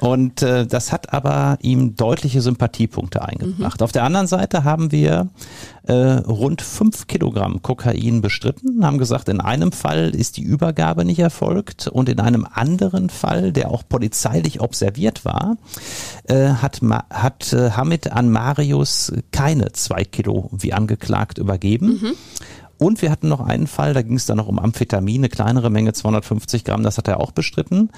und 0.00 0.42
äh, 0.42 0.66
das 0.66 0.92
hat 0.92 1.12
aber 1.12 1.58
ihm 1.62 1.96
deutliche 1.96 2.40
Sympathiepunkte 2.40 3.22
eingebracht. 3.22 3.82
Auf 3.82 3.92
der 3.92 4.04
anderen 4.04 4.26
Seite 4.26 4.64
haben 4.64 4.92
wir 4.92 5.28
äh, 5.86 5.94
rund 5.94 6.62
fünf 6.62 7.06
Kilogramm 7.06 7.62
Kokain 7.62 8.20
bestritten, 8.20 8.84
haben 8.84 8.98
gesagt, 8.98 9.28
in 9.28 9.40
einem 9.40 9.72
Fall 9.72 10.14
ist 10.14 10.36
die 10.36 10.42
Übergabe 10.42 11.04
nicht 11.04 11.18
erfolgt 11.18 11.88
und 11.88 12.08
in 12.08 12.20
einem 12.20 12.46
anderen 12.50 13.10
Fall, 13.10 13.52
der 13.52 13.70
auch 13.70 13.82
polizeilich 13.88 14.60
observiert 14.60 15.24
war, 15.24 15.56
äh, 16.24 16.48
hat, 16.48 16.82
Ma 16.82 17.04
hat 17.10 17.52
äh, 17.52 17.72
Hamid 17.72 18.12
an 18.12 18.30
Marius 18.30 19.12
keine 19.30 19.72
zwei 19.72 20.04
Kilo 20.04 20.48
wie 20.52 20.72
angeklagt 20.72 21.38
übergeben. 21.38 22.00
Und 22.76 23.02
wir 23.02 23.10
hatten 23.10 23.28
noch 23.28 23.40
einen 23.40 23.66
Fall, 23.66 23.94
da 23.94 24.02
ging 24.02 24.16
es 24.16 24.26
dann 24.26 24.36
noch 24.36 24.48
um 24.48 24.58
Amphetamin, 24.58 25.20
eine 25.20 25.28
kleinere 25.28 25.70
Menge, 25.70 25.92
250 25.92 26.64
Gramm, 26.64 26.82
das 26.82 26.98
hat 26.98 27.08
er 27.08 27.20
auch 27.20 27.30
bestritten. 27.30 27.90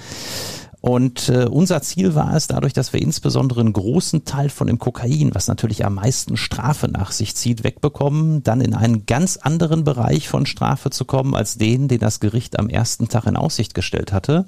Und 0.87 1.27
äh, 1.27 1.47
unser 1.51 1.81
Ziel 1.81 2.15
war 2.15 2.33
es, 2.33 2.47
dadurch, 2.47 2.71
dass 2.71 2.93
wir 2.93 3.01
insbesondere 3.01 3.59
einen 3.59 3.73
großen 3.73 4.23
Teil 4.23 4.49
von 4.49 4.67
dem 4.67 4.79
Kokain, 4.79 5.35
was 5.35 5.49
natürlich 5.49 5.83
am 5.83 5.95
meisten 5.95 6.37
Strafe 6.37 6.87
nach 6.87 7.11
sich 7.11 7.35
zieht, 7.35 7.65
wegbekommen, 7.65 8.41
dann 8.41 8.61
in 8.61 8.73
einen 8.73 9.05
ganz 9.05 9.35
anderen 9.35 9.83
Bereich 9.83 10.29
von 10.29 10.45
Strafe 10.45 10.89
zu 10.89 11.03
kommen, 11.03 11.35
als 11.35 11.57
den, 11.57 11.89
den 11.89 11.99
das 11.99 12.21
Gericht 12.21 12.57
am 12.57 12.69
ersten 12.69 13.09
Tag 13.09 13.25
in 13.25 13.35
Aussicht 13.35 13.73
gestellt 13.73 14.13
hatte. 14.13 14.45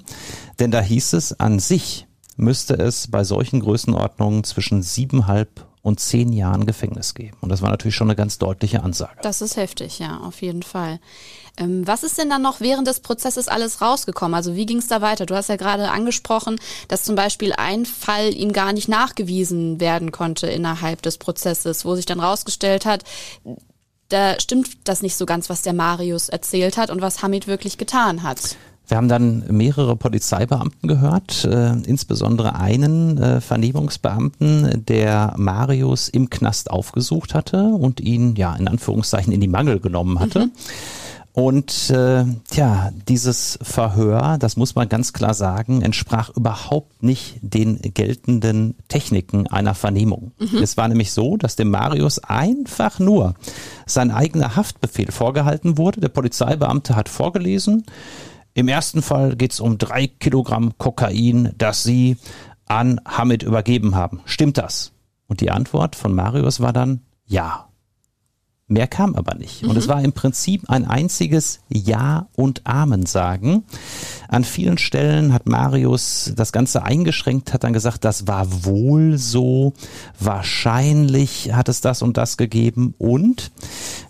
Denn 0.58 0.70
da 0.70 0.80
hieß 0.80 1.12
es, 1.12 1.38
an 1.38 1.58
sich 1.58 2.06
müsste 2.38 2.72
es 2.72 3.08
bei 3.08 3.22
solchen 3.22 3.60
Größenordnungen 3.60 4.42
zwischen 4.42 4.82
siebeneinhalb 4.82 5.66
und 5.82 6.00
zehn 6.00 6.32
Jahren 6.32 6.66
Gefängnis 6.66 7.14
geben. 7.14 7.36
Und 7.40 7.48
das 7.48 7.62
war 7.62 7.70
natürlich 7.70 7.94
schon 7.94 8.08
eine 8.08 8.16
ganz 8.16 8.38
deutliche 8.38 8.82
Ansage. 8.82 9.18
Das 9.22 9.40
ist 9.40 9.56
heftig, 9.56 9.98
ja, 9.98 10.18
auf 10.18 10.42
jeden 10.42 10.62
Fall. 10.62 11.00
Ähm, 11.56 11.86
was 11.86 12.02
ist 12.02 12.18
denn 12.18 12.30
dann 12.30 12.42
noch 12.42 12.60
während 12.60 12.86
des 12.86 13.00
Prozesses 13.00 13.48
alles 13.48 13.80
rausgekommen? 13.80 14.34
Also 14.34 14.54
wie 14.54 14.66
ging 14.66 14.78
es 14.78 14.88
da 14.88 15.00
weiter? 15.00 15.26
Du 15.26 15.34
hast 15.34 15.48
ja 15.48 15.56
gerade 15.56 15.90
angesprochen, 15.90 16.60
dass 16.88 17.04
zum 17.04 17.16
Beispiel 17.16 17.52
ein 17.54 17.86
Fall 17.86 18.34
ihm 18.34 18.52
gar 18.52 18.72
nicht 18.72 18.88
nachgewiesen 18.88 19.80
werden 19.80 20.12
konnte 20.12 20.46
innerhalb 20.48 21.02
des 21.02 21.18
Prozesses, 21.18 21.84
wo 21.84 21.94
sich 21.94 22.06
dann 22.06 22.20
rausgestellt 22.20 22.84
hat, 22.84 23.04
da 24.10 24.38
stimmt 24.40 24.88
das 24.88 25.02
nicht 25.02 25.16
so 25.16 25.24
ganz, 25.24 25.48
was 25.48 25.62
der 25.62 25.72
Marius 25.72 26.28
erzählt 26.28 26.76
hat 26.76 26.90
und 26.90 27.00
was 27.00 27.22
Hamid 27.22 27.46
wirklich 27.46 27.78
getan 27.78 28.22
hat. 28.22 28.56
Wir 28.90 28.96
haben 28.96 29.08
dann 29.08 29.44
mehrere 29.48 29.94
Polizeibeamten 29.94 30.88
gehört, 30.88 31.44
äh, 31.44 31.74
insbesondere 31.86 32.56
einen 32.56 33.18
äh, 33.18 33.40
Vernehmungsbeamten, 33.40 34.84
der 34.84 35.34
Marius 35.36 36.08
im 36.08 36.28
Knast 36.28 36.72
aufgesucht 36.72 37.32
hatte 37.32 37.62
und 37.66 38.00
ihn 38.00 38.34
ja 38.34 38.54
in 38.56 38.66
Anführungszeichen 38.66 39.32
in 39.32 39.40
die 39.40 39.46
Mangel 39.46 39.78
genommen 39.78 40.18
hatte. 40.18 40.50
Und 41.32 41.90
äh, 41.90 42.24
tja, 42.50 42.90
dieses 43.06 43.56
Verhör, 43.62 44.36
das 44.40 44.56
muss 44.56 44.74
man 44.74 44.88
ganz 44.88 45.12
klar 45.12 45.34
sagen, 45.34 45.82
entsprach 45.82 46.30
überhaupt 46.30 47.04
nicht 47.04 47.38
den 47.40 47.80
geltenden 47.80 48.74
Techniken 48.88 49.46
einer 49.46 49.76
Vernehmung. 49.76 50.32
Es 50.60 50.76
war 50.76 50.88
nämlich 50.88 51.12
so, 51.12 51.36
dass 51.36 51.54
dem 51.54 51.70
Marius 51.70 52.18
einfach 52.18 52.98
nur 52.98 53.34
sein 53.86 54.10
eigener 54.10 54.56
Haftbefehl 54.56 55.12
vorgehalten 55.12 55.78
wurde. 55.78 56.00
Der 56.00 56.08
Polizeibeamte 56.08 56.96
hat 56.96 57.08
vorgelesen, 57.08 57.84
im 58.54 58.68
ersten 58.68 59.02
Fall 59.02 59.36
geht 59.36 59.52
es 59.52 59.60
um 59.60 59.78
drei 59.78 60.06
Kilogramm 60.06 60.76
Kokain, 60.78 61.54
das 61.56 61.82
Sie 61.82 62.16
an 62.66 63.00
Hamid 63.04 63.42
übergeben 63.42 63.94
haben. 63.94 64.20
Stimmt 64.24 64.58
das? 64.58 64.92
Und 65.26 65.40
die 65.40 65.50
Antwort 65.50 65.96
von 65.96 66.14
Marius 66.14 66.60
war 66.60 66.72
dann 66.72 67.02
ja. 67.26 67.68
Mehr 68.66 68.86
kam 68.86 69.16
aber 69.16 69.34
nicht. 69.34 69.64
Und 69.64 69.76
es 69.76 69.88
war 69.88 70.00
im 70.02 70.12
Prinzip 70.12 70.70
ein 70.70 70.84
einziges 70.84 71.60
Ja 71.68 72.28
und 72.36 72.66
Amen 72.66 73.04
sagen. 73.04 73.64
An 74.30 74.44
vielen 74.44 74.78
Stellen 74.78 75.32
hat 75.32 75.48
Marius 75.48 76.32
das 76.36 76.52
Ganze 76.52 76.84
eingeschränkt, 76.84 77.52
hat 77.52 77.64
dann 77.64 77.72
gesagt, 77.72 78.04
das 78.04 78.28
war 78.28 78.64
wohl 78.64 79.18
so, 79.18 79.72
wahrscheinlich 80.20 81.52
hat 81.52 81.68
es 81.68 81.80
das 81.80 82.00
und 82.00 82.16
das 82.16 82.36
gegeben. 82.36 82.94
Und 82.96 83.50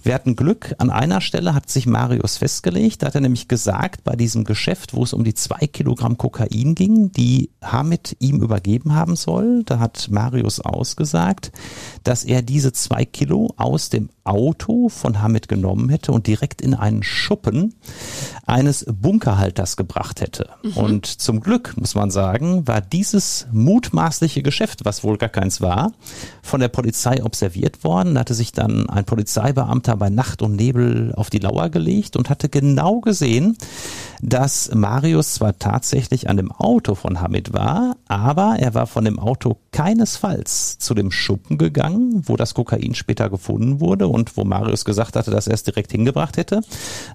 wir 0.03 0.13
hatten 0.13 0.37
Glück, 0.37 0.75
an 0.77 0.91
einer 0.91 1.23
Stelle 1.23 1.55
hat 1.55 1.71
sich 1.71 1.87
Marius 1.87 2.37
festgelegt, 2.37 3.03
da 3.03 3.07
hat 3.07 3.15
er 3.15 3.23
nämlich 3.23 3.49
gesagt, 3.49 4.05
bei 4.05 4.15
diesem 4.15 4.45
Geschäft, 4.45 4.93
wo 4.93 5.05
es 5.05 5.15
um 5.15 5.25
die 5.25 5.33
zwei 5.33 5.67
Kilogramm 5.67 6.19
Kokain 6.19 6.75
ging, 6.75 7.11
die 7.13 7.49
Hamid 7.63 8.15
ihm 8.19 8.43
übergeben 8.43 8.95
haben 8.95 9.17
soll, 9.17 9.63
da 9.65 9.79
hat 9.79 10.09
Marius 10.11 10.61
ausgesagt, 10.61 11.51
dass 12.05 12.25
er 12.25 12.43
diese 12.43 12.75
zwei 12.75 13.07
Kilo 13.07 13.55
aus 13.57 13.89
dem 13.89 14.11
Auto 14.25 14.89
von 14.89 15.23
Hamid 15.23 15.49
genommen 15.49 15.89
hätte 15.89 16.13
und 16.13 16.27
direkt 16.27 16.61
in 16.61 16.75
einen 16.75 17.03
Schuppen 17.03 17.75
eines 18.47 18.85
Bunkerhalters 18.87 19.77
gebracht 19.77 20.10
hätte. 20.19 20.49
Und 20.75 21.07
zum 21.07 21.41
Glück, 21.41 21.75
muss 21.77 21.95
man 21.95 22.11
sagen, 22.11 22.67
war 22.67 22.81
dieses 22.81 23.47
mutmaßliche 23.53 24.43
Geschäft, 24.43 24.85
was 24.85 25.05
wohl 25.05 25.19
gar 25.19 25.29
keins 25.29 25.61
war, 25.61 25.93
von 26.43 26.61
der 26.61 26.69
Polizei 26.69 27.23
observiert 27.23 27.85
worden. 27.85 28.15
Da 28.15 28.21
hatte 28.21 28.35
sich 28.35 28.53
dann 28.53 28.89
ein 28.91 29.05
Polizeibeamter 29.05 29.97
bei 29.97 30.11
Nacht 30.11 30.43
und 30.43 30.57
Nebel 30.57 31.15
auf 31.15 31.31
die 31.31 31.39
Lauer 31.39 31.69
gelegt 31.69 32.17
und 32.17 32.31
hatte 32.31 32.49
genau 32.49 33.01
gesehen, 33.01 33.57
dass 34.23 34.75
Marius 34.75 35.35
zwar 35.35 35.59
tatsächlich 35.59 36.29
an 36.29 36.37
dem 36.37 36.53
Auto 36.53 36.95
von 36.95 37.21
Hamid 37.21 37.53
war, 37.53 37.97
aber 38.09 38.57
er 38.59 38.75
war 38.75 38.87
von 38.87 39.05
dem 39.05 39.19
Auto 39.19 39.59
keinesfalls 39.73 40.79
zu 40.79 40.95
dem 40.95 41.11
Schuppen 41.11 41.59
gegangen, 41.59 42.23
wo 42.27 42.37
das 42.37 42.55
Kokain 42.55 42.95
später 42.95 43.31
gefunden 43.31 43.81
wurde 43.81 44.09
und 44.09 44.37
wo 44.37 44.45
Marius 44.45 44.85
gesagt 44.85 45.17
hatte, 45.17 45.31
dass 45.31 45.47
er 45.47 45.55
es 45.55 45.63
direkt 45.63 45.93
hingebracht 45.93 46.37
hätte, 46.37 46.61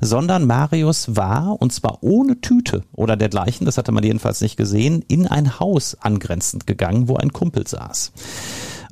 sondern 0.02 0.46
Marius 0.46 1.16
war, 1.16 1.62
und 1.62 1.74
zwar 1.74 2.00
ohne 2.02 2.42
Tüte 2.42 2.84
oder 2.94 3.16
dergleichen, 3.16 3.66
das 3.66 3.78
hatte 3.78 3.92
man 3.92 4.04
jedenfalls 4.04 4.42
nicht 4.42 4.58
gesehen, 4.58 5.04
in 5.08 5.28
ein 5.28 5.60
Haus 5.60 5.96
angrenzend 6.00 6.68
gegangen, 6.68 7.08
wo 7.08 7.16
ein 7.18 7.34
Kumpel 7.34 7.68
saß. 7.68 8.12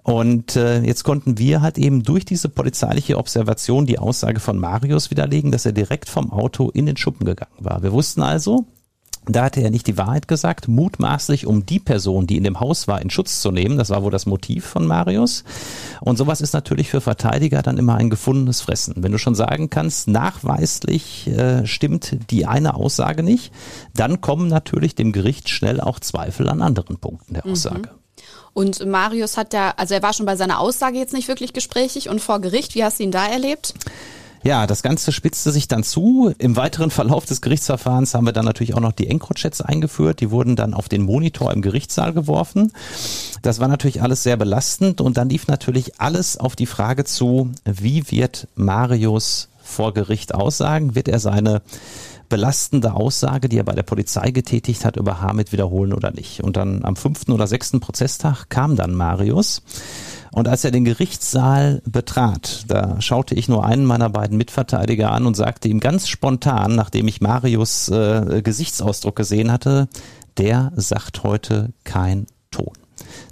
Und 0.03 0.57
äh, 0.57 0.81
jetzt 0.81 1.03
konnten 1.03 1.37
wir 1.37 1.61
halt 1.61 1.77
eben 1.77 2.03
durch 2.03 2.25
diese 2.25 2.49
polizeiliche 2.49 3.17
Observation 3.17 3.85
die 3.85 3.99
Aussage 3.99 4.41
von 4.41 4.59
Marius 4.59 5.09
widerlegen, 5.11 5.51
dass 5.51 5.65
er 5.65 5.71
direkt 5.71 6.09
vom 6.09 6.31
Auto 6.31 6.69
in 6.69 6.85
den 6.85 6.97
Schuppen 6.97 7.25
gegangen 7.25 7.55
war. 7.59 7.83
Wir 7.83 7.93
wussten 7.93 8.21
also, 8.21 8.65
da 9.25 9.45
hatte 9.45 9.61
er 9.61 9.71
nicht 9.71 9.87
die 9.87 9.97
Wahrheit 9.97 10.27
gesagt, 10.27 10.67
mutmaßlich 10.67 11.45
um 11.45 11.65
die 11.65 11.79
Person, 11.79 12.27
die 12.27 12.37
in 12.37 12.43
dem 12.43 12.59
Haus 12.59 12.87
war, 12.87 13.01
in 13.01 13.09
Schutz 13.09 13.41
zu 13.41 13.51
nehmen. 13.51 13.77
Das 13.77 13.89
war 13.89 14.03
wohl 14.03 14.11
das 14.11 14.25
Motiv 14.25 14.65
von 14.65 14.85
Marius. 14.85 15.43
Und 16.01 16.17
sowas 16.17 16.41
ist 16.41 16.53
natürlich 16.53 16.89
für 16.89 17.01
Verteidiger 17.01 17.61
dann 17.61 17.77
immer 17.77 17.95
ein 17.95 18.09
gefundenes 18.09 18.61
Fressen. 18.61 18.95
Wenn 18.97 19.11
du 19.11 19.17
schon 19.17 19.35
sagen 19.35 19.69
kannst, 19.69 20.07
nachweislich 20.07 21.27
äh, 21.27 21.65
stimmt 21.65 22.17
die 22.29 22.45
eine 22.45 22.75
Aussage 22.75 23.23
nicht, 23.23 23.53
dann 23.93 24.21
kommen 24.21 24.47
natürlich 24.47 24.95
dem 24.95 25.11
Gericht 25.11 25.49
schnell 25.49 25.79
auch 25.79 25.99
Zweifel 25.99 26.49
an 26.49 26.61
anderen 26.61 26.97
Punkten 26.97 27.33
der 27.33 27.45
Aussage. 27.45 27.89
Und 28.53 28.85
Marius 28.85 29.37
hat 29.37 29.53
ja, 29.53 29.73
also 29.77 29.95
er 29.95 30.03
war 30.03 30.13
schon 30.13 30.27
bei 30.27 30.35
seiner 30.35 30.59
Aussage 30.59 30.97
jetzt 30.97 31.13
nicht 31.13 31.27
wirklich 31.27 31.53
gesprächig 31.53 32.09
und 32.09 32.21
vor 32.21 32.39
Gericht, 32.39 32.75
wie 32.75 32.83
hast 32.83 32.99
du 32.99 33.03
ihn 33.03 33.11
da 33.11 33.25
erlebt? 33.25 33.73
Ja, 34.43 34.67
das 34.67 34.83
Ganze 34.83 35.13
spitzte 35.13 35.53
sich 35.53 35.69
dann 35.69 35.83
zu. 35.83 36.33
Im 36.37 36.57
weiteren 36.57 36.91
Verlauf 36.91 37.25
des 37.25 37.39
Gerichtsverfahrens 37.39 38.13
haben 38.13 38.25
wir 38.25 38.33
dann 38.33 38.43
natürlich 38.43 38.73
auch 38.73 38.81
noch 38.81 38.91
die 38.91 39.07
Encrochats 39.07 39.61
eingeführt. 39.61 40.19
Die 40.19 40.31
wurden 40.31 40.57
dann 40.57 40.73
auf 40.73 40.89
den 40.89 41.01
Monitor 41.03 41.53
im 41.53 41.61
Gerichtssaal 41.61 42.11
geworfen. 42.11 42.73
Das 43.41 43.61
war 43.61 43.69
natürlich 43.69 44.01
alles 44.01 44.23
sehr 44.23 44.35
belastend 44.35 44.99
und 44.99 45.15
dann 45.15 45.29
lief 45.29 45.47
natürlich 45.47 46.01
alles 46.01 46.37
auf 46.37 46.57
die 46.57 46.65
Frage 46.65 47.05
zu, 47.05 47.51
wie 47.63 48.11
wird 48.11 48.49
Marius 48.55 49.47
vor 49.63 49.93
Gericht 49.93 50.35
aussagen? 50.35 50.93
Wird 50.93 51.07
er 51.07 51.19
seine 51.19 51.61
belastende 52.27 52.95
Aussage, 52.95 53.47
die 53.47 53.59
er 53.59 53.63
bei 53.63 53.75
der 53.75 53.83
Polizei 53.83 54.31
getätigt 54.31 54.83
hat, 54.83 54.97
über 54.97 55.21
Hamid 55.21 55.53
wiederholen 55.53 55.93
oder 55.93 56.11
nicht? 56.11 56.43
Und 56.43 56.57
dann 56.57 56.83
am 56.83 56.97
fünften 56.97 57.31
oder 57.31 57.47
sechsten 57.47 57.79
Prozesstag 57.79 58.49
kam 58.49 58.75
dann 58.75 58.93
Marius. 58.93 59.61
Und 60.33 60.47
als 60.47 60.63
er 60.63 60.71
den 60.71 60.83
Gerichtssaal 60.83 61.83
betrat, 61.85 62.65
da 62.67 62.99
schaute 62.99 63.35
ich 63.35 63.47
nur 63.47 63.65
einen 63.65 63.85
meiner 63.85 64.09
beiden 64.09 64.35
Mitverteidiger 64.35 65.11
an 65.11 65.27
und 65.27 65.35
sagte 65.35 65.67
ihm 65.69 65.79
ganz 65.79 66.07
spontan, 66.07 66.75
nachdem 66.75 67.07
ich 67.07 67.21
Marius 67.21 67.89
äh, 67.89 68.41
Gesichtsausdruck 68.41 69.15
gesehen 69.15 69.51
hatte, 69.51 69.87
der 70.37 70.71
sagt 70.75 71.23
heute 71.23 71.71
kein 71.83 72.25
Ton. 72.49 72.73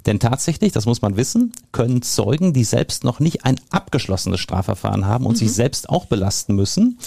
Denn 0.06 0.18
tatsächlich, 0.18 0.72
das 0.72 0.86
muss 0.86 1.02
man 1.02 1.16
wissen, 1.16 1.52
können 1.70 2.02
Zeugen, 2.02 2.52
die 2.52 2.64
selbst 2.64 3.04
noch 3.04 3.20
nicht 3.20 3.44
ein 3.44 3.60
abgeschlossenes 3.70 4.40
Strafverfahren 4.40 5.06
haben 5.06 5.26
und 5.26 5.34
mhm. 5.34 5.38
sich 5.38 5.52
selbst 5.52 5.88
auch 5.88 6.06
belasten 6.06 6.54
müssen, 6.54 6.98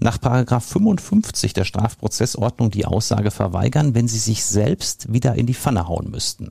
nach 0.00 0.20
Paragraph 0.20 0.64
55 0.64 1.52
der 1.52 1.64
Strafprozessordnung 1.64 2.70
die 2.70 2.86
Aussage 2.86 3.30
verweigern, 3.30 3.94
wenn 3.94 4.08
sie 4.08 4.18
sich 4.18 4.44
selbst 4.44 5.12
wieder 5.12 5.34
in 5.34 5.46
die 5.46 5.54
Pfanne 5.54 5.88
hauen 5.88 6.10
müssten. 6.10 6.50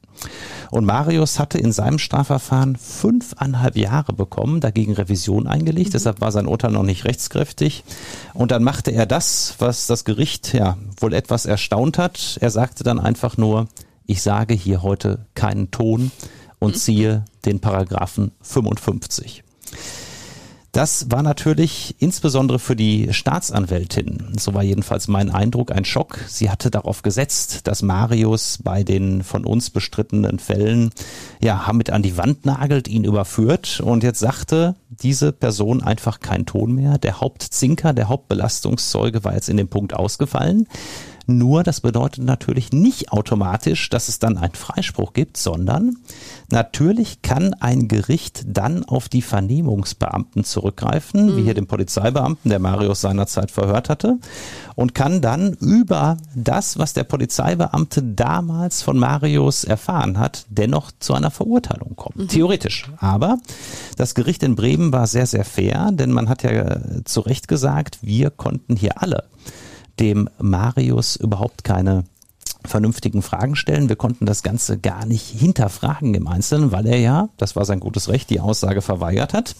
Und 0.72 0.86
Marius 0.86 1.40
hatte 1.40 1.58
in 1.58 1.72
seinem 1.72 2.00
Strafverfahren 2.00 2.76
fünfeinhalb 2.76 3.78
Jahre 3.78 4.14
bekommen, 4.14 4.60
dagegen 4.60 4.94
Revision 4.94 5.48
eingelegt, 5.48 5.90
mhm. 5.90 5.94
deshalb 5.94 6.22
war 6.22 6.32
sein 6.32 6.48
Urteil 6.48 6.72
noch 6.72 6.84
nicht 6.84 7.06
rechtskräftig. 7.06 7.84
Und 8.34 8.52
dann 8.52 8.64
machte 8.64 8.92
er 8.92 9.06
das, 9.06 9.56
was 9.60 9.88
das 9.88 10.06
Gericht 10.06 10.54
ja 10.54 10.78
wohl 10.98 11.14
etwas 11.14 11.46
erstaunt 11.46 11.98
hat. 11.98 12.38
Er 12.42 12.50
sagte 12.50 12.84
dann 12.84 13.00
einfach 13.00 13.38
nur, 13.38 13.68
ich 14.12 14.22
sage 14.22 14.54
hier 14.54 14.84
heute 14.84 15.26
keinen 15.36 15.72
Ton 15.72 16.12
und 16.60 16.78
ziehe 16.78 17.24
den 17.46 17.62
Paragraphen 17.62 18.32
55. 18.42 19.42
Das 20.74 21.12
war 21.12 21.24
natürlich 21.24 21.96
insbesondere 22.00 22.58
für 22.58 22.78
die 22.78 23.14
Staatsanwältin, 23.14 24.34
so 24.38 24.54
war 24.54 24.64
jedenfalls 24.64 25.10
mein 25.10 25.30
Eindruck, 25.30 25.72
ein 25.72 25.84
Schock. 25.84 26.20
Sie 26.28 26.50
hatte 26.50 26.72
darauf 26.72 27.02
gesetzt, 27.02 27.68
dass 27.68 27.82
Marius 27.82 28.60
bei 28.64 28.84
den 28.84 29.24
von 29.24 29.46
uns 29.46 29.70
bestrittenen 29.70 30.40
Fällen 30.40 30.92
ja 31.42 31.68
Hamid 31.68 31.90
an 31.90 32.04
die 32.04 32.18
Wand 32.18 32.46
nagelt, 32.46 32.88
ihn 32.88 33.04
überführt 33.04 33.82
und 33.82 34.04
jetzt 34.04 34.20
sagte 34.20 34.76
diese 34.90 35.34
Person 35.34 35.84
einfach 35.84 36.20
keinen 36.20 36.46
Ton 36.46 36.74
mehr. 36.74 36.98
Der 36.98 37.20
Hauptzinker, 37.20 37.92
der 37.94 38.08
Hauptbelastungszeuge 38.08 39.24
war 39.24 39.36
jetzt 39.36 39.50
in 39.50 39.58
dem 39.58 39.68
Punkt 39.68 39.94
ausgefallen. 39.94 40.68
Nur 41.38 41.64
das 41.64 41.82
bedeutet 41.82 42.24
natürlich 42.24 42.72
nicht 42.72 43.12
automatisch, 43.12 43.90
dass 43.90 44.08
es 44.08 44.20
dann 44.20 44.38
einen 44.38 44.54
Freispruch 44.54 45.14
gibt, 45.14 45.38
sondern 45.38 45.98
natürlich 46.50 47.22
kann 47.22 47.54
ein 47.56 47.88
Gericht 47.88 48.44
dann 48.46 48.84
auf 48.84 49.10
die 49.10 49.22
Vernehmungsbeamten 49.22 50.44
zurückgreifen, 50.44 51.28
mhm. 51.28 51.38
wie 51.38 51.44
hier 51.44 51.54
den 51.54 51.68
Polizeibeamten, 51.68 52.50
der 52.50 52.60
Marius 52.60 53.02
seinerzeit 53.02 53.52
verhört 53.52 53.90
hatte, 53.90 54.18
und 54.76 54.96
kann 54.96 55.22
dann 55.22 55.54
über 55.54 56.18
das, 56.36 56.78
was 56.78 56.94
der 56.94 57.04
Polizeibeamte 57.04 58.04
damals 58.04 58.82
von 58.82 58.98
Marius 58.98 59.64
erfahren 59.64 60.18
hat, 60.18 60.46
dennoch 60.50 60.92
zu 61.00 61.14
einer 61.14 61.32
Verurteilung 61.32 61.96
kommen. 61.96 62.24
Mhm. 62.24 62.28
Theoretisch. 62.28 62.90
Aber 62.98 63.38
das 63.98 64.16
Gericht 64.16 64.44
in 64.44 64.56
Bremen 64.56 64.92
war 64.92 65.08
sehr, 65.08 65.26
sehr 65.26 65.46
fair, 65.46 65.92
denn 65.92 66.12
man 66.12 66.30
hat 66.30 66.44
ja 66.44 66.80
zu 67.06 67.22
Recht 67.22 67.48
gesagt, 67.48 68.00
wir 68.02 68.30
konnten 68.30 68.76
hier 68.76 69.02
alle 69.02 69.26
dem 70.02 70.30
Marius 70.40 71.16
überhaupt 71.16 71.64
keine 71.64 72.04
vernünftigen 72.66 73.22
Fragen 73.22 73.56
stellen. 73.56 73.90
Wir 73.90 73.96
konnten 73.96 74.26
das 74.26 74.44
Ganze 74.44 74.78
gar 74.78 75.06
nicht 75.06 75.28
hinterfragen 75.28 76.14
im 76.14 76.28
Einzelnen, 76.28 76.72
weil 76.72 76.86
er 76.86 77.00
ja, 77.00 77.30
das 77.38 77.56
war 77.56 77.66
sein 77.66 77.80
gutes 77.80 78.10
Recht, 78.10 78.30
die 78.30 78.40
Aussage 78.40 78.82
verweigert 78.82 79.34
hat. 79.34 79.56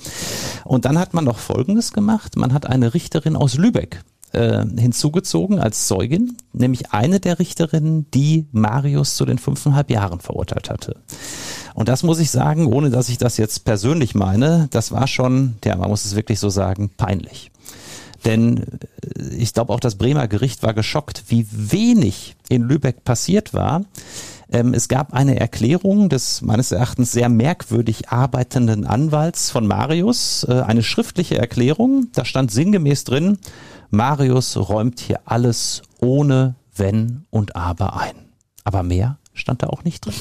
Und 0.66 0.86
dann 0.86 1.00
hat 1.00 1.14
man 1.14 1.26
noch 1.26 1.40
Folgendes 1.40 1.94
gemacht. 1.94 2.36
Man 2.36 2.54
hat 2.54 2.68
eine 2.68 2.94
Richterin 2.94 3.36
aus 3.36 3.56
Lübeck 3.56 4.04
äh, 4.34 4.64
hinzugezogen 4.78 5.60
als 5.60 5.88
Zeugin, 5.88 6.38
nämlich 6.54 6.92
eine 6.92 7.20
der 7.20 7.40
Richterinnen, 7.40 8.10
die 8.12 8.48
Marius 8.52 9.16
zu 9.16 9.26
den 9.26 9.38
fünfeinhalb 9.38 9.90
Jahren 9.90 10.20
verurteilt 10.20 10.70
hatte. 10.70 10.98
Und 11.74 11.88
das 11.88 12.04
muss 12.04 12.20
ich 12.20 12.32
sagen, 12.32 12.68
ohne 12.68 12.90
dass 12.90 13.10
ich 13.10 13.18
das 13.18 13.38
jetzt 13.38 13.66
persönlich 13.66 14.14
meine, 14.14 14.68
das 14.72 14.92
war 14.92 15.08
schon, 15.08 15.56
ja, 15.64 15.76
man 15.76 15.90
muss 15.90 16.06
es 16.06 16.16
wirklich 16.16 16.40
so 16.40 16.50
sagen, 16.50 16.92
peinlich. 16.98 17.52
Denn 18.26 18.58
äh, 18.58 19.36
ich 19.36 19.54
glaube 19.54 19.74
auch 19.74 19.80
das 19.80 19.96
Bremer 19.96 20.28
Gericht 20.28 20.64
war 20.64 20.74
geschockt, 20.74 21.26
wie 21.28 21.48
wenig 21.52 22.36
in 22.50 22.64
Lübeck 22.64 23.04
passiert 23.04 23.54
war. 23.54 23.84
Ähm, 24.52 24.74
es 24.74 24.88
gab 24.88 25.14
eine 25.14 25.40
Erklärung 25.40 26.10
des 26.10 26.42
meines 26.42 26.72
Erachtens 26.72 27.12
sehr 27.12 27.30
merkwürdig 27.30 28.10
arbeitenden 28.10 28.86
Anwalts 28.86 29.50
von 29.50 29.66
Marius, 29.66 30.46
äh, 30.48 30.62
eine 30.62 30.84
schriftliche 30.84 31.38
Erklärung. 31.38 32.08
Da 32.14 32.26
stand 32.26 32.52
sinngemäß 32.52 33.06
drin, 33.06 33.38
Marius 33.90 34.58
räumt 34.58 35.00
hier 35.00 35.22
alles 35.26 35.82
ohne 36.00 36.56
Wenn 36.76 37.26
und 37.30 37.56
Aber 37.56 38.00
ein. 38.00 38.16
Aber 38.64 38.84
mehr 38.84 39.18
stand 39.34 39.64
da 39.64 39.68
auch 39.68 39.84
nicht 39.84 40.06
drin. 40.06 40.14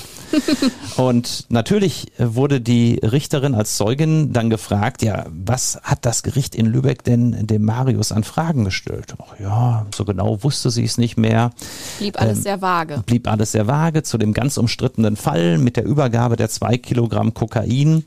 und 0.97 1.47
natürlich 1.49 2.13
wurde 2.19 2.61
die 2.61 3.01
Richterin 3.03 3.55
als 3.55 3.77
Zeugin 3.77 4.33
dann 4.33 4.51
gefragt, 4.51 5.03
ja, 5.03 5.27
was 5.31 5.81
hat 5.83 6.07
das 6.07 6.23
Gericht 6.23 6.55
in 6.55 6.67
Lübeck 6.67 7.03
denn 7.03 7.47
dem 7.47 7.65
Marius 7.65 8.13
an 8.13 8.25
Fragen 8.25 8.65
gestellt? 8.65 9.15
Ach 9.19 9.39
ja, 9.41 9.87
so 9.95 10.05
genau 10.05 10.43
wusste 10.43 10.71
sie 10.71 10.85
es 10.85 10.97
nicht 10.97 11.17
mehr. 11.17 11.51
Blieb 11.99 12.21
alles 12.21 12.39
ähm, 12.39 12.43
sehr 12.45 12.63
vage. 12.63 13.03
Blieb 13.05 13.29
alles 13.29 13.53
sehr 13.53 13.67
vage 13.67 14.03
zu 14.03 14.17
dem 14.17 14.33
ganz 14.33 14.57
umstrittenen 14.57 15.17
Fall 15.17 15.59
mit 15.59 15.77
der 15.77 15.85
Übergabe 15.85 16.37
der 16.37 16.49
zwei 16.49 16.79
Kilogramm 16.79 17.35
Kokain 17.35 18.05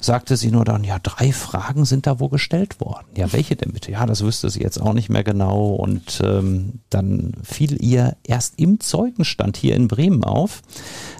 sagte 0.00 0.36
sie 0.36 0.50
nur 0.50 0.64
dann, 0.64 0.84
ja, 0.84 0.98
drei 0.98 1.32
Fragen 1.32 1.84
sind 1.84 2.06
da 2.06 2.18
wohl 2.20 2.30
gestellt 2.30 2.80
worden. 2.80 3.06
Ja, 3.16 3.32
welche 3.32 3.56
denn 3.56 3.72
bitte? 3.72 3.92
Ja, 3.92 4.06
das 4.06 4.22
wüsste 4.24 4.50
sie 4.50 4.60
jetzt 4.60 4.80
auch 4.80 4.92
nicht 4.92 5.08
mehr 5.08 5.24
genau. 5.24 5.74
Und 5.74 6.20
ähm, 6.24 6.80
dann 6.90 7.34
fiel 7.42 7.82
ihr 7.82 8.16
erst 8.24 8.58
im 8.58 8.80
Zeugenstand 8.80 9.56
hier 9.56 9.76
in 9.76 9.88
Bremen 9.88 10.24
auf, 10.24 10.62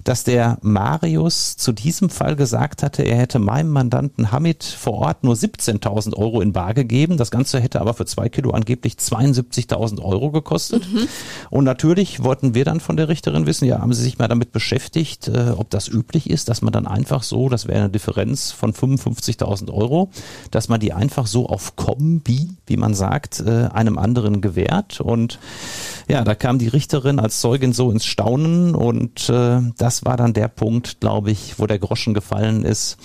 dass 0.04 0.24
der 0.24 0.58
Marius 0.62 1.56
zu 1.56 1.72
diesem 1.72 2.10
Fall 2.10 2.36
gesagt 2.36 2.82
hatte, 2.82 3.02
er 3.02 3.16
hätte 3.16 3.38
meinem 3.38 3.70
Mandanten 3.70 4.32
Hamid 4.32 4.64
vor 4.64 4.94
Ort 4.94 5.24
nur 5.24 5.34
17.000 5.34 6.16
Euro 6.16 6.40
in 6.40 6.52
Bar 6.52 6.74
gegeben. 6.74 7.16
Das 7.16 7.30
Ganze 7.30 7.60
hätte 7.60 7.80
aber 7.80 7.94
für 7.94 8.06
zwei 8.06 8.28
Kilo 8.28 8.50
angeblich 8.50 8.94
72.000 8.94 10.02
Euro 10.02 10.30
gekostet. 10.30 10.90
Mhm. 10.92 11.08
Und 11.50 11.64
natürlich 11.64 12.22
wollten 12.22 12.54
wir 12.54 12.64
dann 12.64 12.80
von 12.80 12.96
der 12.96 13.08
Richterin 13.08 13.46
wissen, 13.46 13.66
ja, 13.66 13.80
haben 13.80 13.92
Sie 13.92 14.02
sich 14.02 14.18
mal 14.18 14.28
damit 14.28 14.52
beschäftigt, 14.52 15.28
äh, 15.28 15.50
ob 15.56 15.70
das 15.70 15.88
üblich 15.88 16.28
ist, 16.30 16.48
dass 16.48 16.62
man 16.62 16.72
dann 16.72 16.86
einfach 16.86 17.22
so, 17.22 17.48
das 17.48 17.66
wäre 17.66 17.80
eine 17.80 17.90
Differenz 17.90 18.52
von 18.52 18.72
55.000 18.72 19.72
Euro, 19.72 20.10
dass 20.50 20.68
man 20.68 20.80
die 20.80 20.92
einfach 20.92 21.26
so 21.26 21.46
auf 21.46 21.76
Kombi, 21.76 22.50
wie 22.66 22.76
man 22.76 22.94
sagt, 22.94 23.40
äh, 23.40 23.68
einem 23.72 23.98
anderen 23.98 24.40
gewährt. 24.40 25.00
Und 25.00 25.38
ja, 26.08 26.24
da 26.24 26.34
kam 26.34 26.58
die 26.58 26.68
Richterin 26.68 27.18
als 27.18 27.40
Zeugin 27.40 27.72
so 27.72 27.90
ins 27.90 28.04
Staunen 28.04 28.74
und 28.74 29.28
äh, 29.28 29.60
das 29.76 29.89
war 30.04 30.16
dann 30.16 30.32
der 30.32 30.48
Punkt, 30.48 31.00
glaube 31.00 31.30
ich, 31.30 31.58
wo 31.58 31.66
der 31.66 31.78
Groschen 31.78 32.14
gefallen 32.14 32.64
ist, 32.64 32.96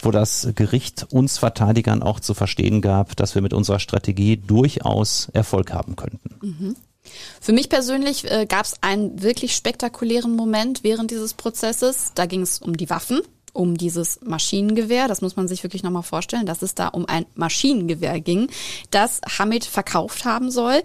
wo 0.00 0.10
das 0.10 0.48
Gericht 0.54 1.06
uns 1.10 1.38
Verteidigern 1.38 2.02
auch 2.02 2.20
zu 2.20 2.34
verstehen 2.34 2.80
gab, 2.80 3.16
dass 3.16 3.34
wir 3.34 3.42
mit 3.42 3.52
unserer 3.52 3.78
Strategie 3.78 4.36
durchaus 4.36 5.28
Erfolg 5.32 5.72
haben 5.72 5.96
könnten. 5.96 6.36
Mhm. 6.40 6.76
Für 7.40 7.52
mich 7.52 7.68
persönlich 7.68 8.30
äh, 8.30 8.46
gab 8.46 8.66
es 8.66 8.74
einen 8.82 9.22
wirklich 9.22 9.56
spektakulären 9.56 10.36
Moment 10.36 10.84
während 10.84 11.10
dieses 11.10 11.34
Prozesses. 11.34 12.12
Da 12.14 12.26
ging 12.26 12.42
es 12.42 12.58
um 12.58 12.76
die 12.76 12.90
Waffen 12.90 13.22
um 13.52 13.76
dieses 13.76 14.20
Maschinengewehr. 14.22 15.08
Das 15.08 15.20
muss 15.20 15.36
man 15.36 15.48
sich 15.48 15.62
wirklich 15.62 15.82
nochmal 15.82 16.02
vorstellen, 16.02 16.46
dass 16.46 16.62
es 16.62 16.74
da 16.74 16.88
um 16.88 17.06
ein 17.06 17.26
Maschinengewehr 17.34 18.20
ging, 18.20 18.48
das 18.90 19.20
Hamid 19.38 19.64
verkauft 19.64 20.24
haben 20.24 20.50
soll. 20.50 20.82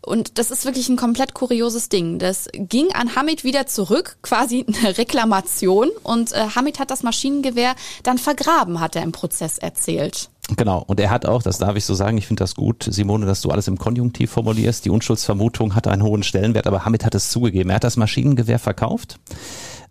Und 0.00 0.38
das 0.38 0.50
ist 0.50 0.64
wirklich 0.64 0.88
ein 0.88 0.96
komplett 0.96 1.34
kurioses 1.34 1.88
Ding. 1.88 2.18
Das 2.18 2.48
ging 2.52 2.92
an 2.92 3.14
Hamid 3.14 3.44
wieder 3.44 3.66
zurück, 3.66 4.18
quasi 4.22 4.64
eine 4.66 4.98
Reklamation. 4.98 5.90
Und 6.02 6.32
äh, 6.32 6.48
Hamid 6.54 6.78
hat 6.78 6.90
das 6.90 7.02
Maschinengewehr 7.02 7.74
dann 8.02 8.18
vergraben, 8.18 8.80
hat 8.80 8.96
er 8.96 9.02
im 9.02 9.12
Prozess 9.12 9.58
erzählt. 9.58 10.30
Genau, 10.56 10.82
und 10.86 10.98
er 10.98 11.10
hat 11.10 11.26
auch, 11.26 11.42
das 11.42 11.58
darf 11.58 11.76
ich 11.76 11.84
so 11.84 11.92
sagen, 11.94 12.16
ich 12.16 12.26
finde 12.26 12.42
das 12.42 12.54
gut, 12.54 12.86
Simone, 12.88 13.26
dass 13.26 13.42
du 13.42 13.50
alles 13.50 13.68
im 13.68 13.76
Konjunktiv 13.76 14.30
formulierst. 14.30 14.84
Die 14.84 14.90
Unschuldsvermutung 14.90 15.74
hatte 15.74 15.90
einen 15.90 16.02
hohen 16.02 16.22
Stellenwert, 16.22 16.66
aber 16.66 16.86
Hamid 16.86 17.04
hat 17.04 17.14
es 17.14 17.30
zugegeben. 17.30 17.68
Er 17.68 17.76
hat 17.76 17.84
das 17.84 17.98
Maschinengewehr 17.98 18.58
verkauft. 18.58 19.18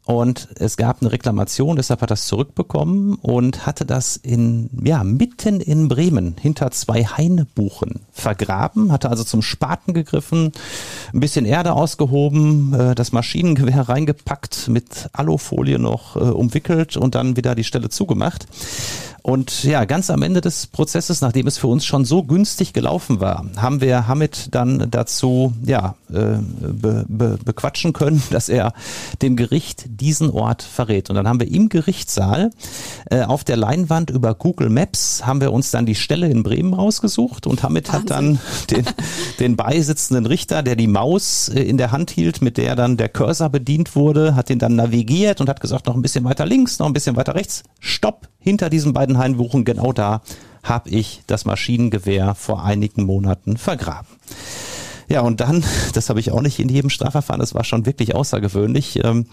Und 0.08 0.48
es 0.56 0.78
gab 0.78 1.02
eine 1.02 1.12
Reklamation, 1.12 1.76
deshalb 1.76 2.02
hat 2.02 2.08
er 2.12 2.16
das 2.16 2.28
zurückbekommen 2.28 3.16
und 3.16 3.66
hatte 3.66 3.84
das 3.84 4.16
in, 4.16 4.70
ja, 4.86 5.04
mitten 5.04 5.60
in 5.60 5.90
Bremen 5.90 6.38
hinter 6.40 6.72
zwei 6.72 7.04
Heinebuchen 7.04 8.06
vergraben, 8.14 8.94
hatte 8.94 9.10
also 9.10 9.26
zum 9.26 9.42
Spaten 9.42 9.94
gegriffen, 9.94 10.54
ein 11.14 11.20
bisschen 11.20 11.44
Erde 11.44 11.74
ausgehoben, 11.74 12.74
äh, 12.74 12.96
das 12.96 13.12
Maschinengewehr 13.12 13.82
reingepackt, 13.90 14.70
mit 14.70 15.10
Alufolie 15.12 15.78
noch 15.78 16.16
äh, 16.16 16.20
umwickelt 16.20 16.96
und 16.96 17.14
dann 17.14 17.36
wieder 17.36 17.54
die 17.54 17.66
Stelle 17.66 17.90
zugemacht. 17.90 18.48
Und 19.28 19.66
ja, 19.66 19.84
ganz 19.84 20.10
am 20.10 20.22
Ende 20.22 20.40
des 20.40 20.68
Prozesses, 20.68 21.20
nachdem 21.20 21.48
es 21.48 21.58
für 21.58 21.68
uns 21.68 21.86
schon 21.86 22.06
so 22.06 22.24
günstig 22.24 22.72
gelaufen 22.72 23.20
war, 23.20 23.46
haben 23.58 23.82
wir 23.82 24.08
Hamid 24.08 24.56
dann 24.56 24.88
dazu 24.90 25.54
ja, 25.66 25.96
äh, 26.10 26.38
be, 26.62 27.04
be, 27.10 27.38
bequatschen 27.44 27.92
können, 27.92 28.24
dass 28.30 28.48
er 28.48 28.72
dem 29.22 29.36
Gericht 29.36 29.84
diesen 29.90 30.30
Ort 30.30 30.64
verrät. 30.64 31.10
Und 31.10 31.18
dann 31.18 31.28
haben 31.28 31.42
wir 31.42 31.52
im 31.52 31.68
Gerichtssaal 31.68 32.52
äh, 33.12 33.24
auf 33.24 33.44
der 33.44 33.58
Leinwand 33.58 34.12
über 34.12 34.34
Google 34.34 34.70
Maps 34.70 35.26
haben 35.26 35.42
wir 35.42 35.52
uns 35.52 35.72
dann 35.72 35.86
die 35.86 35.96
Stelle 35.96 36.30
in 36.30 36.42
Bremen 36.42 36.74
rausgesucht 36.74 37.48
und 37.48 37.64
Hamid 37.64 37.92
Wahnsinn. 37.92 38.00
hat 38.00 38.10
dann 38.10 38.40
den, 38.72 38.86
den 39.42 39.58
beisitzenden 39.58 40.26
Richter, 40.26 40.64
der 40.64 40.78
die 40.78 40.88
Maus 40.88 41.50
äh, 41.50 41.64
in 41.64 41.76
der 41.76 41.92
Hand 41.92 42.12
hielt, 42.12 42.42
mit 42.42 42.56
der 42.56 42.78
dann 42.78 42.96
der 42.96 43.10
Cursor 43.10 43.50
bedient 43.50 43.94
wurde, 43.94 44.36
hat 44.36 44.50
ihn 44.50 44.60
dann 44.60 44.78
navigiert 44.78 45.42
und 45.42 45.50
hat 45.50 45.60
gesagt, 45.60 45.86
noch 45.86 45.96
ein 45.96 46.02
bisschen 46.02 46.24
weiter 46.24 46.46
links, 46.46 46.80
noch 46.80 46.88
ein 46.88 46.94
bisschen 46.94 47.18
weiter 47.18 47.36
rechts, 47.36 47.64
stopp, 47.82 48.30
hinter 48.40 48.70
diesen 48.70 48.94
beiden 48.94 49.18
Hainbuchen, 49.18 49.66
genau 49.66 49.94
da 49.94 50.22
habe 50.64 50.90
ich 50.90 51.22
das 51.28 51.46
Maschinengewehr 51.46 52.36
vor 52.36 52.64
einigen 52.64 53.04
Monaten 53.04 53.58
vergraben. 53.58 54.08
Ja, 55.10 55.22
und 55.22 55.40
dann, 55.40 55.64
das 55.94 56.10
habe 56.10 56.20
ich 56.20 56.32
auch 56.32 56.42
nicht 56.42 56.60
in 56.60 56.70
jedem 56.70 56.90
Strafverfahren, 56.90 57.40
das 57.40 57.56
war 57.56 57.64
schon 57.64 57.86
wirklich 57.86 58.16
außergewöhnlich. 58.16 59.04
Ähm, 59.04 59.28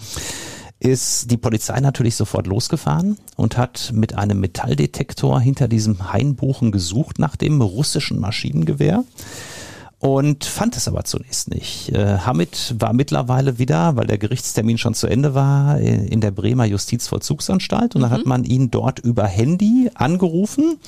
ist 0.80 1.30
die 1.30 1.36
Polizei 1.36 1.80
natürlich 1.80 2.14
sofort 2.14 2.46
losgefahren 2.46 3.16
und 3.36 3.56
hat 3.56 3.92
mit 3.94 4.16
einem 4.16 4.40
Metalldetektor 4.40 5.40
hinter 5.40 5.66
diesem 5.66 6.12
Hainbuchen 6.12 6.72
gesucht 6.72 7.18
nach 7.18 7.36
dem 7.36 7.62
russischen 7.62 8.20
Maschinengewehr 8.20 9.04
und 10.04 10.44
fand 10.44 10.76
es 10.76 10.86
aber 10.86 11.04
zunächst 11.04 11.48
nicht. 11.48 11.88
Äh, 11.88 12.18
Hamid 12.18 12.74
war 12.78 12.92
mittlerweile 12.92 13.58
wieder, 13.58 13.96
weil 13.96 14.06
der 14.06 14.18
Gerichtstermin 14.18 14.76
schon 14.76 14.92
zu 14.92 15.06
Ende 15.06 15.34
war, 15.34 15.80
äh, 15.80 15.94
in 16.08 16.20
der 16.20 16.30
Bremer 16.30 16.66
Justizvollzugsanstalt. 16.66 17.94
Und 17.94 18.02
dann 18.02 18.10
mhm. 18.10 18.14
hat 18.14 18.26
man 18.26 18.44
ihn 18.44 18.70
dort 18.70 18.98
über 18.98 19.24
Handy 19.24 19.90
angerufen. 19.94 20.78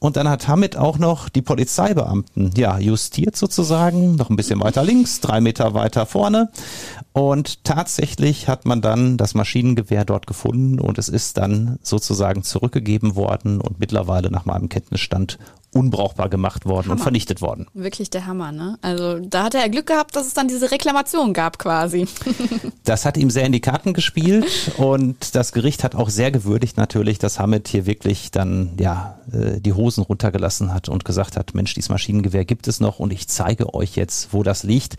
Und 0.00 0.16
dann 0.16 0.28
hat 0.28 0.48
Hamid 0.48 0.76
auch 0.76 0.98
noch 0.98 1.28
die 1.28 1.42
Polizeibeamten, 1.42 2.54
ja, 2.56 2.76
justiert 2.80 3.36
sozusagen, 3.36 4.16
noch 4.16 4.30
ein 4.30 4.36
bisschen 4.36 4.58
weiter 4.58 4.82
links, 4.82 5.20
drei 5.20 5.40
Meter 5.40 5.74
weiter 5.74 6.04
vorne. 6.04 6.50
Und 7.12 7.62
tatsächlich 7.62 8.48
hat 8.48 8.64
man 8.66 8.80
dann 8.80 9.16
das 9.16 9.36
Maschinengewehr 9.36 10.04
dort 10.04 10.26
gefunden. 10.26 10.80
Und 10.80 10.98
es 10.98 11.08
ist 11.08 11.38
dann 11.38 11.78
sozusagen 11.82 12.42
zurückgegeben 12.42 13.14
worden. 13.14 13.60
Und 13.60 13.78
mittlerweile 13.78 14.28
nach 14.32 14.44
meinem 14.44 14.68
Kenntnisstand 14.68 15.38
unbrauchbar 15.76 16.28
gemacht 16.28 16.66
worden 16.66 16.86
Hammer. 16.86 16.94
und 16.94 16.98
vernichtet 17.00 17.40
worden. 17.40 17.66
Wirklich 17.74 18.10
der 18.10 18.26
Hammer, 18.26 18.52
ne? 18.52 18.78
Also 18.82 19.18
da 19.20 19.44
hat 19.44 19.54
er 19.54 19.68
Glück 19.68 19.86
gehabt, 19.86 20.16
dass 20.16 20.26
es 20.26 20.34
dann 20.34 20.48
diese 20.48 20.70
Reklamation 20.70 21.32
gab 21.32 21.58
quasi. 21.58 22.06
das 22.84 23.04
hat 23.04 23.16
ihm 23.16 23.30
sehr 23.30 23.44
in 23.44 23.52
die 23.52 23.60
Karten 23.60 23.92
gespielt 23.92 24.72
und 24.76 25.34
das 25.34 25.52
Gericht 25.52 25.84
hat 25.84 25.94
auch 25.94 26.08
sehr 26.08 26.30
gewürdigt 26.30 26.76
natürlich, 26.76 27.18
dass 27.18 27.38
Hamid 27.38 27.68
hier 27.68 27.86
wirklich 27.86 28.30
dann 28.30 28.70
ja 28.78 29.18
äh, 29.32 29.60
die 29.60 29.72
Hosen 29.72 30.02
runtergelassen 30.02 30.72
hat 30.72 30.88
und 30.88 31.04
gesagt 31.04 31.36
hat, 31.36 31.54
Mensch, 31.54 31.74
dieses 31.74 31.88
Maschinengewehr 31.88 32.44
gibt 32.44 32.68
es 32.68 32.80
noch 32.80 32.98
und 32.98 33.12
ich 33.12 33.28
zeige 33.28 33.74
euch 33.74 33.96
jetzt, 33.96 34.32
wo 34.32 34.42
das 34.42 34.62
liegt. 34.62 34.96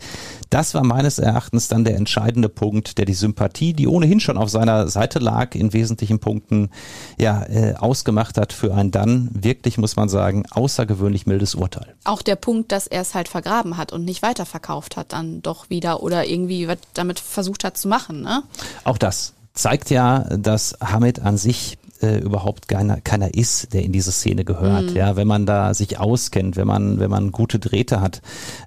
Das 0.50 0.74
war 0.74 0.84
meines 0.84 1.18
Erachtens 1.18 1.68
dann 1.68 1.84
der 1.84 1.96
entscheidende 1.96 2.48
Punkt, 2.48 2.98
der 2.98 3.04
die 3.04 3.14
Sympathie, 3.14 3.72
die 3.72 3.86
ohnehin 3.86 4.20
schon 4.20 4.38
auf 4.38 4.50
seiner 4.50 4.88
Seite 4.88 5.18
lag, 5.18 5.54
in 5.54 5.72
wesentlichen 5.72 6.18
Punkten 6.18 6.70
ja 7.18 7.44
äh, 7.44 7.74
ausgemacht 7.74 8.38
hat 8.38 8.52
für 8.52 8.74
ein 8.74 8.90
dann 8.90 9.30
wirklich, 9.32 9.78
muss 9.78 9.96
man 9.96 10.08
sagen, 10.08 10.44
außergewöhnlich 10.68 11.26
mildes 11.26 11.54
Urteil. 11.54 11.94
Auch 12.04 12.22
der 12.22 12.36
Punkt, 12.36 12.72
dass 12.72 12.86
er 12.86 13.02
es 13.02 13.14
halt 13.14 13.28
vergraben 13.28 13.76
hat 13.76 13.92
und 13.92 14.04
nicht 14.04 14.22
weiterverkauft 14.22 14.96
hat 14.96 15.12
dann 15.12 15.42
doch 15.42 15.70
wieder 15.70 16.02
oder 16.02 16.26
irgendwie 16.26 16.68
was 16.68 16.78
damit 16.94 17.18
versucht 17.18 17.64
hat 17.64 17.76
zu 17.76 17.88
machen. 17.88 18.22
Ne? 18.22 18.42
Auch 18.84 18.98
das 18.98 19.32
zeigt 19.54 19.90
ja, 19.90 20.20
dass 20.36 20.76
Hamid 20.80 21.20
an 21.20 21.36
sich 21.36 21.78
äh, 22.02 22.18
überhaupt 22.18 22.68
keiner, 22.68 23.00
keiner 23.00 23.34
ist, 23.34 23.72
der 23.72 23.82
in 23.82 23.92
diese 23.92 24.12
Szene 24.12 24.44
gehört. 24.44 24.90
Mhm. 24.90 24.96
Ja, 24.96 25.16
wenn 25.16 25.26
man 25.26 25.46
da 25.46 25.74
sich 25.74 25.98
auskennt, 25.98 26.56
wenn 26.56 26.66
man, 26.66 27.00
wenn 27.00 27.10
man 27.10 27.32
gute 27.32 27.58
Drähte 27.58 28.00
hat 28.00 28.22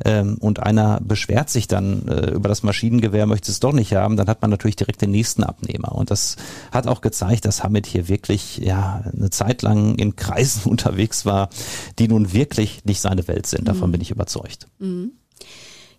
ähm, 0.05 0.37
und 0.39 0.61
einer 0.61 0.99
beschwert 1.01 1.49
sich 1.49 1.67
dann 1.67 2.07
äh, 2.07 2.31
über 2.31 2.49
das 2.49 2.63
Maschinengewehr, 2.63 3.25
möchte 3.25 3.51
es 3.51 3.59
doch 3.59 3.73
nicht 3.73 3.93
haben, 3.93 4.17
dann 4.17 4.27
hat 4.27 4.41
man 4.41 4.51
natürlich 4.51 4.75
direkt 4.75 5.01
den 5.01 5.11
nächsten 5.11 5.43
Abnehmer. 5.43 5.93
Und 5.93 6.11
das 6.11 6.35
hat 6.71 6.87
auch 6.87 7.01
gezeigt, 7.01 7.45
dass 7.45 7.63
Hamid 7.63 7.85
hier 7.85 8.07
wirklich 8.07 8.57
ja 8.57 9.03
eine 9.13 9.29
Zeit 9.29 9.61
lang 9.61 9.95
in 9.95 10.15
Kreisen 10.15 10.63
unterwegs 10.69 11.25
war, 11.25 11.49
die 11.99 12.07
nun 12.07 12.33
wirklich 12.33 12.83
nicht 12.85 13.01
seine 13.01 13.27
Welt 13.27 13.47
sind. 13.47 13.67
Davon 13.67 13.89
mhm. 13.89 13.91
bin 13.93 14.01
ich 14.01 14.11
überzeugt. 14.11 14.67
Mhm. 14.79 15.11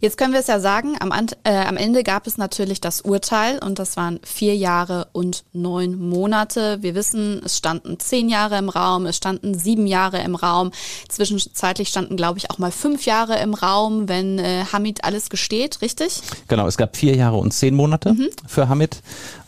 Jetzt 0.02 0.18
können 0.18 0.32
wir 0.32 0.40
es 0.40 0.48
ja 0.48 0.58
sagen, 0.58 0.96
am, 0.98 1.12
äh, 1.44 1.54
am 1.54 1.76
Ende 1.76 2.02
gab 2.02 2.26
es 2.26 2.36
natürlich 2.36 2.80
das 2.80 3.02
Urteil 3.02 3.60
und 3.64 3.78
das 3.78 3.96
waren 3.96 4.18
vier 4.24 4.56
Jahre 4.56 5.06
und 5.12 5.44
neun 5.52 5.96
Monate. 5.96 6.78
Wir 6.80 6.96
wissen, 6.96 7.40
es 7.44 7.56
standen 7.56 8.00
zehn 8.00 8.28
Jahre 8.28 8.58
im 8.58 8.68
Raum, 8.68 9.06
es 9.06 9.16
standen 9.16 9.54
sieben 9.54 9.86
Jahre 9.86 10.20
im 10.22 10.34
Raum. 10.34 10.72
Zwischenzeitlich 11.08 11.88
standen, 11.88 12.16
glaube 12.16 12.38
ich, 12.38 12.50
auch 12.50 12.58
mal 12.58 12.72
fünf 12.72 13.06
Jahre 13.06 13.38
im 13.38 13.54
Raum, 13.54 14.08
wenn 14.08 14.40
äh, 14.40 14.64
Hamid 14.72 15.04
alles 15.04 15.30
gesteht, 15.30 15.80
richtig? 15.82 16.20
Genau, 16.48 16.66
es 16.66 16.76
gab 16.76 16.96
vier 16.96 17.14
Jahre 17.14 17.36
und 17.36 17.52
zehn 17.52 17.76
Monate 17.76 18.14
mhm. 18.14 18.30
für 18.44 18.68
Hamid 18.68 19.02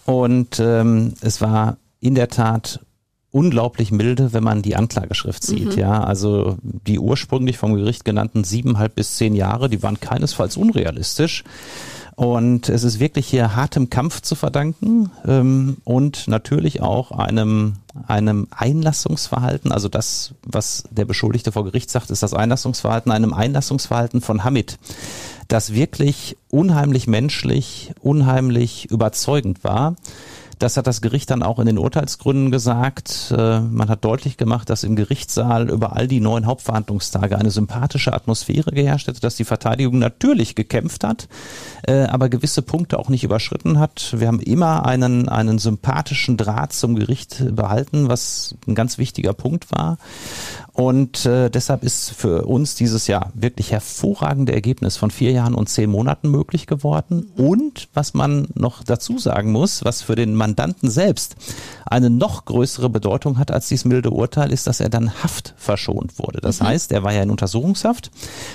und 0.06 0.60
ähm, 0.60 1.14
es 1.20 1.40
war 1.40 1.78
in 1.98 2.14
der 2.14 2.28
Tat 2.28 2.78
unglaublich 3.34 3.90
milde, 3.90 4.32
wenn 4.32 4.44
man 4.44 4.62
die 4.62 4.76
Anklageschrift 4.76 5.42
sieht. 5.42 5.74
Mhm. 5.74 5.78
Ja, 5.78 6.04
also 6.04 6.56
die 6.62 7.00
ursprünglich 7.00 7.58
vom 7.58 7.74
Gericht 7.74 8.04
genannten 8.04 8.44
siebeneinhalb 8.44 8.94
bis 8.94 9.16
zehn 9.16 9.34
Jahre, 9.34 9.68
die 9.68 9.82
waren 9.82 9.98
keinesfalls 9.98 10.56
unrealistisch. 10.56 11.42
Und 12.14 12.68
es 12.68 12.84
ist 12.84 13.00
wirklich 13.00 13.26
hier 13.26 13.56
hartem 13.56 13.90
Kampf 13.90 14.20
zu 14.20 14.36
verdanken 14.36 15.10
ähm, 15.26 15.78
und 15.82 16.28
natürlich 16.28 16.80
auch 16.80 17.10
einem, 17.10 17.74
einem 18.06 18.46
Einlassungsverhalten, 18.56 19.72
also 19.72 19.88
das, 19.88 20.34
was 20.46 20.84
der 20.92 21.06
Beschuldigte 21.06 21.50
vor 21.50 21.64
Gericht 21.64 21.90
sagt, 21.90 22.10
ist 22.10 22.22
das 22.22 22.32
Einlassungsverhalten, 22.32 23.10
einem 23.10 23.34
Einlassungsverhalten 23.34 24.20
von 24.20 24.44
Hamid, 24.44 24.78
das 25.48 25.74
wirklich 25.74 26.36
unheimlich 26.50 27.08
menschlich, 27.08 27.92
unheimlich 28.00 28.88
überzeugend 28.92 29.64
war. 29.64 29.96
Das 30.64 30.78
hat 30.78 30.86
das 30.86 31.02
Gericht 31.02 31.28
dann 31.28 31.42
auch 31.42 31.58
in 31.58 31.66
den 31.66 31.76
Urteilsgründen 31.76 32.50
gesagt. 32.50 33.34
Äh, 33.36 33.60
man 33.60 33.90
hat 33.90 34.02
deutlich 34.02 34.38
gemacht, 34.38 34.70
dass 34.70 34.82
im 34.82 34.96
Gerichtssaal 34.96 35.68
über 35.68 35.94
all 35.94 36.08
die 36.08 36.20
neun 36.20 36.46
Hauptverhandlungstage 36.46 37.36
eine 37.36 37.50
sympathische 37.50 38.14
Atmosphäre 38.14 38.70
geherrscht 38.70 39.06
hätte, 39.06 39.20
dass 39.20 39.36
die 39.36 39.44
Verteidigung 39.44 39.98
natürlich 39.98 40.54
gekämpft 40.54 41.04
hat, 41.04 41.28
äh, 41.86 42.04
aber 42.04 42.30
gewisse 42.30 42.62
Punkte 42.62 42.98
auch 42.98 43.10
nicht 43.10 43.24
überschritten 43.24 43.78
hat. 43.78 44.14
Wir 44.16 44.26
haben 44.26 44.40
immer 44.40 44.86
einen, 44.86 45.28
einen 45.28 45.58
sympathischen 45.58 46.38
Draht 46.38 46.72
zum 46.72 46.96
Gericht 46.96 47.54
behalten, 47.54 48.08
was 48.08 48.54
ein 48.66 48.74
ganz 48.74 48.96
wichtiger 48.96 49.34
Punkt 49.34 49.70
war. 49.70 49.98
Und 50.74 51.24
äh, 51.24 51.50
deshalb 51.50 51.84
ist 51.84 52.10
für 52.10 52.46
uns 52.46 52.74
dieses 52.74 53.06
Jahr 53.06 53.30
wirklich 53.32 53.70
hervorragende 53.70 54.52
Ergebnis 54.52 54.96
von 54.96 55.12
vier 55.12 55.30
Jahren 55.30 55.54
und 55.54 55.68
zehn 55.68 55.88
Monaten 55.88 56.28
möglich 56.32 56.66
geworden. 56.66 57.30
Und 57.36 57.88
was 57.94 58.12
man 58.12 58.48
noch 58.54 58.82
dazu 58.82 59.16
sagen 59.18 59.52
muss, 59.52 59.84
was 59.84 60.02
für 60.02 60.16
den 60.16 60.34
Mandanten 60.34 60.90
selbst 60.90 61.36
eine 61.86 62.10
noch 62.10 62.44
größere 62.44 62.90
Bedeutung 62.90 63.38
hat 63.38 63.52
als 63.52 63.68
dieses 63.68 63.84
milde 63.84 64.10
Urteil, 64.10 64.52
ist, 64.52 64.66
dass 64.66 64.80
er 64.80 64.88
dann 64.88 65.22
Haft 65.22 65.54
verschont 65.56 66.18
wurde. 66.18 66.40
Das 66.40 66.58
mhm. 66.58 66.66
heißt, 66.66 66.90
er 66.90 67.04
war 67.04 67.12
ja 67.12 67.22
in 67.22 67.30
Untersuchungshaft 67.30 68.10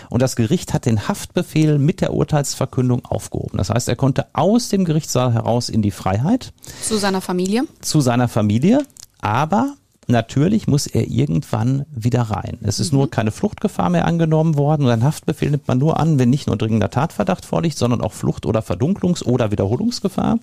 und 0.09 0.22
das 0.22 0.36
Gericht 0.36 0.74
hat 0.74 0.86
den 0.86 1.07
Haftbefehl 1.07 1.80
mit 1.80 2.01
der 2.01 2.13
Urteilsverkündung 2.13 3.05
aufgehoben. 3.05 3.57
Das 3.57 3.70
heißt, 3.70 3.88
er 3.88 3.95
konnte 3.95 4.28
aus 4.34 4.67
dem 4.67 4.84
Gerichtssaal 4.84 5.34
heraus 5.34 5.70
in 5.70 5.82
die 5.82 5.91
Freiheit. 5.91 6.51
Zu 6.82 6.97
seiner 6.97 7.22
Familie? 7.22 7.63
Zu 7.80 8.01
seiner 8.01 8.28
Familie. 8.28 8.86
Aber 9.22 9.76
natürlich 10.10 10.68
muss 10.68 10.88
er 10.88 11.07
irgendwann 11.10 11.86
wieder 11.91 12.24
rein. 12.24 12.57
Es 12.62 12.80
ist 12.80 12.91
mhm. 12.91 12.99
nur 12.99 13.10
keine 13.10 13.32
Fluchtgefahr 13.32 13.89
mehr 13.89 14.05
angenommen 14.05 14.57
worden 14.57 14.86
und 14.86 14.91
ein 14.91 15.03
Haftbefehl 15.03 15.51
nimmt 15.51 15.68
man 15.68 15.78
nur 15.78 15.99
an, 15.99 16.20
wenn 16.20 16.30
nicht 16.30 16.47
nur 16.47 16.57
dringender 16.57 16.89
Tatverdacht 16.89 17.45
vorliegt, 17.45 17.78
sondern 17.78 18.01
auch 18.01 18.14
Flucht- 18.14 18.45
oder 18.45 18.62
Verdunklungs- 18.62 19.24
oder 19.24 19.51
Wiederholungsgefahr. 19.51 20.39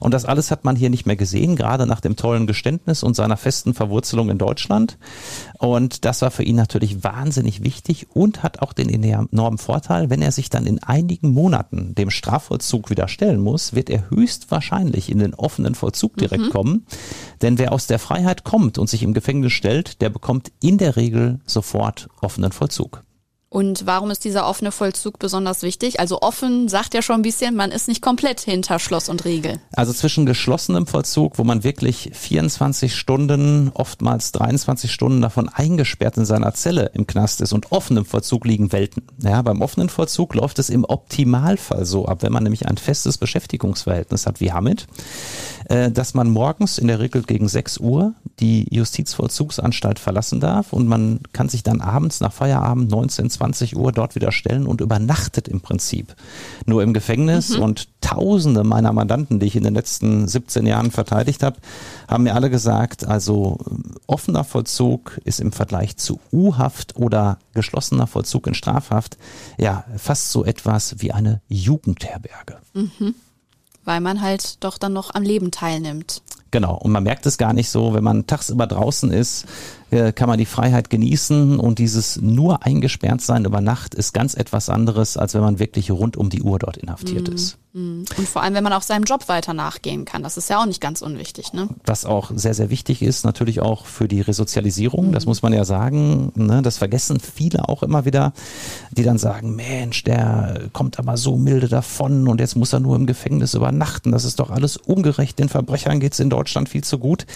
Und 0.00 0.14
das 0.14 0.24
alles 0.24 0.50
hat 0.50 0.64
man 0.64 0.76
hier 0.76 0.90
nicht 0.90 1.06
mehr 1.06 1.16
gesehen, 1.16 1.56
gerade 1.56 1.86
nach 1.86 2.00
dem 2.00 2.16
tollen 2.16 2.46
Geständnis 2.46 3.02
und 3.02 3.14
seiner 3.16 3.36
festen 3.36 3.74
Verwurzelung 3.74 4.30
in 4.30 4.38
Deutschland. 4.38 4.98
Und 5.58 6.04
das 6.04 6.22
war 6.22 6.30
für 6.30 6.42
ihn 6.42 6.56
natürlich 6.56 7.02
wahnsinnig 7.02 7.62
wichtig 7.62 8.08
und 8.12 8.42
hat 8.42 8.60
auch 8.60 8.72
den 8.72 8.88
enormen 8.88 9.58
Vorteil, 9.58 10.10
wenn 10.10 10.22
er 10.22 10.32
sich 10.32 10.50
dann 10.50 10.66
in 10.66 10.82
einigen 10.82 11.32
Monaten 11.32 11.94
dem 11.94 12.10
Strafvollzug 12.10 12.90
wieder 12.90 13.08
stellen 13.08 13.40
muss, 13.40 13.74
wird 13.74 13.88
er 13.90 14.10
höchstwahrscheinlich 14.10 15.10
in 15.10 15.18
den 15.18 15.34
offenen 15.34 15.74
Vollzug 15.74 16.16
direkt 16.16 16.44
mhm. 16.44 16.50
kommen. 16.50 16.86
Denn 17.42 17.58
wer 17.58 17.72
aus 17.72 17.86
der 17.86 17.98
Freiheit 17.98 18.44
kommt 18.44 18.78
und 18.78 18.88
sich 18.88 18.95
im 19.02 19.14
Gefängnis 19.14 19.52
stellt, 19.52 20.00
der 20.00 20.10
bekommt 20.10 20.52
in 20.62 20.78
der 20.78 20.96
Regel 20.96 21.40
sofort 21.46 22.08
offenen 22.20 22.52
Vollzug. 22.52 23.02
Und 23.56 23.86
warum 23.86 24.10
ist 24.10 24.26
dieser 24.26 24.46
offene 24.46 24.70
Vollzug 24.70 25.18
besonders 25.18 25.62
wichtig? 25.62 25.98
Also 25.98 26.20
offen 26.20 26.68
sagt 26.68 26.92
ja 26.92 27.00
schon 27.00 27.16
ein 27.16 27.22
bisschen, 27.22 27.56
man 27.56 27.70
ist 27.70 27.88
nicht 27.88 28.02
komplett 28.02 28.40
hinter 28.40 28.78
Schloss 28.78 29.08
und 29.08 29.24
Riegel. 29.24 29.60
Also 29.72 29.94
zwischen 29.94 30.26
geschlossenem 30.26 30.86
Vollzug, 30.86 31.38
wo 31.38 31.44
man 31.44 31.64
wirklich 31.64 32.10
24 32.12 32.94
Stunden, 32.94 33.70
oftmals 33.72 34.32
23 34.32 34.92
Stunden 34.92 35.22
davon 35.22 35.48
eingesperrt 35.48 36.18
in 36.18 36.26
seiner 36.26 36.52
Zelle 36.52 36.90
im 36.92 37.06
Knast 37.06 37.40
ist 37.40 37.54
und 37.54 37.72
offenem 37.72 38.04
Vollzug 38.04 38.44
liegen 38.44 38.72
Welten. 38.72 39.04
Ja, 39.22 39.40
beim 39.40 39.62
offenen 39.62 39.88
Vollzug 39.88 40.34
läuft 40.34 40.58
es 40.58 40.68
im 40.68 40.84
Optimalfall 40.84 41.86
so 41.86 42.04
ab, 42.04 42.18
wenn 42.20 42.34
man 42.34 42.42
nämlich 42.42 42.68
ein 42.68 42.76
festes 42.76 43.16
Beschäftigungsverhältnis 43.16 44.26
hat 44.26 44.38
wie 44.38 44.52
Hamid, 44.52 44.86
äh, 45.70 45.90
dass 45.90 46.12
man 46.12 46.28
morgens 46.28 46.76
in 46.76 46.88
der 46.88 47.00
Regel 47.00 47.22
gegen 47.22 47.48
6 47.48 47.78
Uhr 47.78 48.12
die 48.38 48.66
Justizvollzugsanstalt 48.70 49.98
verlassen 49.98 50.40
darf 50.40 50.74
und 50.74 50.86
man 50.86 51.20
kann 51.32 51.48
sich 51.48 51.62
dann 51.62 51.80
abends 51.80 52.20
nach 52.20 52.34
Feierabend 52.34 52.90
19, 52.90 53.30
20 53.30 53.45
Uhr 53.76 53.92
dort 53.92 54.14
wieder 54.14 54.32
stellen 54.32 54.66
und 54.66 54.80
übernachtet 54.80 55.48
im 55.48 55.60
Prinzip 55.60 56.14
nur 56.64 56.82
im 56.82 56.92
Gefängnis. 56.92 57.56
Mhm. 57.56 57.62
Und 57.62 57.88
tausende 58.00 58.64
meiner 58.64 58.92
Mandanten, 58.92 59.40
die 59.40 59.46
ich 59.46 59.56
in 59.56 59.64
den 59.64 59.74
letzten 59.74 60.28
17 60.28 60.66
Jahren 60.66 60.90
verteidigt 60.90 61.42
habe, 61.42 61.56
haben 62.08 62.24
mir 62.24 62.34
alle 62.34 62.50
gesagt, 62.50 63.06
also 63.06 63.58
offener 64.06 64.44
Vollzug 64.44 65.20
ist 65.24 65.40
im 65.40 65.52
Vergleich 65.52 65.96
zu 65.96 66.20
U-Haft 66.32 66.96
oder 66.96 67.38
geschlossener 67.54 68.06
Vollzug 68.06 68.46
in 68.46 68.54
Strafhaft 68.54 69.16
ja 69.58 69.84
fast 69.96 70.30
so 70.30 70.44
etwas 70.44 70.96
wie 70.98 71.12
eine 71.12 71.40
Jugendherberge. 71.48 72.58
Mhm 72.74 73.14
weil 73.86 74.00
man 74.00 74.20
halt 74.20 74.62
doch 74.62 74.76
dann 74.76 74.92
noch 74.92 75.14
am 75.14 75.22
Leben 75.22 75.50
teilnimmt. 75.50 76.20
Genau, 76.50 76.76
und 76.76 76.92
man 76.92 77.02
merkt 77.02 77.26
es 77.26 77.38
gar 77.38 77.52
nicht 77.52 77.68
so, 77.68 77.92
wenn 77.94 78.04
man 78.04 78.26
tagsüber 78.26 78.66
draußen 78.66 79.10
ist, 79.10 79.46
äh, 79.90 80.12
kann 80.12 80.28
man 80.28 80.38
die 80.38 80.46
Freiheit 80.46 80.90
genießen 80.90 81.60
und 81.60 81.78
dieses 81.78 82.20
nur 82.20 82.64
eingesperrt 82.64 83.20
sein 83.20 83.44
über 83.44 83.60
Nacht 83.60 83.94
ist 83.94 84.12
ganz 84.12 84.34
etwas 84.34 84.68
anderes, 84.68 85.16
als 85.16 85.34
wenn 85.34 85.42
man 85.42 85.58
wirklich 85.58 85.90
rund 85.90 86.16
um 86.16 86.30
die 86.30 86.42
Uhr 86.42 86.58
dort 86.58 86.76
inhaftiert 86.76 87.28
mhm. 87.28 87.34
ist. 87.34 87.58
Mhm. 87.72 88.04
Und 88.16 88.28
vor 88.28 88.42
allem, 88.42 88.54
wenn 88.54 88.64
man 88.64 88.72
auch 88.72 88.82
seinem 88.82 89.04
Job 89.04 89.28
weiter 89.28 89.52
nachgehen 89.52 90.04
kann. 90.04 90.22
Das 90.22 90.36
ist 90.36 90.48
ja 90.48 90.60
auch 90.60 90.66
nicht 90.66 90.80
ganz 90.80 91.02
unwichtig. 91.02 91.52
Ne? 91.52 91.68
Was 91.84 92.04
auch 92.04 92.32
sehr, 92.34 92.54
sehr 92.54 92.70
wichtig 92.70 93.02
ist, 93.02 93.24
natürlich 93.24 93.60
auch 93.60 93.86
für 93.86 94.08
die 94.08 94.22
Resozialisierung. 94.22 95.08
Mhm. 95.08 95.12
Das 95.12 95.26
muss 95.26 95.42
man 95.42 95.52
ja 95.52 95.64
sagen. 95.64 96.32
Ne? 96.34 96.62
Das 96.62 96.78
vergessen 96.78 97.20
viele 97.20 97.68
auch 97.68 97.82
immer 97.82 98.04
wieder, 98.04 98.32
die 98.92 99.02
dann 99.02 99.18
sagen, 99.18 99.54
Mensch, 99.54 100.02
der 100.04 100.68
kommt 100.72 100.98
aber 100.98 101.16
so 101.16 101.36
milde 101.36 101.68
davon 101.68 102.26
und 102.28 102.40
jetzt 102.40 102.56
muss 102.56 102.72
er 102.72 102.80
nur 102.80 102.96
im 102.96 103.06
Gefängnis 103.06 103.54
übernachten. 103.54 104.10
Das 104.10 104.24
ist 104.24 104.40
doch 104.40 104.50
alles 104.50 104.78
ungerecht. 104.78 105.38
Den 105.38 105.48
Verbrechern 105.48 106.00
geht 106.00 106.14
es 106.14 106.20
in 106.20 106.30
Deutschland 106.36 106.68
viel 106.68 106.84
zu 106.84 106.98
gut. 106.98 107.26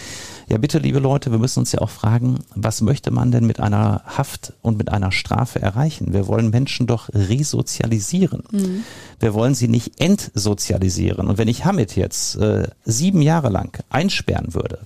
Ja, 0.48 0.58
bitte, 0.58 0.78
liebe 0.78 0.98
Leute, 0.98 1.30
wir 1.30 1.38
müssen 1.38 1.60
uns 1.60 1.72
ja 1.72 1.80
auch 1.80 1.90
fragen, 1.90 2.40
was 2.54 2.80
möchte 2.80 3.10
man 3.10 3.30
denn 3.30 3.46
mit 3.46 3.60
einer 3.60 4.02
Haft 4.04 4.52
und 4.62 4.76
mit 4.76 4.90
einer 4.90 5.10
Strafe 5.10 5.62
erreichen? 5.62 6.12
Wir 6.12 6.26
wollen 6.26 6.50
Menschen 6.50 6.86
doch 6.86 7.08
resozialisieren. 7.14 8.42
Mhm. 8.50 8.84
Wir 9.20 9.32
wollen 9.32 9.54
sie 9.54 9.68
nicht 9.68 10.00
entsozialisieren. 10.00 11.28
Und 11.28 11.38
wenn 11.38 11.48
ich 11.48 11.64
Hamid 11.64 11.96
jetzt 11.96 12.36
äh, 12.36 12.68
sieben 12.84 13.22
Jahre 13.22 13.48
lang 13.48 13.82
einsperren 13.90 14.52
würde, 14.54 14.80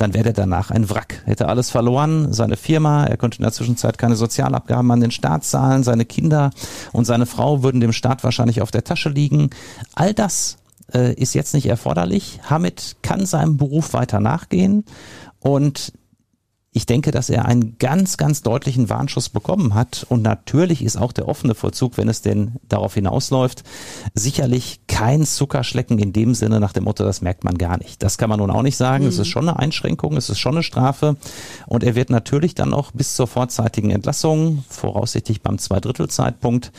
dann 0.00 0.14
wäre 0.14 0.28
er 0.28 0.32
danach 0.32 0.70
ein 0.70 0.88
Wrack. 0.88 1.22
Hätte 1.26 1.48
alles 1.48 1.70
verloren, 1.70 2.32
seine 2.32 2.56
Firma, 2.56 3.04
er 3.04 3.16
könnte 3.18 3.38
in 3.38 3.42
der 3.42 3.52
Zwischenzeit 3.52 3.98
keine 3.98 4.16
Sozialabgaben 4.16 4.90
an 4.90 5.00
den 5.00 5.10
Staat 5.10 5.44
zahlen, 5.44 5.82
seine 5.82 6.06
Kinder 6.06 6.50
und 6.92 7.04
seine 7.04 7.26
Frau 7.26 7.62
würden 7.62 7.80
dem 7.80 7.92
Staat 7.92 8.24
wahrscheinlich 8.24 8.62
auf 8.62 8.70
der 8.70 8.84
Tasche 8.84 9.10
liegen. 9.10 9.50
All 9.94 10.14
das 10.14 10.56
äh, 10.94 11.14
ist 11.14 11.34
jetzt 11.34 11.54
nicht 11.54 11.66
erforderlich. 11.66 12.40
Hamid 12.48 12.96
kann 13.02 13.26
seinem 13.26 13.56
Beruf 13.56 13.92
weiter 13.92 14.20
nachgehen 14.20 14.84
und 15.40 15.92
ich 16.72 16.86
denke, 16.86 17.10
dass 17.10 17.30
er 17.30 17.46
einen 17.46 17.78
ganz, 17.78 18.16
ganz 18.16 18.42
deutlichen 18.42 18.88
Warnschuss 18.88 19.28
bekommen 19.28 19.74
hat. 19.74 20.06
Und 20.08 20.22
natürlich 20.22 20.84
ist 20.84 20.96
auch 20.96 21.10
der 21.10 21.26
offene 21.26 21.56
Vollzug, 21.56 21.96
wenn 21.96 22.08
es 22.08 22.22
denn 22.22 22.56
darauf 22.68 22.94
hinausläuft, 22.94 23.64
sicherlich 24.14 24.80
kein 24.86 25.26
Zuckerschlecken 25.26 25.98
in 25.98 26.12
dem 26.12 26.32
Sinne 26.32 26.60
nach 26.60 26.72
dem 26.72 26.84
Motto, 26.84 27.02
das 27.02 27.22
merkt 27.22 27.42
man 27.42 27.58
gar 27.58 27.76
nicht. 27.76 28.04
Das 28.04 28.18
kann 28.18 28.30
man 28.30 28.38
nun 28.38 28.52
auch 28.52 28.62
nicht 28.62 28.76
sagen. 28.76 29.02
Mhm. 29.02 29.08
Es 29.08 29.18
ist 29.18 29.26
schon 29.26 29.48
eine 29.48 29.58
Einschränkung, 29.58 30.16
es 30.16 30.30
ist 30.30 30.38
schon 30.38 30.54
eine 30.54 30.62
Strafe. 30.62 31.16
Und 31.66 31.82
er 31.82 31.96
wird 31.96 32.10
natürlich 32.10 32.54
dann 32.54 32.72
auch 32.72 32.92
bis 32.92 33.16
zur 33.16 33.26
vorzeitigen 33.26 33.90
Entlassung, 33.90 34.62
voraussichtlich 34.68 35.42
beim 35.42 35.58
Zweidrittelzeitpunkt, 35.58 36.70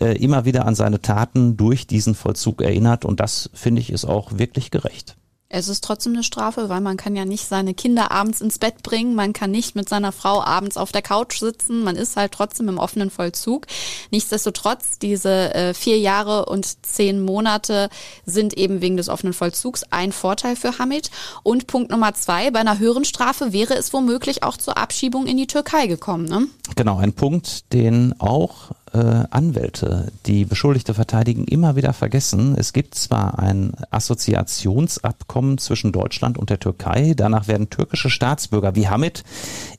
äh, 0.00 0.16
immer 0.16 0.44
wieder 0.44 0.66
an 0.66 0.74
seine 0.74 1.00
Taten 1.02 1.56
durch 1.56 1.86
diesen 1.86 2.16
Vollzug 2.16 2.62
erinnert. 2.62 3.04
Und 3.04 3.20
das, 3.20 3.48
finde 3.54 3.80
ich, 3.80 3.90
ist 3.90 4.06
auch 4.06 4.38
wirklich 4.38 4.72
gerecht. 4.72 5.16
Es 5.48 5.68
ist 5.68 5.84
trotzdem 5.84 6.14
eine 6.14 6.24
Strafe, 6.24 6.68
weil 6.68 6.80
man 6.80 6.96
kann 6.96 7.14
ja 7.14 7.24
nicht 7.24 7.46
seine 7.46 7.72
Kinder 7.72 8.10
abends 8.10 8.40
ins 8.40 8.58
Bett 8.58 8.82
bringen, 8.82 9.14
man 9.14 9.32
kann 9.32 9.52
nicht 9.52 9.76
mit 9.76 9.88
seiner 9.88 10.10
Frau 10.10 10.42
abends 10.42 10.76
auf 10.76 10.90
der 10.90 11.02
Couch 11.02 11.38
sitzen, 11.38 11.84
man 11.84 11.94
ist 11.94 12.16
halt 12.16 12.32
trotzdem 12.32 12.68
im 12.68 12.78
offenen 12.78 13.10
Vollzug. 13.10 13.66
Nichtsdestotrotz, 14.10 14.98
diese 14.98 15.54
äh, 15.54 15.72
vier 15.72 15.98
Jahre 15.98 16.46
und 16.46 16.84
zehn 16.84 17.20
Monate 17.20 17.90
sind 18.24 18.54
eben 18.54 18.80
wegen 18.80 18.96
des 18.96 19.08
offenen 19.08 19.34
Vollzugs 19.34 19.84
ein 19.90 20.10
Vorteil 20.10 20.56
für 20.56 20.78
Hamid. 20.78 21.10
Und 21.44 21.68
Punkt 21.68 21.92
Nummer 21.92 22.14
zwei, 22.14 22.50
bei 22.50 22.58
einer 22.58 22.80
höheren 22.80 23.04
Strafe 23.04 23.52
wäre 23.52 23.74
es 23.74 23.92
womöglich 23.92 24.42
auch 24.42 24.56
zur 24.56 24.76
Abschiebung 24.76 25.26
in 25.26 25.36
die 25.36 25.46
Türkei 25.46 25.86
gekommen. 25.86 26.24
Ne? 26.24 26.48
Genau, 26.74 26.98
ein 26.98 27.12
Punkt, 27.12 27.72
den 27.72 28.18
auch 28.20 28.72
äh, 28.96 29.24
Anwälte, 29.30 30.10
die 30.24 30.44
Beschuldigte 30.44 30.94
verteidigen, 30.94 31.44
immer 31.44 31.76
wieder 31.76 31.92
vergessen. 31.92 32.56
Es 32.56 32.72
gibt 32.72 32.94
zwar 32.94 33.38
ein 33.38 33.72
Assoziationsabkommen 33.90 35.58
zwischen 35.58 35.92
Deutschland 35.92 36.38
und 36.38 36.48
der 36.50 36.60
Türkei, 36.60 37.12
danach 37.14 37.46
werden 37.46 37.68
türkische 37.68 38.10
Staatsbürger 38.10 38.74
wie 38.74 38.88
Hamid 38.88 39.22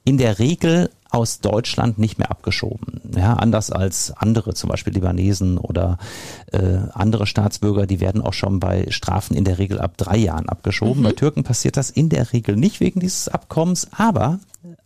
in 0.03 0.17
der 0.17 0.39
Regel 0.39 0.89
aus 1.09 1.39
Deutschland 1.39 1.97
nicht 1.97 2.17
mehr 2.19 2.29
abgeschoben. 2.29 3.01
Ja, 3.15 3.33
anders 3.33 3.71
als 3.71 4.11
andere, 4.15 4.53
zum 4.53 4.69
Beispiel 4.69 4.93
Libanesen 4.93 5.57
oder 5.57 5.97
äh, 6.51 6.79
andere 6.93 7.25
Staatsbürger, 7.25 7.87
die 7.87 7.99
werden 7.99 8.21
auch 8.21 8.33
schon 8.33 8.59
bei 8.59 8.85
Strafen 8.89 9.35
in 9.35 9.45
der 9.45 9.57
Regel 9.57 9.79
ab 9.79 9.97
drei 9.97 10.17
Jahren 10.17 10.49
abgeschoben. 10.49 10.99
Mhm. 10.99 11.05
Bei 11.05 11.11
Türken 11.13 11.43
passiert 11.43 11.77
das 11.77 11.89
in 11.89 12.09
der 12.09 12.33
Regel 12.33 12.55
nicht 12.55 12.81
wegen 12.81 12.99
dieses 12.99 13.29
Abkommens, 13.29 13.87
aber 13.91 14.39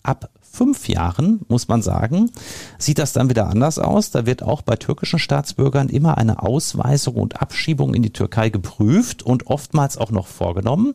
ab 0.03 0.29
fünf 0.51 0.89
Jahren, 0.89 1.41
muss 1.47 1.67
man 1.67 1.81
sagen, 1.81 2.29
sieht 2.77 2.99
das 2.99 3.13
dann 3.13 3.29
wieder 3.29 3.47
anders 3.47 3.79
aus. 3.79 4.11
Da 4.11 4.25
wird 4.25 4.43
auch 4.43 4.61
bei 4.61 4.75
türkischen 4.75 5.19
Staatsbürgern 5.19 5.89
immer 5.89 6.17
eine 6.17 6.43
Ausweisung 6.43 7.15
und 7.15 7.41
Abschiebung 7.41 7.93
in 7.93 8.03
die 8.03 8.13
Türkei 8.13 8.49
geprüft 8.49 9.23
und 9.23 9.47
oftmals 9.47 9.97
auch 9.97 10.11
noch 10.11 10.27
vorgenommen. 10.27 10.93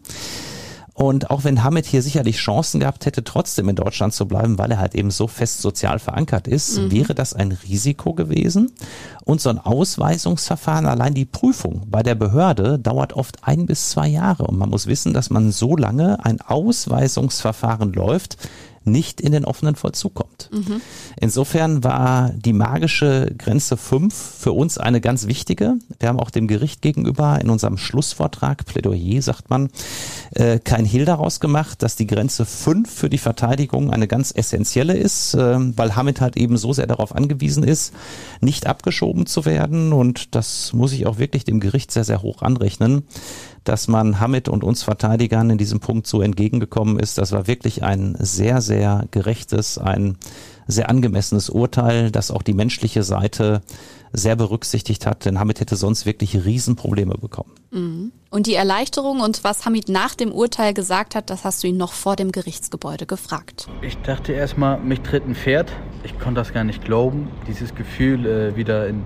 Und 0.97 1.31
auch 1.31 1.45
wenn 1.45 1.63
Hamid 1.63 1.85
hier 1.85 2.01
sicherlich 2.01 2.39
Chancen 2.39 2.81
gehabt 2.81 3.05
hätte, 3.05 3.23
trotzdem 3.23 3.69
in 3.69 3.77
Deutschland 3.77 4.15
zu 4.15 4.27
bleiben, 4.27 4.57
weil 4.57 4.71
er 4.71 4.79
halt 4.79 4.95
eben 4.95 5.11
so 5.11 5.27
fest 5.27 5.61
sozial 5.61 5.99
verankert 5.99 6.49
ist, 6.49 6.79
mhm. 6.79 6.91
wäre 6.91 7.15
das 7.15 7.35
ein 7.35 7.53
Risiko 7.53 8.15
gewesen. 8.15 8.73
Und 9.23 9.43
so 9.43 9.51
ein 9.51 9.59
Ausweisungsverfahren, 9.59 10.87
allein 10.87 11.13
die 11.13 11.27
Prüfung 11.27 11.83
bei 11.91 12.03
der 12.03 12.15
Behörde 12.15 12.79
dauert 12.79 13.13
oft 13.13 13.47
ein 13.47 13.67
bis 13.67 13.91
zwei 13.91 14.09
Jahre. 14.09 14.45
Und 14.45 14.57
man 14.57 14.71
muss 14.71 14.87
wissen, 14.87 15.13
dass 15.13 15.29
man 15.29 15.53
so 15.53 15.77
lange 15.77 16.25
ein 16.25 16.41
Ausweisungsverfahren 16.41 17.93
läuft, 17.93 18.39
nicht 18.87 19.21
in 19.21 19.33
den 19.33 19.45
offenen 19.45 19.75
Vollzug 19.75 20.15
kommt. 20.15 20.49
Mhm. 20.53 20.81
Insofern 21.21 21.83
war 21.85 22.31
die 22.31 22.53
magische 22.53 23.33
Grenze 23.37 23.77
5 23.77 24.15
für 24.15 24.53
uns 24.53 24.79
eine 24.79 25.01
ganz 25.01 25.27
wichtige. 25.27 25.75
Wir 25.99 26.09
haben 26.09 26.21
auch 26.21 26.31
dem 26.31 26.47
Gericht 26.47 26.83
gegenüber 26.83 27.41
in 27.41 27.51
unserem 27.51 27.77
Schlussvortrag, 27.77 28.65
Plädoyer 28.65 29.21
sagt 29.23 29.51
man, 29.51 29.69
äh, 30.35 30.59
kein 30.59 30.85
Hehl 30.85 31.05
daraus 31.05 31.41
gemacht, 31.41 31.83
dass 31.83 31.97
die 31.97 32.07
Grenze 32.07 32.45
5 32.45 32.89
für 32.89 33.11
die 33.11 33.19
Verteidigung 33.19 33.91
eine 33.91 34.07
ganz 34.07 34.33
essentielle 34.35 34.97
ist, 34.97 35.35
äh, 35.35 35.59
weil 35.77 35.97
Hamid 35.97 36.21
halt 36.21 36.37
eben 36.37 36.57
so 36.57 36.73
sehr 36.73 36.87
darauf 36.87 37.15
angewiesen 37.15 37.65
ist, 37.65 37.93
nicht 38.41 38.67
abgeschoben 38.67 39.27
zu 39.27 39.45
werden. 39.45 39.93
Und 39.93 40.35
das 40.35 40.73
muss 40.73 40.93
ich 40.93 41.07
auch 41.07 41.19
wirklich 41.19 41.45
dem 41.45 41.61
Gericht 41.61 41.91
sehr, 41.91 42.05
sehr 42.05 42.23
hoch 42.23 42.43
anrechnen 42.43 43.03
dass 43.69 43.89
man 43.89 44.21
Hamid 44.21 44.49
und 44.49 44.65
uns 44.65 44.83
Verteidigern 44.83 45.51
in 45.51 45.59
diesem 45.59 45.81
Punkt 45.81 46.07
so 46.07 46.23
entgegengekommen 46.23 46.99
ist. 46.99 47.19
Das 47.19 47.33
war 47.33 47.47
wirklich 47.47 47.83
ein 47.83 48.17
sehr, 48.19 48.61
sehr 48.61 49.07
gerechtes, 49.11 49.77
ein 49.77 50.17
sehr 50.69 50.89
angemessenes 50.89 51.51
Urteil, 51.51 52.11
das 52.11 52.31
auch 52.31 52.43
die 52.43 52.55
menschliche 52.55 53.03
Seite 53.03 53.63
sehr 54.13 54.37
berücksichtigt 54.37 55.05
hat, 55.05 55.25
denn 55.25 55.39
Hamid 55.39 55.61
hätte 55.61 55.77
sonst 55.77 56.07
wirklich 56.07 56.45
Riesenprobleme 56.45 57.15
bekommen. 57.15 57.53
Mhm. 57.71 58.13
Und 58.31 58.47
die 58.47 58.55
Erleichterung 58.55 59.21
und 59.21 59.45
was 59.45 59.67
Hamid 59.67 59.89
nach 59.89 60.15
dem 60.15 60.33
Urteil 60.33 60.73
gesagt 60.73 61.15
hat, 61.15 61.29
das 61.29 61.45
hast 61.45 61.63
du 61.63 61.69
ihn 61.69 61.77
noch 61.77 61.93
vor 61.93 62.17
dem 62.17 62.33
Gerichtsgebäude 62.33 63.07
gefragt. 63.07 63.69
Ich 63.83 63.97
dachte 63.99 64.33
erstmal, 64.33 64.79
mich 64.79 65.01
tritt 65.01 65.27
ein 65.27 65.35
Pferd. 65.35 65.73
Ich 66.05 66.19
konnte 66.19 66.41
das 66.41 66.53
gar 66.53 66.65
nicht 66.65 66.85
glauben. 66.85 67.29
Dieses 67.47 67.75
Gefühl, 67.75 68.27
äh, 68.27 68.57
wieder 68.57 68.89
in 68.89 69.05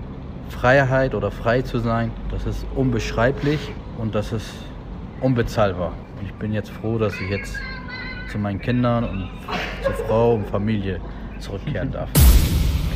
Freiheit 0.49 1.15
oder 1.15 1.31
frei 1.31 1.61
zu 1.61 1.79
sein, 1.79 2.11
das 2.29 2.45
ist 2.45 2.65
unbeschreiblich 2.75 3.59
und 4.01 4.15
das 4.15 4.31
ist 4.33 4.49
unbezahlbar. 5.21 5.93
Ich 6.25 6.33
bin 6.33 6.53
jetzt 6.53 6.71
froh, 6.71 6.97
dass 6.97 7.13
ich 7.21 7.29
jetzt 7.29 7.55
zu 8.31 8.39
meinen 8.39 8.59
Kindern 8.59 9.03
und 9.03 9.29
zur 9.83 9.93
Frau 10.05 10.33
und 10.35 10.47
Familie 10.47 10.99
zurückkehren 11.39 11.91
darf. 11.91 12.09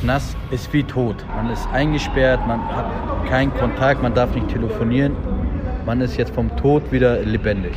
Knast 0.02 0.36
ist 0.52 0.74
wie 0.74 0.84
tot. 0.84 1.24
Man 1.36 1.52
ist 1.52 1.68
eingesperrt, 1.72 2.46
man 2.48 2.60
hat 2.68 2.86
keinen 3.30 3.54
Kontakt, 3.54 4.02
man 4.02 4.14
darf 4.14 4.34
nicht 4.34 4.50
telefonieren. 4.50 5.16
Man 5.86 6.02
ist 6.02 6.18
jetzt 6.18 6.34
vom 6.34 6.56
Tod 6.58 6.92
wieder 6.92 7.20
lebendig. 7.20 7.74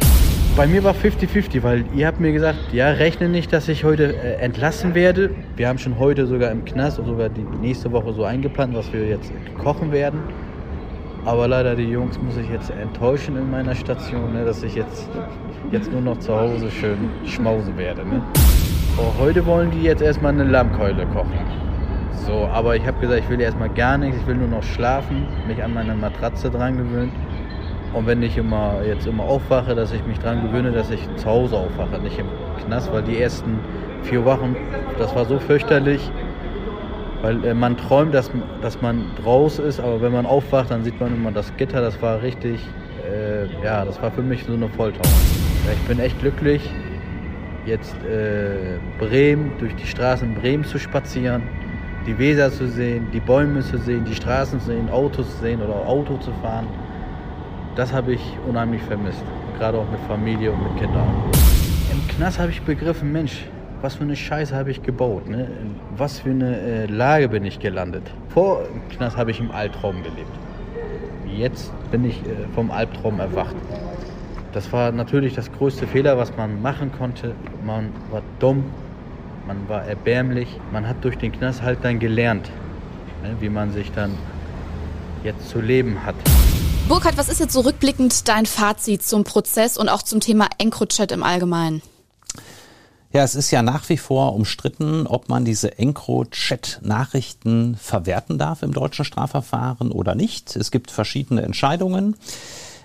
Bei 0.56 0.66
mir 0.66 0.82
war 0.82 0.94
50-50, 0.94 1.62
weil 1.62 1.84
ihr 1.94 2.06
habt 2.06 2.20
mir 2.20 2.32
gesagt, 2.32 2.58
ja, 2.72 2.88
rechne 2.88 3.28
nicht, 3.28 3.52
dass 3.52 3.68
ich 3.68 3.84
heute 3.84 4.16
äh, 4.16 4.36
entlassen 4.40 4.94
werde. 4.94 5.30
Wir 5.56 5.68
haben 5.68 5.78
schon 5.78 5.98
heute 5.98 6.26
sogar 6.26 6.50
im 6.50 6.64
Knast 6.64 6.98
und 6.98 7.06
sogar 7.06 7.28
die 7.28 7.44
nächste 7.60 7.92
Woche 7.92 8.12
so 8.12 8.24
eingeplant, 8.24 8.74
was 8.74 8.92
wir 8.92 9.06
jetzt 9.06 9.30
kochen 9.58 9.92
werden. 9.92 10.20
Aber 11.28 11.46
leider 11.46 11.76
die 11.76 11.82
Jungs 11.82 12.18
muss 12.22 12.38
ich 12.38 12.48
jetzt 12.48 12.70
enttäuschen 12.70 13.36
in 13.36 13.50
meiner 13.50 13.74
Station, 13.74 14.32
ne, 14.32 14.46
dass 14.46 14.62
ich 14.62 14.74
jetzt, 14.74 15.10
jetzt 15.70 15.92
nur 15.92 16.00
noch 16.00 16.18
zu 16.20 16.34
Hause 16.34 16.70
schön 16.70 17.10
schmausen 17.26 17.76
werde. 17.76 18.02
Ne. 18.02 18.22
Oh, 18.96 19.12
heute 19.20 19.44
wollen 19.44 19.70
die 19.70 19.82
jetzt 19.82 20.00
erstmal 20.00 20.32
eine 20.32 20.44
Lammkeule 20.44 21.04
kochen. 21.08 21.38
So, 22.26 22.48
aber 22.50 22.76
ich 22.76 22.86
habe 22.86 22.98
gesagt, 22.98 23.20
ich 23.24 23.28
will 23.28 23.42
erstmal 23.42 23.68
gar 23.68 23.98
nichts, 23.98 24.16
ich 24.22 24.26
will 24.26 24.36
nur 24.36 24.48
noch 24.48 24.62
schlafen, 24.62 25.26
mich 25.46 25.62
an 25.62 25.74
meine 25.74 25.94
Matratze 25.94 26.48
dran 26.48 26.78
gewöhnen. 26.78 27.12
Und 27.92 28.06
wenn 28.06 28.22
ich 28.22 28.38
immer 28.38 28.76
jetzt 28.86 29.06
immer 29.06 29.24
aufwache, 29.24 29.74
dass 29.74 29.92
ich 29.92 30.02
mich 30.06 30.18
dran 30.20 30.40
gewöhne, 30.40 30.72
dass 30.72 30.90
ich 30.90 31.06
zu 31.16 31.26
Hause 31.26 31.58
aufwache, 31.58 32.00
nicht 32.00 32.18
im 32.18 32.28
Knast, 32.64 32.90
weil 32.90 33.02
die 33.02 33.20
ersten 33.20 33.58
vier 34.02 34.24
Wochen, 34.24 34.56
das 34.98 35.14
war 35.14 35.26
so 35.26 35.38
fürchterlich. 35.38 36.10
Weil 37.22 37.44
äh, 37.44 37.54
man 37.54 37.76
träumt, 37.76 38.14
dass, 38.14 38.30
dass 38.62 38.80
man 38.80 39.10
draus 39.22 39.58
ist, 39.58 39.80
aber 39.80 40.00
wenn 40.00 40.12
man 40.12 40.26
aufwacht, 40.26 40.70
dann 40.70 40.84
sieht 40.84 41.00
man 41.00 41.14
immer 41.14 41.32
das 41.32 41.56
Gitter. 41.56 41.80
Das 41.80 42.00
war 42.00 42.22
richtig, 42.22 42.60
äh, 43.10 43.46
ja, 43.64 43.84
das 43.84 44.00
war 44.00 44.10
für 44.10 44.22
mich 44.22 44.44
so 44.44 44.52
eine. 44.52 44.66
Ja, 44.66 45.72
ich 45.72 45.88
bin 45.88 45.98
echt 45.98 46.18
glücklich, 46.20 46.70
jetzt 47.66 47.94
äh, 48.04 48.78
Bremen, 48.98 49.52
durch 49.58 49.74
die 49.74 49.86
Straßen 49.86 50.34
Bremen 50.34 50.64
zu 50.64 50.78
spazieren, 50.78 51.42
die 52.06 52.16
Weser 52.18 52.52
zu 52.52 52.68
sehen, 52.68 53.08
die 53.12 53.20
Bäume 53.20 53.60
zu 53.60 53.78
sehen, 53.78 54.04
die 54.04 54.14
Straßen 54.14 54.60
zu 54.60 54.66
sehen, 54.66 54.88
Autos 54.88 55.28
zu 55.36 55.42
sehen 55.42 55.60
oder 55.60 55.74
Auto 55.74 56.16
zu 56.18 56.30
fahren. 56.40 56.68
Das 57.74 57.92
habe 57.92 58.14
ich 58.14 58.38
unheimlich 58.48 58.82
vermisst, 58.82 59.22
gerade 59.58 59.78
auch 59.78 59.90
mit 59.90 60.00
Familie 60.08 60.52
und 60.52 60.62
mit 60.62 60.76
Kindern. 60.76 61.08
Im 61.92 62.08
Knast 62.08 62.38
habe 62.38 62.50
ich 62.50 62.62
begriffen, 62.62 63.12
Mensch, 63.12 63.44
was 63.80 63.96
für 63.96 64.04
eine 64.04 64.16
Scheiße 64.16 64.54
habe 64.54 64.70
ich 64.70 64.82
gebaut, 64.82 65.28
ne? 65.28 65.48
was 65.96 66.20
für 66.20 66.30
eine 66.30 66.56
äh, 66.56 66.86
Lage 66.86 67.28
bin 67.28 67.44
ich 67.44 67.60
gelandet. 67.60 68.02
Vor 68.28 68.62
dem 68.64 68.88
Knast 68.88 69.16
habe 69.16 69.30
ich 69.30 69.40
im 69.40 69.50
Albtraum 69.50 70.02
gelebt. 70.02 70.30
Jetzt 71.36 71.72
bin 71.90 72.04
ich 72.04 72.16
äh, 72.22 72.46
vom 72.54 72.70
Albtraum 72.70 73.20
erwacht. 73.20 73.54
Das 74.52 74.72
war 74.72 74.92
natürlich 74.92 75.34
das 75.34 75.52
größte 75.52 75.86
Fehler, 75.86 76.18
was 76.18 76.36
man 76.36 76.60
machen 76.60 76.90
konnte. 76.96 77.34
Man 77.64 77.92
war 78.10 78.22
dumm, 78.38 78.64
man 79.46 79.68
war 79.68 79.84
erbärmlich. 79.84 80.48
Man 80.72 80.88
hat 80.88 81.04
durch 81.04 81.18
den 81.18 81.32
Knast 81.32 81.62
halt 81.62 81.78
dann 81.82 81.98
gelernt, 81.98 82.50
ne, 83.22 83.36
wie 83.40 83.48
man 83.48 83.70
sich 83.70 83.92
dann 83.92 84.12
jetzt 85.22 85.48
zu 85.48 85.60
leben 85.60 86.04
hat. 86.04 86.14
Burkhard, 86.88 87.18
was 87.18 87.28
ist 87.28 87.38
jetzt 87.38 87.52
so 87.52 87.60
rückblickend 87.60 88.26
dein 88.28 88.46
Fazit 88.46 89.02
zum 89.02 89.24
Prozess 89.24 89.76
und 89.76 89.88
auch 89.88 90.02
zum 90.02 90.20
Thema 90.20 90.48
EncroChat 90.58 91.12
im 91.12 91.22
Allgemeinen? 91.22 91.82
Ja, 93.10 93.22
es 93.22 93.34
ist 93.34 93.50
ja 93.50 93.62
nach 93.62 93.88
wie 93.88 93.96
vor 93.96 94.34
umstritten, 94.34 95.06
ob 95.06 95.30
man 95.30 95.46
diese 95.46 95.78
EncroChat-Nachrichten 95.78 97.76
verwerten 97.76 98.36
darf 98.36 98.62
im 98.62 98.72
deutschen 98.72 99.06
Strafverfahren 99.06 99.90
oder 99.92 100.14
nicht. 100.14 100.54
Es 100.56 100.70
gibt 100.70 100.90
verschiedene 100.90 101.40
Entscheidungen. 101.40 102.16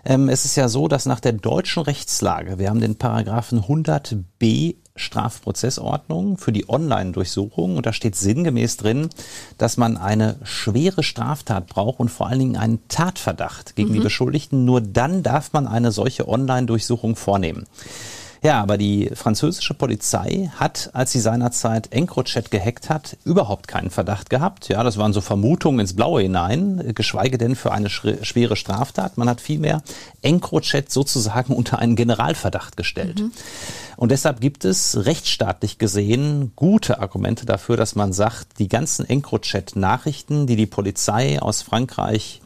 Ähm, 0.05 0.29
es 0.29 0.45
ist 0.45 0.55
ja 0.55 0.69
so, 0.69 0.87
dass 0.87 1.05
nach 1.05 1.19
der 1.19 1.33
deutschen 1.33 1.83
Rechtslage, 1.83 2.57
wir 2.57 2.69
haben 2.69 2.79
den 2.79 2.95
Paragraphen 2.95 3.63
100b 3.63 4.75
Strafprozessordnung 4.95 6.37
für 6.37 6.51
die 6.51 6.69
Online-Durchsuchung 6.69 7.77
und 7.77 7.85
da 7.85 7.93
steht 7.93 8.15
sinngemäß 8.15 8.77
drin, 8.77 9.09
dass 9.57 9.75
man 9.77 9.97
eine 9.97 10.37
schwere 10.43 11.03
Straftat 11.03 11.67
braucht 11.67 11.99
und 11.99 12.09
vor 12.09 12.27
allen 12.27 12.39
Dingen 12.39 12.57
einen 12.57 12.87
Tatverdacht 12.89 13.75
gegen 13.75 13.89
mhm. 13.89 13.93
die 13.93 13.99
Beschuldigten. 14.01 14.65
Nur 14.65 14.81
dann 14.81 15.23
darf 15.23 15.51
man 15.51 15.67
eine 15.67 15.91
solche 15.91 16.27
Online-Durchsuchung 16.27 17.15
vornehmen. 17.15 17.65
Ja, 18.43 18.61
aber 18.61 18.77
die 18.77 19.09
französische 19.13 19.73
Polizei 19.73 20.51
hat, 20.57 20.89
als 20.91 21.13
sie 21.13 21.21
seinerzeit 21.21 21.93
EncroChat 21.93 22.51
gehackt 22.51 22.89
hat, 22.89 23.15
überhaupt 23.23 23.69
keinen 23.69 23.89
Verdacht 23.89 24.29
gehabt. 24.29 24.67
Ja, 24.67 24.83
das 24.83 24.97
waren 24.97 25.13
so 25.13 25.21
Vermutungen 25.21 25.79
ins 25.79 25.95
Blaue 25.95 26.23
hinein, 26.23 26.91
geschweige 26.93 27.37
denn 27.37 27.55
für 27.55 27.71
eine 27.71 27.89
schwere 27.89 28.57
Straftat. 28.57 29.17
Man 29.17 29.29
hat 29.29 29.39
vielmehr 29.39 29.81
EncroChat 30.23 30.91
sozusagen 30.91 31.53
unter 31.55 31.79
einen 31.79 31.95
Generalverdacht 31.95 32.75
gestellt. 32.75 33.21
Mhm. 33.21 33.31
Und 33.95 34.11
deshalb 34.11 34.41
gibt 34.41 34.65
es 34.65 35.05
rechtsstaatlich 35.05 35.77
gesehen 35.77 36.51
gute 36.57 36.99
Argumente 36.99 37.45
dafür, 37.45 37.77
dass 37.77 37.95
man 37.95 38.11
sagt, 38.11 38.59
die 38.59 38.67
ganzen 38.67 39.07
EncroChat-Nachrichten, 39.07 40.47
die 40.47 40.57
die 40.57 40.65
Polizei 40.65 41.41
aus 41.41 41.61
Frankreich 41.61 42.41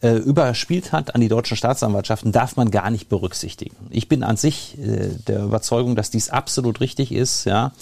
äh, 0.00 0.16
überspielt 0.16 0.92
hat 0.92 1.14
an 1.14 1.20
die 1.20 1.28
deutschen 1.28 1.56
Staatsanwaltschaften, 1.56 2.32
darf 2.32 2.56
man 2.56 2.70
gar 2.70 2.90
nicht 2.90 3.08
berücksichtigen. 3.08 3.74
Ich 3.90 4.08
bin 4.08 4.22
an 4.22 4.36
sich 4.36 4.78
äh, 4.78 5.08
der 5.26 5.42
Überzeugung, 5.42 5.96
dass 5.96 6.10
dies 6.10 6.30
absolut 6.30 6.80
richtig 6.80 7.12
ist. 7.12 7.44
Ja. 7.44 7.72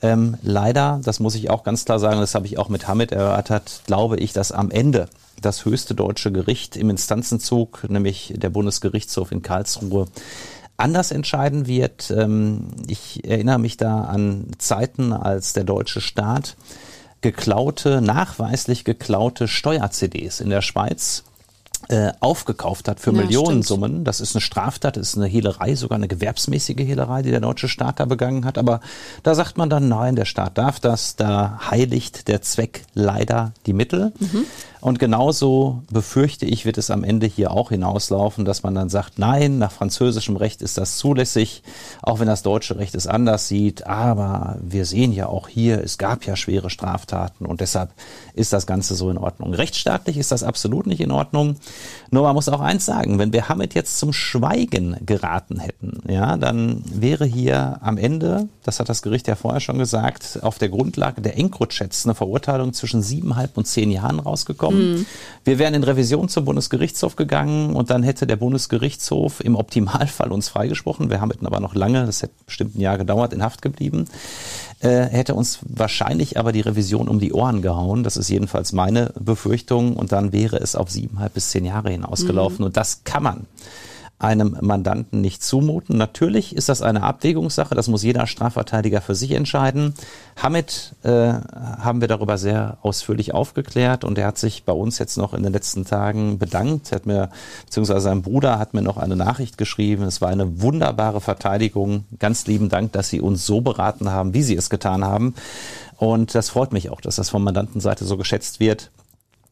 Ähm, 0.00 0.36
leider, 0.42 1.00
das 1.02 1.18
muss 1.18 1.34
ich 1.34 1.50
auch 1.50 1.64
ganz 1.64 1.84
klar 1.84 1.98
sagen, 1.98 2.20
das 2.20 2.34
habe 2.34 2.46
ich 2.46 2.58
auch 2.58 2.68
mit 2.68 2.86
Hamid 2.86 3.10
erörtert, 3.10 3.82
glaube 3.86 4.16
ich, 4.18 4.32
dass 4.32 4.52
am 4.52 4.70
Ende 4.70 5.08
das 5.40 5.64
höchste 5.64 5.94
deutsche 5.94 6.30
Gericht 6.30 6.76
im 6.76 6.90
Instanzenzug, 6.90 7.88
nämlich 7.88 8.34
der 8.36 8.50
Bundesgerichtshof 8.50 9.32
in 9.32 9.42
Karlsruhe, 9.42 10.06
anders 10.76 11.10
entscheiden 11.10 11.66
wird. 11.66 12.12
Ähm, 12.16 12.68
ich 12.86 13.24
erinnere 13.24 13.58
mich 13.58 13.76
da 13.76 14.02
an 14.02 14.46
Zeiten, 14.58 15.12
als 15.12 15.52
der 15.52 15.64
deutsche 15.64 16.00
Staat 16.00 16.56
geklaute, 17.20 18.00
nachweislich 18.00 18.84
geklaute 18.84 19.48
Steuer-CDs 19.48 20.38
in 20.38 20.50
der 20.50 20.62
Schweiz 20.62 21.24
äh, 21.88 22.12
aufgekauft 22.20 22.88
hat 22.88 23.00
für 23.00 23.12
ja, 23.12 23.22
Millionensummen. 23.22 23.90
Stimmt. 23.90 24.08
Das 24.08 24.20
ist 24.20 24.34
eine 24.34 24.42
Straftat, 24.42 24.96
das 24.96 25.10
ist 25.10 25.16
eine 25.16 25.26
Hehlerei, 25.26 25.74
sogar 25.74 25.96
eine 25.96 26.08
gewerbsmäßige 26.08 26.76
Hehlerei, 26.78 27.22
die 27.22 27.30
der 27.30 27.40
deutsche 27.40 27.68
Staat 27.68 28.00
da 28.00 28.04
begangen 28.04 28.44
hat. 28.44 28.58
Aber 28.58 28.80
da 29.22 29.34
sagt 29.34 29.56
man 29.56 29.70
dann, 29.70 29.88
nein, 29.88 30.16
der 30.16 30.24
Staat 30.24 30.58
darf 30.58 30.80
das, 30.80 31.16
da 31.16 31.60
heiligt 31.70 32.28
der 32.28 32.42
Zweck 32.42 32.84
leider 32.94 33.52
die 33.66 33.72
Mittel. 33.72 34.12
Mhm. 34.18 34.44
Und 34.80 34.98
genauso 34.98 35.82
befürchte 35.90 36.46
ich, 36.46 36.64
wird 36.64 36.78
es 36.78 36.90
am 36.90 37.04
Ende 37.04 37.26
hier 37.26 37.50
auch 37.50 37.70
hinauslaufen, 37.70 38.44
dass 38.44 38.62
man 38.62 38.74
dann 38.74 38.88
sagt, 38.88 39.18
nein, 39.18 39.58
nach 39.58 39.72
französischem 39.72 40.36
Recht 40.36 40.62
ist 40.62 40.78
das 40.78 40.98
zulässig, 40.98 41.62
auch 42.02 42.20
wenn 42.20 42.28
das 42.28 42.42
deutsche 42.42 42.78
Recht 42.78 42.94
es 42.94 43.06
anders 43.06 43.48
sieht. 43.48 43.86
Aber 43.86 44.56
wir 44.62 44.84
sehen 44.84 45.12
ja 45.12 45.26
auch 45.26 45.48
hier, 45.48 45.82
es 45.82 45.98
gab 45.98 46.24
ja 46.24 46.36
schwere 46.36 46.70
Straftaten 46.70 47.44
und 47.44 47.60
deshalb 47.60 47.90
ist 48.34 48.52
das 48.52 48.66
Ganze 48.66 48.94
so 48.94 49.10
in 49.10 49.18
Ordnung. 49.18 49.52
Rechtsstaatlich 49.52 50.16
ist 50.16 50.30
das 50.30 50.42
absolut 50.42 50.86
nicht 50.86 51.00
in 51.00 51.10
Ordnung. 51.10 51.56
Nur 52.10 52.22
man 52.22 52.34
muss 52.34 52.48
auch 52.48 52.60
eins 52.60 52.84
sagen, 52.84 53.18
wenn 53.18 53.32
wir 53.32 53.48
Hamid 53.48 53.74
jetzt 53.74 53.98
zum 53.98 54.12
Schweigen 54.12 54.96
geraten 55.04 55.58
hätten, 55.58 56.02
ja, 56.08 56.36
dann 56.36 56.84
wäre 56.86 57.24
hier 57.24 57.78
am 57.82 57.98
Ende, 57.98 58.48
das 58.62 58.78
hat 58.78 58.88
das 58.88 59.02
Gericht 59.02 59.26
ja 59.28 59.34
vorher 59.34 59.60
schon 59.60 59.78
gesagt, 59.78 60.38
auf 60.42 60.58
der 60.58 60.68
Grundlage 60.68 61.20
der 61.20 61.36
Encrochats 61.36 62.06
eine 62.06 62.14
Verurteilung 62.14 62.72
zwischen 62.72 63.02
siebeneinhalb 63.02 63.56
und 63.56 63.66
zehn 63.66 63.90
Jahren 63.90 64.20
rausgekommen. 64.20 64.67
Mhm. 64.74 65.06
Wir 65.44 65.58
wären 65.58 65.74
in 65.74 65.84
Revision 65.84 66.28
zum 66.28 66.44
Bundesgerichtshof 66.44 67.16
gegangen 67.16 67.74
und 67.74 67.90
dann 67.90 68.02
hätte 68.02 68.26
der 68.26 68.36
Bundesgerichtshof 68.36 69.40
im 69.40 69.56
Optimalfall 69.56 70.32
uns 70.32 70.48
freigesprochen. 70.48 71.10
Wir 71.10 71.20
haben 71.20 71.32
aber 71.44 71.60
noch 71.60 71.74
lange, 71.74 72.04
das 72.06 72.22
hätte 72.22 72.34
bestimmt 72.46 72.76
ein 72.76 72.80
Jahr 72.80 72.98
gedauert, 72.98 73.32
in 73.32 73.42
Haft 73.42 73.62
geblieben 73.62 74.06
äh, 74.80 75.06
hätte 75.06 75.34
uns 75.34 75.58
wahrscheinlich 75.62 76.38
aber 76.38 76.52
die 76.52 76.60
Revision 76.60 77.08
um 77.08 77.18
die 77.18 77.32
Ohren 77.32 77.62
gehauen. 77.62 78.04
Das 78.04 78.16
ist 78.16 78.28
jedenfalls 78.28 78.72
meine 78.72 79.12
Befürchtung. 79.18 79.96
Und 79.96 80.12
dann 80.12 80.32
wäre 80.32 80.58
es 80.58 80.76
auf 80.76 80.90
siebeneinhalb 80.90 81.34
bis 81.34 81.50
zehn 81.50 81.64
Jahre 81.64 81.90
hinausgelaufen. 81.90 82.58
Mhm. 82.58 82.66
Und 82.66 82.76
das 82.76 83.02
kann 83.04 83.22
man 83.22 83.46
einem 84.18 84.56
Mandanten 84.60 85.20
nicht 85.20 85.44
zumuten. 85.44 85.96
Natürlich 85.96 86.56
ist 86.56 86.68
das 86.68 86.82
eine 86.82 87.04
Abwägungssache, 87.04 87.76
das 87.76 87.86
muss 87.86 88.02
jeder 88.02 88.26
Strafverteidiger 88.26 89.00
für 89.00 89.14
sich 89.14 89.30
entscheiden. 89.30 89.94
Hamid 90.36 90.96
äh, 91.04 91.34
haben 91.34 92.00
wir 92.00 92.08
darüber 92.08 92.36
sehr 92.36 92.78
ausführlich 92.82 93.32
aufgeklärt 93.32 94.02
und 94.02 94.18
er 94.18 94.26
hat 94.26 94.38
sich 94.38 94.64
bei 94.64 94.72
uns 94.72 94.98
jetzt 94.98 95.18
noch 95.18 95.34
in 95.34 95.44
den 95.44 95.52
letzten 95.52 95.84
Tagen 95.84 96.38
bedankt. 96.38 96.90
Er 96.90 96.96
hat 96.96 97.06
mir, 97.06 97.30
beziehungsweise 97.66 98.00
sein 98.00 98.22
Bruder 98.22 98.58
hat 98.58 98.74
mir 98.74 98.82
noch 98.82 98.96
eine 98.96 99.14
Nachricht 99.14 99.56
geschrieben. 99.56 100.02
Es 100.02 100.20
war 100.20 100.30
eine 100.30 100.62
wunderbare 100.62 101.20
Verteidigung. 101.20 102.04
Ganz 102.18 102.46
lieben 102.48 102.68
Dank, 102.68 102.92
dass 102.92 103.08
Sie 103.08 103.20
uns 103.20 103.46
so 103.46 103.60
beraten 103.60 104.10
haben, 104.10 104.34
wie 104.34 104.42
Sie 104.42 104.56
es 104.56 104.68
getan 104.68 105.04
haben. 105.04 105.34
Und 105.96 106.34
das 106.34 106.48
freut 106.48 106.72
mich 106.72 106.90
auch, 106.90 107.00
dass 107.00 107.16
das 107.16 107.30
von 107.30 107.42
Mandantenseite 107.44 108.04
so 108.04 108.16
geschätzt 108.16 108.58
wird 108.58 108.90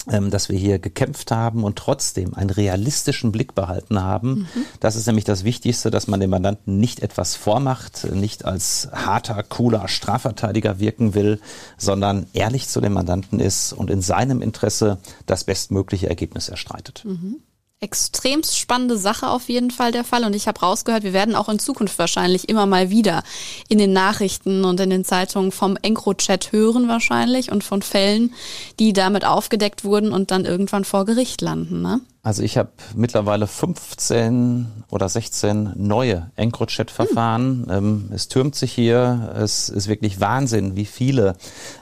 dass 0.07 0.48
wir 0.48 0.59
hier 0.59 0.78
gekämpft 0.78 1.30
haben 1.30 1.64
und 1.64 1.76
trotzdem 1.76 2.34
einen 2.34 2.50
realistischen 2.50 3.32
Blick 3.32 3.54
behalten 3.54 4.02
haben. 4.02 4.30
Mhm. 4.30 4.46
Das 4.80 4.96
ist 4.96 5.07
nämlich 5.07 5.24
das 5.24 5.44
Wichtigste, 5.44 5.90
dass 5.90 6.07
man 6.07 6.20
dem 6.20 6.30
Mandanten 6.30 6.78
nicht 6.78 7.00
etwas 7.00 7.34
vormacht, 7.34 8.04
nicht 8.12 8.44
als 8.44 8.88
harter, 8.92 9.42
cooler 9.42 9.88
Strafverteidiger 9.88 10.78
wirken 10.78 11.14
will, 11.14 11.40
sondern 11.76 12.26
ehrlich 12.32 12.68
zu 12.68 12.80
dem 12.80 12.92
Mandanten 12.92 13.40
ist 13.40 13.72
und 13.72 13.90
in 13.90 14.00
seinem 14.00 14.42
Interesse 14.42 14.98
das 15.26 15.44
bestmögliche 15.44 16.09
Ergebnis 16.09 16.48
erstreitet. 16.48 17.02
Mhm 17.04 17.40
extremst 17.80 18.58
spannende 18.58 18.96
Sache 18.96 19.28
auf 19.28 19.48
jeden 19.48 19.70
Fall 19.70 19.92
der 19.92 20.04
Fall. 20.04 20.24
Und 20.24 20.34
ich 20.34 20.48
habe 20.48 20.60
rausgehört, 20.60 21.02
wir 21.02 21.12
werden 21.12 21.34
auch 21.34 21.50
in 21.50 21.58
Zukunft 21.58 21.98
wahrscheinlich 21.98 22.48
immer 22.48 22.64
mal 22.64 22.88
wieder 22.88 23.22
in 23.68 23.76
den 23.76 23.92
Nachrichten 23.92 24.64
und 24.64 24.80
in 24.80 24.88
den 24.88 25.04
Zeitungen 25.04 25.52
vom 25.52 25.76
EncroChat 25.76 26.52
hören 26.52 26.88
wahrscheinlich 26.88 27.52
und 27.52 27.64
von 27.64 27.82
Fällen, 27.82 28.32
die 28.78 28.94
damit 28.94 29.26
aufgedeckt 29.26 29.84
wurden 29.84 30.10
und 30.10 30.30
dann 30.30 30.46
irgendwann 30.46 30.84
vor 30.84 31.04
Gericht 31.04 31.42
landen. 31.42 31.82
Ne? 31.82 32.00
Also 32.22 32.42
ich 32.42 32.56
habe 32.56 32.70
mittlerweile 32.94 33.46
15 33.46 34.84
oder 34.90 35.08
16 35.08 35.74
neue 35.76 36.30
EncroChat-Verfahren. 36.34 37.66
Hm. 37.68 38.10
es 38.12 38.28
türmt 38.28 38.54
sich 38.54 38.72
hier. 38.72 39.32
Es 39.36 39.68
ist 39.68 39.86
wirklich 39.86 40.18
Wahnsinn, 40.18 40.76
wie 40.76 40.86
viele 40.86 41.36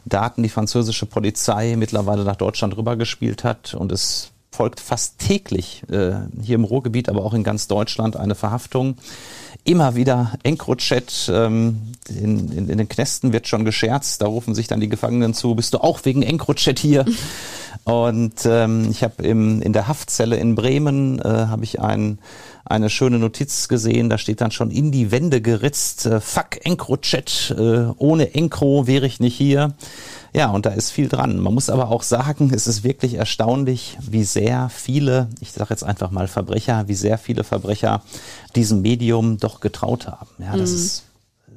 Daten 0.04 0.42
die 0.42 0.48
französische 0.48 1.06
Polizei 1.06 1.76
mittlerweile 1.76 2.24
nach 2.24 2.36
Deutschland 2.36 2.76
rübergespielt 2.76 3.44
hat. 3.44 3.74
Und 3.74 3.92
es 3.92 4.33
folgt 4.54 4.80
fast 4.80 5.18
täglich 5.18 5.82
äh, 5.90 6.12
hier 6.42 6.54
im 6.54 6.64
Ruhrgebiet, 6.64 7.08
aber 7.08 7.24
auch 7.24 7.34
in 7.34 7.42
ganz 7.42 7.66
Deutschland 7.66 8.16
eine 8.16 8.34
Verhaftung. 8.34 8.96
Immer 9.64 9.96
wieder 9.96 10.32
EncroChat, 10.42 11.30
ähm, 11.32 11.94
in, 12.08 12.52
in, 12.52 12.68
in 12.68 12.78
den 12.78 12.88
Knästen 12.88 13.32
wird 13.32 13.48
schon 13.48 13.64
gescherzt, 13.64 14.22
da 14.22 14.26
rufen 14.26 14.54
sich 14.54 14.68
dann 14.68 14.80
die 14.80 14.88
Gefangenen 14.88 15.34
zu, 15.34 15.54
bist 15.54 15.74
du 15.74 15.78
auch 15.78 16.04
wegen 16.04 16.22
EncroChat 16.22 16.78
hier? 16.78 17.04
Und 17.84 18.46
ähm, 18.46 18.88
ich 18.90 19.02
habe 19.02 19.22
in 19.22 19.72
der 19.72 19.88
Haftzelle 19.88 20.36
in 20.36 20.54
Bremen 20.54 21.18
äh, 21.18 21.24
habe 21.24 21.64
ich 21.64 21.80
ein, 21.80 22.18
eine 22.64 22.88
schöne 22.88 23.18
Notiz 23.18 23.68
gesehen, 23.68 24.08
da 24.08 24.18
steht 24.18 24.40
dann 24.40 24.50
schon 24.50 24.70
in 24.70 24.90
die 24.90 25.10
Wände 25.10 25.40
geritzt, 25.42 26.06
äh, 26.06 26.20
fuck 26.20 26.64
EncroChat, 26.64 27.54
äh, 27.58 27.86
ohne 27.98 28.34
Encro 28.34 28.86
wäre 28.86 29.06
ich 29.06 29.20
nicht 29.20 29.36
hier. 29.36 29.74
Ja, 30.32 30.50
und 30.50 30.66
da 30.66 30.70
ist 30.70 30.90
viel 30.90 31.08
dran. 31.08 31.38
Man 31.38 31.54
muss 31.54 31.70
aber 31.70 31.90
auch 31.90 32.02
sagen, 32.02 32.50
es 32.52 32.66
ist 32.66 32.82
wirklich 32.82 33.14
erstaunlich, 33.14 33.96
wie 34.00 34.24
sehr 34.24 34.68
viele, 34.68 35.28
ich 35.40 35.52
sage 35.52 35.70
jetzt 35.70 35.84
einfach 35.84 36.10
mal 36.10 36.26
Verbrecher, 36.26 36.88
wie 36.88 36.94
sehr 36.94 37.18
viele 37.18 37.44
Verbrecher 37.44 38.02
diesem 38.56 38.82
Medium 38.82 39.38
doch 39.38 39.60
getraut 39.60 40.08
haben. 40.08 40.30
Ja, 40.38 40.56
das 40.56 40.70
mhm. 40.70 40.76
ist 40.76 41.04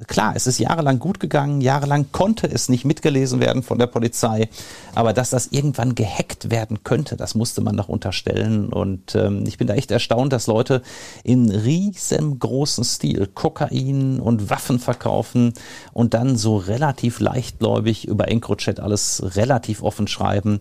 klar, 0.06 0.34
es 0.36 0.46
ist 0.46 0.58
jahrelang 0.58 0.98
gut 0.98 1.20
gegangen, 1.20 1.60
jahrelang 1.60 2.06
konnte 2.12 2.46
es 2.46 2.68
nicht 2.68 2.84
mitgelesen 2.84 3.40
werden 3.40 3.62
von 3.62 3.78
der 3.78 3.86
Polizei, 3.86 4.48
aber 4.94 5.12
dass 5.12 5.30
das 5.30 5.48
irgendwann 5.48 5.94
gehackt 5.94 6.50
werden 6.50 6.84
könnte, 6.84 7.16
das 7.16 7.34
musste 7.34 7.60
man 7.60 7.76
noch 7.76 7.88
unterstellen. 7.88 8.72
Und 8.72 9.14
ähm, 9.14 9.44
ich 9.46 9.58
bin 9.58 9.66
da 9.66 9.74
echt 9.74 9.90
erstaunt, 9.90 10.32
dass 10.32 10.46
Leute 10.46 10.82
in 11.24 11.50
riesengroßen 11.50 12.84
Stil 12.84 13.26
Kokain 13.26 14.20
und 14.20 14.50
Waffen 14.50 14.78
verkaufen 14.78 15.52
und 15.92 16.14
dann 16.14 16.36
so 16.36 16.56
relativ 16.56 17.20
leichtgläubig 17.20 18.06
über 18.06 18.28
EncroChat 18.28 18.80
alles 18.80 19.22
relativ 19.36 19.82
offen 19.82 20.06
schreiben. 20.06 20.60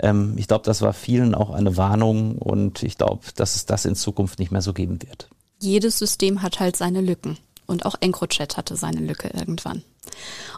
Ähm, 0.00 0.34
ich 0.36 0.48
glaube, 0.48 0.64
das 0.64 0.82
war 0.82 0.92
vielen 0.92 1.34
auch 1.34 1.50
eine 1.50 1.76
Warnung 1.76 2.36
und 2.36 2.82
ich 2.82 2.98
glaube, 2.98 3.22
dass 3.36 3.56
es 3.56 3.66
das 3.66 3.84
in 3.84 3.94
Zukunft 3.94 4.38
nicht 4.38 4.50
mehr 4.50 4.62
so 4.62 4.72
geben 4.72 5.00
wird. 5.02 5.28
Jedes 5.60 5.98
System 5.98 6.42
hat 6.42 6.58
halt 6.58 6.76
seine 6.76 7.00
Lücken. 7.00 7.38
Und 7.72 7.84
auch 7.86 7.96
EncroChat 8.00 8.56
hatte 8.56 8.76
seine 8.76 9.00
Lücke 9.00 9.30
irgendwann. 9.36 9.82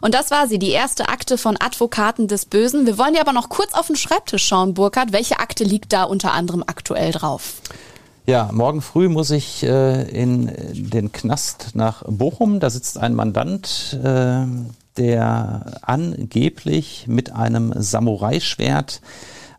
Und 0.01 0.13
das 0.13 0.31
war 0.31 0.47
sie, 0.47 0.59
die 0.59 0.69
erste 0.69 1.09
Akte 1.09 1.37
von 1.37 1.57
Advokaten 1.59 2.27
des 2.27 2.45
Bösen. 2.45 2.85
Wir 2.85 2.97
wollen 2.97 3.15
ja 3.15 3.21
aber 3.21 3.33
noch 3.33 3.49
kurz 3.49 3.73
auf 3.73 3.87
den 3.87 3.95
Schreibtisch 3.95 4.45
schauen, 4.45 4.73
Burkhard. 4.73 5.13
Welche 5.13 5.39
Akte 5.39 5.63
liegt 5.63 5.93
da 5.93 6.03
unter 6.03 6.33
anderem 6.33 6.63
aktuell 6.65 7.11
drauf? 7.11 7.55
Ja, 8.27 8.49
morgen 8.51 8.81
früh 8.81 9.07
muss 9.07 9.29
ich 9.29 9.63
äh, 9.63 10.01
in 10.09 10.51
den 10.73 11.11
Knast 11.11 11.71
nach 11.75 12.03
Bochum. 12.07 12.59
Da 12.59 12.71
sitzt 12.71 12.97
ein 12.97 13.13
Mandant, 13.13 13.99
äh, 14.03 14.45
der 14.97 15.79
angeblich 15.83 17.05
mit 17.07 17.31
einem 17.31 17.71
Samurai-Schwert 17.75 19.01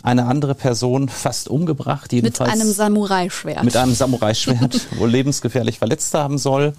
eine 0.06 0.26
andere 0.26 0.54
Person 0.54 1.08
fast 1.08 1.48
umgebracht. 1.48 2.12
Jedenfalls 2.12 2.52
mit 2.52 2.60
einem 2.60 2.72
Samurai-Schwert. 2.72 3.64
Mit 3.64 3.76
einem 3.76 3.92
Samurai-Schwert, 3.92 4.86
wohl 4.98 5.10
lebensgefährlich 5.10 5.78
verletzt 5.78 6.14
haben 6.14 6.38
soll. 6.38 6.74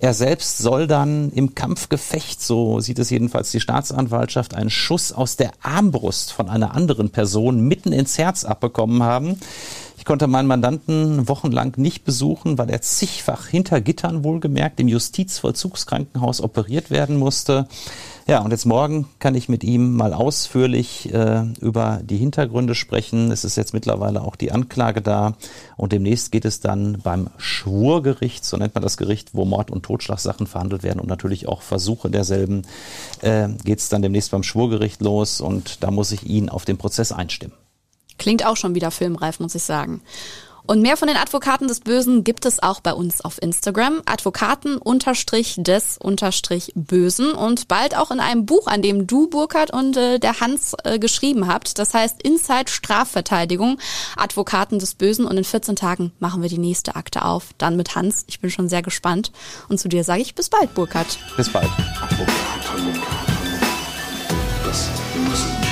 Er 0.00 0.12
selbst 0.12 0.58
soll 0.58 0.88
dann 0.88 1.30
im 1.30 1.54
Kampfgefecht, 1.54 2.42
so 2.42 2.80
sieht 2.80 2.98
es 2.98 3.10
jedenfalls 3.10 3.52
die 3.52 3.60
Staatsanwaltschaft, 3.60 4.54
einen 4.54 4.70
Schuss 4.70 5.12
aus 5.12 5.36
der 5.36 5.52
Armbrust 5.62 6.32
von 6.32 6.48
einer 6.48 6.74
anderen 6.74 7.10
Person 7.10 7.60
mitten 7.60 7.92
ins 7.92 8.18
Herz 8.18 8.44
abbekommen 8.44 9.04
haben. 9.04 9.38
Ich 9.96 10.04
konnte 10.04 10.26
meinen 10.26 10.48
Mandanten 10.48 11.28
wochenlang 11.28 11.74
nicht 11.76 12.04
besuchen, 12.04 12.58
weil 12.58 12.70
er 12.70 12.82
zigfach 12.82 13.46
hinter 13.46 13.80
Gittern 13.80 14.24
wohlgemerkt 14.24 14.80
im 14.80 14.88
Justizvollzugskrankenhaus 14.88 16.40
operiert 16.40 16.90
werden 16.90 17.16
musste. 17.16 17.68
Ja, 18.26 18.40
und 18.40 18.52
jetzt 18.52 18.64
morgen 18.64 19.06
kann 19.18 19.34
ich 19.34 19.50
mit 19.50 19.62
ihm 19.64 19.96
mal 19.96 20.14
ausführlich 20.14 21.12
äh, 21.12 21.42
über 21.60 22.00
die 22.02 22.16
Hintergründe 22.16 22.74
sprechen. 22.74 23.30
Es 23.30 23.44
ist 23.44 23.56
jetzt 23.56 23.74
mittlerweile 23.74 24.22
auch 24.22 24.34
die 24.34 24.50
Anklage 24.50 25.02
da 25.02 25.34
und 25.76 25.92
demnächst 25.92 26.32
geht 26.32 26.46
es 26.46 26.60
dann 26.60 27.00
beim 27.02 27.28
Schwurgericht, 27.36 28.46
so 28.46 28.56
nennt 28.56 28.74
man 28.74 28.80
das 28.82 28.96
Gericht, 28.96 29.34
wo 29.34 29.44
Mord- 29.44 29.70
und 29.70 29.82
Totschlagsachen 29.82 30.46
verhandelt 30.46 30.82
werden 30.82 31.00
und 31.00 31.08
natürlich 31.08 31.48
auch 31.48 31.60
Versuche 31.60 32.08
derselben, 32.08 32.62
äh, 33.20 33.48
geht 33.62 33.80
es 33.80 33.90
dann 33.90 34.00
demnächst 34.00 34.30
beim 34.30 34.42
Schwurgericht 34.42 35.02
los 35.02 35.42
und 35.42 35.82
da 35.82 35.90
muss 35.90 36.10
ich 36.10 36.24
ihn 36.24 36.48
auf 36.48 36.64
den 36.64 36.78
Prozess 36.78 37.12
einstimmen. 37.12 37.54
Klingt 38.16 38.46
auch 38.46 38.56
schon 38.56 38.74
wieder 38.74 38.90
filmreif, 38.90 39.38
muss 39.38 39.54
ich 39.54 39.64
sagen. 39.64 40.00
Und 40.66 40.80
mehr 40.80 40.96
von 40.96 41.08
den 41.08 41.16
Advokaten 41.18 41.68
des 41.68 41.80
Bösen 41.80 42.24
gibt 42.24 42.46
es 42.46 42.62
auch 42.62 42.80
bei 42.80 42.94
uns 42.94 43.20
auf 43.20 43.40
Instagram. 43.40 44.00
Advokaten 44.06 44.78
unterstrich 44.78 45.56
des 45.58 45.98
unterstrich 45.98 46.72
Bösen 46.74 47.32
und 47.32 47.68
bald 47.68 47.94
auch 47.96 48.10
in 48.10 48.18
einem 48.18 48.46
Buch, 48.46 48.66
an 48.66 48.80
dem 48.80 49.06
du, 49.06 49.28
Burkhard 49.28 49.70
und 49.70 49.96
äh, 49.96 50.18
der 50.18 50.40
Hans 50.40 50.74
äh, 50.84 50.98
geschrieben 50.98 51.48
habt. 51.48 51.78
Das 51.78 51.92
heißt 51.92 52.22
Inside 52.22 52.70
Strafverteidigung, 52.70 53.78
Advokaten 54.16 54.78
des 54.78 54.94
Bösen. 54.94 55.26
Und 55.26 55.36
in 55.36 55.44
14 55.44 55.76
Tagen 55.76 56.12
machen 56.18 56.40
wir 56.40 56.48
die 56.48 56.58
nächste 56.58 56.96
Akte 56.96 57.26
auf. 57.26 57.48
Dann 57.58 57.76
mit 57.76 57.94
Hans. 57.94 58.24
Ich 58.28 58.40
bin 58.40 58.50
schon 58.50 58.70
sehr 58.70 58.82
gespannt. 58.82 59.32
Und 59.68 59.78
zu 59.78 59.88
dir 59.88 60.02
sage 60.02 60.22
ich 60.22 60.34
bis 60.34 60.48
bald, 60.48 60.72
Burkhard. 60.74 61.18
Bis 61.36 61.50
bald. 61.50 61.68
Advokaten 62.00 62.94
des 64.64 64.88
Bösen. 65.14 65.63